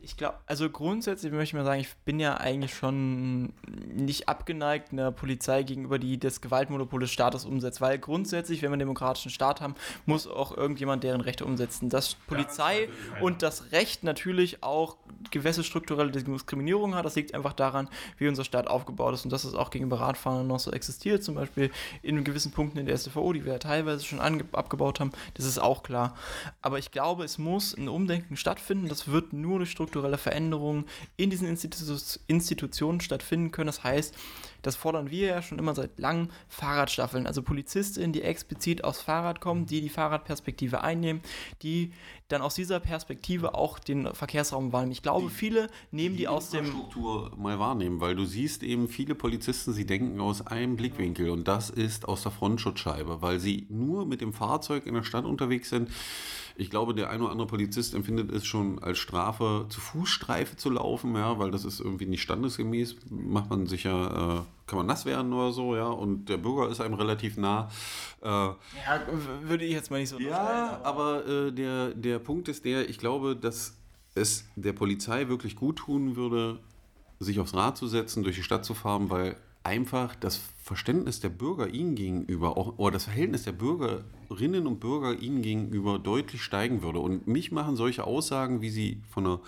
Ich 0.05 0.17
glaube, 0.17 0.37
also 0.47 0.69
grundsätzlich 0.69 1.31
möchte 1.31 1.51
ich 1.51 1.55
mal 1.55 1.65
sagen, 1.65 1.81
ich 1.81 1.95
bin 2.05 2.19
ja 2.19 2.37
eigentlich 2.37 2.75
schon 2.75 3.53
nicht 3.95 4.29
abgeneigt 4.29 4.91
einer 4.93 5.13
Polizei 5.13 5.63
gegenüber, 5.63 6.01
die 6.01 6.19
das 6.19 6.41
Gewaltmonopol 6.41 7.01
des 7.01 7.13
Staates 7.13 7.45
umsetzt, 7.45 7.81
weil 7.81 8.01
grundsätzlich, 8.01 8.63
wenn 8.63 8.71
wir 8.71 8.75
einen 8.75 8.81
demokratischen 8.81 9.31
Staat 9.31 9.61
haben, 9.61 9.77
muss 10.05 10.27
auch 10.27 10.57
irgendjemand 10.57 11.05
deren 11.05 11.21
Rechte 11.21 11.45
umsetzen. 11.45 11.89
Dass 11.89 12.15
Polizei 12.15 12.83
ja, 12.83 13.23
und 13.23 13.43
das 13.43 13.71
Recht 13.71 14.03
natürlich 14.03 14.65
auch 14.65 14.97
gewisse 15.31 15.63
strukturelle 15.63 16.11
Diskriminierung 16.11 16.95
hat, 16.95 17.05
das 17.05 17.15
liegt 17.15 17.35
einfach 17.35 17.53
daran, 17.53 17.89
wie 18.19 18.29
unser 18.29 18.45
Staat 18.45 18.67
aufgebaut 18.67 19.15
ist 19.15 19.25
und 19.25 19.33
dass 19.33 19.45
es 19.45 19.55
auch 19.55 19.71
gegenüber 19.71 20.01
Radfahrern 20.01 20.47
noch 20.47 20.59
so 20.59 20.71
existiert, 20.73 21.23
zum 21.23 21.35
Beispiel 21.37 21.71
in 22.03 22.25
gewissen 22.25 22.53
Punkten 22.53 22.79
in 22.79 22.87
der 22.87 22.97
STVO, 22.97 23.33
die 23.33 23.45
wir 23.45 23.53
ja 23.53 23.59
teilweise 23.59 24.05
schon 24.05 24.21
abgebaut 24.21 25.01
haben, 25.01 25.13
das 25.35 25.47
ist 25.47 25.59
auch 25.59 25.83
klar. 25.83 26.17
Aber 26.61 26.79
ich 26.79 26.91
glaube, 26.91 27.25
es 27.25 27.39
muss 27.39 27.75
ein 27.77 27.89
Umdenken 27.89 28.37
stattfinden, 28.37 28.89
das 28.89 29.09
wird 29.09 29.33
nur 29.33 29.59
durch 29.59 29.71
Struktur 29.71 29.93
strukturelle 29.93 30.19
Veränderungen 30.19 30.87
in 31.17 31.31
diesen 31.31 31.47
Institu 31.47 31.97
Institutionen 32.27 33.01
stattfinden 33.01 33.51
können. 33.51 33.67
Das 33.67 33.85
heißt, 33.85 34.15
das 34.63 34.77
fordern 34.77 35.11
wir 35.11 35.27
ja 35.29 35.43
schon 35.43 35.59
immer 35.59 35.75
seit 35.75 35.99
langem, 35.99 36.29
Fahrradstaffeln, 36.49 37.27
also 37.27 37.43
Polizistinnen, 37.43 38.13
die 38.13 38.23
explizit 38.23 38.85
aufs 38.85 39.01
Fahrrad 39.01 39.41
kommen, 39.41 39.67
die 39.67 39.81
die 39.81 39.89
Fahrradperspektive 39.89 40.83
einnehmen, 40.83 41.23
die 41.63 41.93
dann 42.29 42.43
aus 42.43 42.55
dieser 42.55 42.81
Perspektive 42.81 43.55
auch 43.55 43.79
den 43.79 44.13
Verkehrsraum 44.15 44.73
wahrnehmen. 44.73 44.93
Ich 44.93 45.03
glaube, 45.03 45.23
glaube, 45.23 45.31
viele 45.31 45.69
nehmen 45.91 46.17
die, 46.17 46.29
aus 46.29 46.51
dem. 46.51 46.67
Infrastruktur 46.67 47.33
mal 47.37 47.59
wahrnehmen, 47.59 48.01
weil 48.01 48.15
du 48.15 48.25
siehst 48.25 48.63
eben 48.63 48.89
viele 48.89 49.15
Polizisten, 49.15 49.73
sie 49.73 49.87
denken 49.87 50.21
aus 50.21 50.47
einem 50.47 50.77
Blickwinkel 50.77 51.31
und 51.31 51.47
das 51.49 51.71
ist 51.71 52.09
aus 52.09 52.23
der 52.23 52.33
Frontschutzscheibe, 52.33 53.23
weil 53.23 53.39
sie 53.39 53.67
nur 53.69 54.07
mit 54.07 54.21
dem 54.21 54.33
Fahrzeug 54.33 54.87
in 54.87 54.95
der 54.95 55.03
Stadt 55.03 55.25
unterwegs 55.25 55.71
sind. 55.71 55.91
Ich 56.57 56.71
glaube, 56.71 56.95
der 56.95 57.11
ein 57.11 57.23
oder 57.23 57.33
andere 57.33 57.47
Polizist 57.47 57.95
empfindet 57.95 58.31
es 58.31 58.45
schon 58.45 58.79
als 58.79 58.99
Strafe, 58.99 59.67
zu 59.69 59.81
Fußstreife 59.81 60.57
zu 60.57 60.71
laufen, 60.71 61.15
ja, 61.15 61.39
weil 61.39 61.51
das 61.51 61.65
ist 61.65 61.81
irgendwie 61.81 62.07
nicht 62.07 62.23
standesgemäß. 62.23 62.97
Macht 63.11 63.49
man 63.51 63.67
sich 63.67 63.85
ja, 63.85 64.39
äh, 64.39 64.43
kann 64.73 64.79
man 64.79 64.87
nass 64.87 65.05
werden 65.05 65.31
oder 65.35 65.53
so, 65.53 65.77
ja, 65.77 65.87
und 65.87 66.31
der 66.31 66.39
Bürger 66.39 66.71
ist 66.71 66.81
einem 66.81 66.95
relativ 66.95 67.37
nah. 67.37 67.69
Äh, 68.23 68.27
Ja, 68.27 68.57
würde 69.43 69.67
ich 69.67 69.73
jetzt 69.73 69.91
mal 69.91 70.01
nicht 70.01 70.09
so 70.09 70.19
ja, 70.19 70.81
aber 70.83 71.27
äh, 71.27 71.53
der, 71.53 71.91
der 71.91 72.19
Punkt 72.19 72.49
ist 72.49 72.65
der, 72.65 72.89
ich 72.89 72.97
glaube, 72.97 73.37
dass 73.37 73.77
es 74.15 74.47
der 74.57 74.73
Polizei 74.73 75.29
wirklich 75.29 75.57
gut 75.57 75.77
tun 75.77 76.17
würde, 76.17 76.59
sich 77.21 77.39
aufs 77.39 77.53
Rad 77.53 77.77
zu 77.77 77.87
setzen, 77.87 78.23
durch 78.23 78.37
die 78.37 78.43
Stadt 78.43 78.65
zu 78.65 78.73
fahren, 78.73 79.11
weil 79.11 79.37
einfach 79.63 80.15
das 80.15 80.41
Verständnis 80.63 81.21
der 81.21 81.29
Bürger 81.29 81.69
ihnen 81.69 81.95
gegenüber, 81.95 82.57
auch, 82.57 82.79
oder 82.79 82.93
das 82.93 83.05
Verhältnis 83.05 83.43
der 83.43 83.53
Bürgerinnen 83.53 84.67
und 84.67 84.81
Bürger 84.81 85.19
ihnen 85.19 85.43
gegenüber 85.43 85.99
deutlich 85.99 86.43
steigen 86.43 86.83
würde. 86.83 86.99
Und 86.99 87.27
mich 87.27 87.53
machen 87.53 87.77
solche 87.77 88.05
Aussagen, 88.05 88.63
wie 88.63 88.71
sie 88.71 89.03
von 89.11 89.25
der 89.25 89.41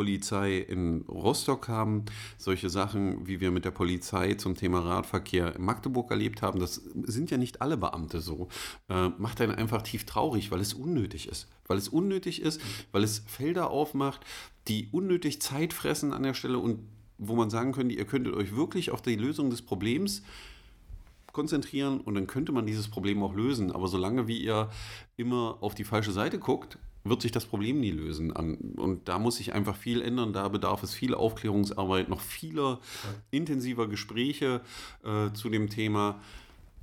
Polizei 0.00 0.56
in 0.56 1.02
Rostock 1.02 1.68
haben, 1.68 2.06
solche 2.38 2.70
Sachen, 2.70 3.26
wie 3.26 3.38
wir 3.42 3.50
mit 3.50 3.66
der 3.66 3.70
Polizei 3.70 4.32
zum 4.32 4.54
Thema 4.54 4.80
Radverkehr 4.80 5.54
in 5.54 5.62
Magdeburg 5.62 6.10
erlebt 6.10 6.40
haben, 6.40 6.58
das 6.58 6.76
sind 7.02 7.30
ja 7.30 7.36
nicht 7.36 7.60
alle 7.60 7.76
Beamte 7.76 8.22
so, 8.22 8.48
äh, 8.88 9.10
macht 9.18 9.42
einen 9.42 9.54
einfach 9.54 9.82
tief 9.82 10.06
traurig, 10.06 10.50
weil 10.50 10.60
es 10.60 10.72
unnötig 10.72 11.28
ist. 11.28 11.48
Weil 11.66 11.76
es 11.76 11.88
unnötig 11.88 12.40
ist, 12.40 12.62
weil 12.92 13.04
es 13.04 13.18
Felder 13.26 13.68
aufmacht, 13.68 14.22
die 14.68 14.88
unnötig 14.90 15.42
Zeit 15.42 15.74
fressen 15.74 16.14
an 16.14 16.22
der 16.22 16.32
Stelle 16.32 16.56
und 16.56 16.78
wo 17.18 17.34
man 17.34 17.50
sagen 17.50 17.72
könnte, 17.72 17.94
ihr 17.94 18.06
könntet 18.06 18.32
euch 18.32 18.56
wirklich 18.56 18.92
auf 18.92 19.02
die 19.02 19.16
Lösung 19.16 19.50
des 19.50 19.60
Problems 19.60 20.22
konzentrieren 21.32 22.00
und 22.00 22.14
dann 22.14 22.26
könnte 22.26 22.52
man 22.52 22.64
dieses 22.64 22.88
Problem 22.88 23.22
auch 23.22 23.34
lösen. 23.34 23.70
Aber 23.70 23.86
solange 23.86 24.28
wie 24.28 24.42
ihr 24.42 24.70
immer 25.18 25.58
auf 25.60 25.74
die 25.74 25.84
falsche 25.84 26.12
Seite 26.12 26.38
guckt, 26.38 26.78
wird 27.04 27.22
sich 27.22 27.32
das 27.32 27.46
Problem 27.46 27.80
nie 27.80 27.90
lösen. 27.90 28.30
Und 28.30 29.08
da 29.08 29.18
muss 29.18 29.36
sich 29.36 29.52
einfach 29.52 29.76
viel 29.76 30.02
ändern. 30.02 30.32
Da 30.32 30.48
bedarf 30.48 30.82
es 30.82 30.94
viel 30.94 31.14
Aufklärungsarbeit, 31.14 32.08
noch 32.08 32.20
vieler 32.20 32.78
intensiver 33.30 33.88
Gespräche 33.88 34.60
äh, 35.04 35.32
zu 35.32 35.48
dem 35.48 35.70
Thema, 35.70 36.20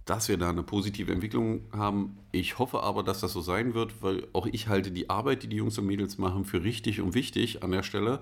dass 0.05 0.29
wir 0.29 0.37
da 0.37 0.49
eine 0.49 0.63
positive 0.63 1.11
Entwicklung 1.11 1.61
haben. 1.71 2.17
Ich 2.31 2.57
hoffe 2.59 2.81
aber, 2.81 3.03
dass 3.03 3.19
das 3.19 3.33
so 3.33 3.41
sein 3.41 3.73
wird, 3.73 4.01
weil 4.01 4.25
auch 4.33 4.47
ich 4.47 4.67
halte 4.69 4.89
die 4.89 5.09
Arbeit, 5.09 5.43
die 5.43 5.47
die 5.47 5.57
Jungs 5.57 5.77
und 5.77 5.85
Mädels 5.85 6.17
machen, 6.17 6.45
für 6.45 6.63
richtig 6.63 7.01
und 7.01 7.13
wichtig 7.13 7.63
an 7.63 7.71
der 7.71 7.83
Stelle. 7.83 8.19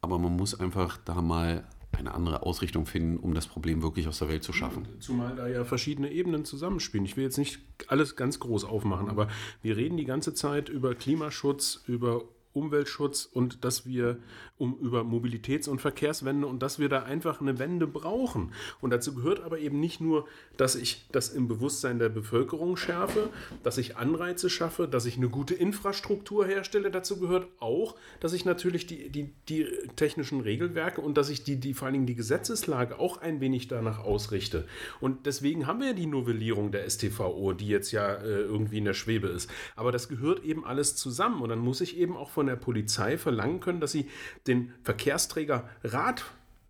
Aber 0.00 0.18
man 0.18 0.36
muss 0.36 0.58
einfach 0.58 0.98
da 1.04 1.22
mal 1.22 1.64
eine 1.98 2.14
andere 2.14 2.42
Ausrichtung 2.42 2.86
finden, 2.86 3.16
um 3.18 3.34
das 3.34 3.46
Problem 3.46 3.82
wirklich 3.82 4.08
aus 4.08 4.18
der 4.18 4.28
Welt 4.28 4.42
zu 4.42 4.52
schaffen. 4.52 4.86
Zumal 5.00 5.34
da 5.36 5.48
ja 5.48 5.64
verschiedene 5.64 6.10
Ebenen 6.10 6.44
zusammenspielen. 6.44 7.04
Ich 7.04 7.16
will 7.16 7.24
jetzt 7.24 7.38
nicht 7.38 7.60
alles 7.88 8.16
ganz 8.16 8.40
groß 8.40 8.64
aufmachen, 8.64 9.08
aber 9.08 9.28
wir 9.62 9.76
reden 9.76 9.96
die 9.96 10.04
ganze 10.04 10.34
Zeit 10.34 10.68
über 10.68 10.94
Klimaschutz, 10.94 11.82
über 11.86 12.22
Umweltschutz 12.56 13.28
und 13.30 13.64
dass 13.64 13.86
wir 13.86 14.18
um 14.58 14.78
über 14.78 15.02
Mobilitäts- 15.02 15.68
und 15.68 15.80
Verkehrswende 15.80 16.46
und 16.46 16.62
dass 16.62 16.78
wir 16.78 16.88
da 16.88 17.02
einfach 17.02 17.40
eine 17.40 17.58
Wende 17.58 17.86
brauchen. 17.86 18.52
Und 18.80 18.90
dazu 18.90 19.14
gehört 19.14 19.40
aber 19.40 19.58
eben 19.58 19.80
nicht 19.80 20.00
nur, 20.00 20.26
dass 20.56 20.74
ich 20.74 21.06
das 21.12 21.28
im 21.28 21.46
Bewusstsein 21.46 21.98
der 21.98 22.08
Bevölkerung 22.08 22.76
schärfe, 22.76 23.28
dass 23.62 23.76
ich 23.76 23.96
Anreize 23.96 24.48
schaffe, 24.48 24.88
dass 24.88 25.04
ich 25.04 25.18
eine 25.18 25.28
gute 25.28 25.54
Infrastruktur 25.54 26.46
herstelle. 26.46 26.90
Dazu 26.90 27.20
gehört 27.20 27.48
auch, 27.60 27.96
dass 28.20 28.32
ich 28.32 28.44
natürlich 28.46 28.86
die, 28.86 29.10
die, 29.10 29.30
die 29.48 29.66
technischen 29.96 30.40
Regelwerke 30.40 31.02
und 31.02 31.18
dass 31.18 31.28
ich 31.28 31.44
die, 31.44 31.56
die 31.56 31.74
vor 31.74 31.86
allen 31.86 31.94
Dingen 31.94 32.06
die 32.06 32.14
Gesetzeslage 32.14 32.98
auch 32.98 33.20
ein 33.20 33.40
wenig 33.40 33.68
danach 33.68 33.98
ausrichte. 33.98 34.66
Und 35.00 35.26
deswegen 35.26 35.66
haben 35.66 35.80
wir 35.80 35.92
die 35.92 36.06
Novellierung 36.06 36.70
der 36.72 36.88
STVO, 36.88 37.52
die 37.52 37.68
jetzt 37.68 37.92
ja 37.92 38.14
äh, 38.14 38.40
irgendwie 38.40 38.78
in 38.78 38.86
der 38.86 38.94
Schwebe 38.94 39.28
ist. 39.28 39.50
Aber 39.74 39.92
das 39.92 40.08
gehört 40.08 40.44
eben 40.44 40.64
alles 40.64 40.96
zusammen. 40.96 41.42
Und 41.42 41.50
dann 41.50 41.58
muss 41.58 41.82
ich 41.82 41.98
eben 41.98 42.16
auch 42.16 42.30
von 42.30 42.45
der 42.46 42.56
Polizei 42.56 43.18
verlangen 43.18 43.60
können, 43.60 43.80
dass 43.80 43.92
sie 43.92 44.08
den 44.46 44.72
Verkehrsträger 44.82 45.68
Rad, 45.84 46.24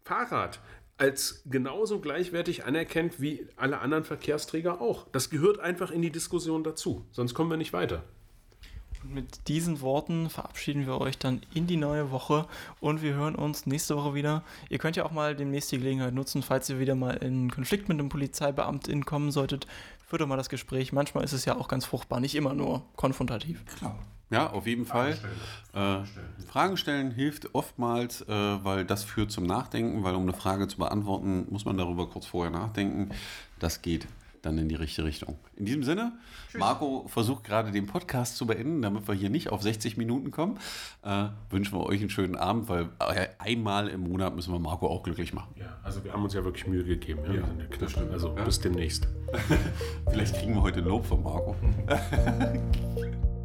Fahrrad 0.04 0.60
als 0.98 1.42
genauso 1.44 2.00
gleichwertig 2.00 2.64
anerkennt 2.64 3.20
wie 3.20 3.46
alle 3.56 3.80
anderen 3.80 4.04
Verkehrsträger 4.04 4.80
auch. 4.80 5.06
Das 5.12 5.30
gehört 5.30 5.60
einfach 5.60 5.90
in 5.90 6.02
die 6.02 6.10
Diskussion 6.10 6.64
dazu. 6.64 7.04
Sonst 7.12 7.34
kommen 7.34 7.50
wir 7.50 7.58
nicht 7.58 7.72
weiter. 7.72 8.02
Und 9.02 9.14
mit 9.14 9.48
diesen 9.48 9.82
Worten 9.82 10.30
verabschieden 10.30 10.86
wir 10.86 11.00
euch 11.00 11.18
dann 11.18 11.42
in 11.54 11.66
die 11.66 11.76
neue 11.76 12.10
Woche 12.10 12.46
und 12.80 13.02
wir 13.02 13.14
hören 13.14 13.34
uns 13.34 13.66
nächste 13.66 13.94
Woche 13.96 14.14
wieder. 14.14 14.42
Ihr 14.70 14.78
könnt 14.78 14.96
ja 14.96 15.04
auch 15.04 15.10
mal 15.10 15.36
demnächst 15.36 15.70
die 15.70 15.78
Gelegenheit 15.78 16.14
nutzen, 16.14 16.42
falls 16.42 16.70
ihr 16.70 16.80
wieder 16.80 16.94
mal 16.94 17.16
in 17.18 17.50
Konflikt 17.50 17.88
mit 17.88 17.98
einem 17.98 18.08
Polizeibeamten 18.08 19.04
kommen 19.04 19.30
solltet, 19.30 19.66
führt 20.06 20.22
doch 20.22 20.26
mal 20.26 20.36
das 20.36 20.48
Gespräch. 20.48 20.92
Manchmal 20.92 21.24
ist 21.24 21.32
es 21.32 21.44
ja 21.44 21.56
auch 21.56 21.68
ganz 21.68 21.84
fruchtbar, 21.84 22.20
nicht 22.20 22.34
immer 22.34 22.54
nur 22.54 22.82
konfrontativ. 22.96 23.62
Ja, 24.30 24.50
auf 24.50 24.66
jeden 24.66 24.86
Fall. 24.86 25.16
Äh, 25.72 25.98
Fragen 26.48 26.76
stellen 26.76 27.12
hilft 27.12 27.54
oftmals, 27.54 28.22
äh, 28.22 28.28
weil 28.28 28.84
das 28.84 29.04
führt 29.04 29.30
zum 29.30 29.44
Nachdenken, 29.46 30.02
weil 30.02 30.14
um 30.14 30.22
eine 30.22 30.32
Frage 30.32 30.66
zu 30.66 30.78
beantworten, 30.78 31.46
muss 31.50 31.64
man 31.64 31.76
darüber 31.76 32.08
kurz 32.08 32.26
vorher 32.26 32.50
nachdenken. 32.50 33.10
Das 33.60 33.82
geht 33.82 34.08
dann 34.42 34.58
in 34.58 34.68
die 34.68 34.74
richtige 34.74 35.06
Richtung. 35.06 35.38
In 35.56 35.66
diesem 35.66 35.82
Sinne, 35.82 36.12
Marco 36.56 37.06
versucht 37.08 37.44
gerade 37.44 37.72
den 37.72 37.86
Podcast 37.86 38.36
zu 38.36 38.46
beenden, 38.46 38.80
damit 38.80 39.06
wir 39.08 39.14
hier 39.14 39.30
nicht 39.30 39.50
auf 39.50 39.62
60 39.62 39.96
Minuten 39.96 40.30
kommen. 40.30 40.58
Äh, 41.02 41.26
wünschen 41.50 41.76
wir 41.78 41.84
euch 41.84 42.00
einen 42.00 42.10
schönen 42.10 42.36
Abend, 42.36 42.68
weil 42.68 42.88
äh, 43.00 43.28
einmal 43.38 43.88
im 43.88 44.02
Monat 44.02 44.34
müssen 44.34 44.52
wir 44.52 44.58
Marco 44.58 44.88
auch 44.88 45.02
glücklich 45.02 45.32
machen. 45.32 45.54
Ja, 45.56 45.76
also 45.82 46.02
wir 46.04 46.12
haben 46.12 46.22
uns 46.22 46.34
ja 46.34 46.44
wirklich 46.44 46.66
Mühe 46.66 46.84
gegeben. 46.84 47.20
Ja, 47.26 47.34
ja 47.34 47.66
knapp. 47.70 48.12
Also 48.12 48.30
bis 48.30 48.60
demnächst. 48.60 49.08
Vielleicht 50.10 50.36
kriegen 50.36 50.54
wir 50.54 50.62
heute 50.62 50.80
Lob 50.80 51.06
von 51.06 51.22
Marco. 51.22 51.56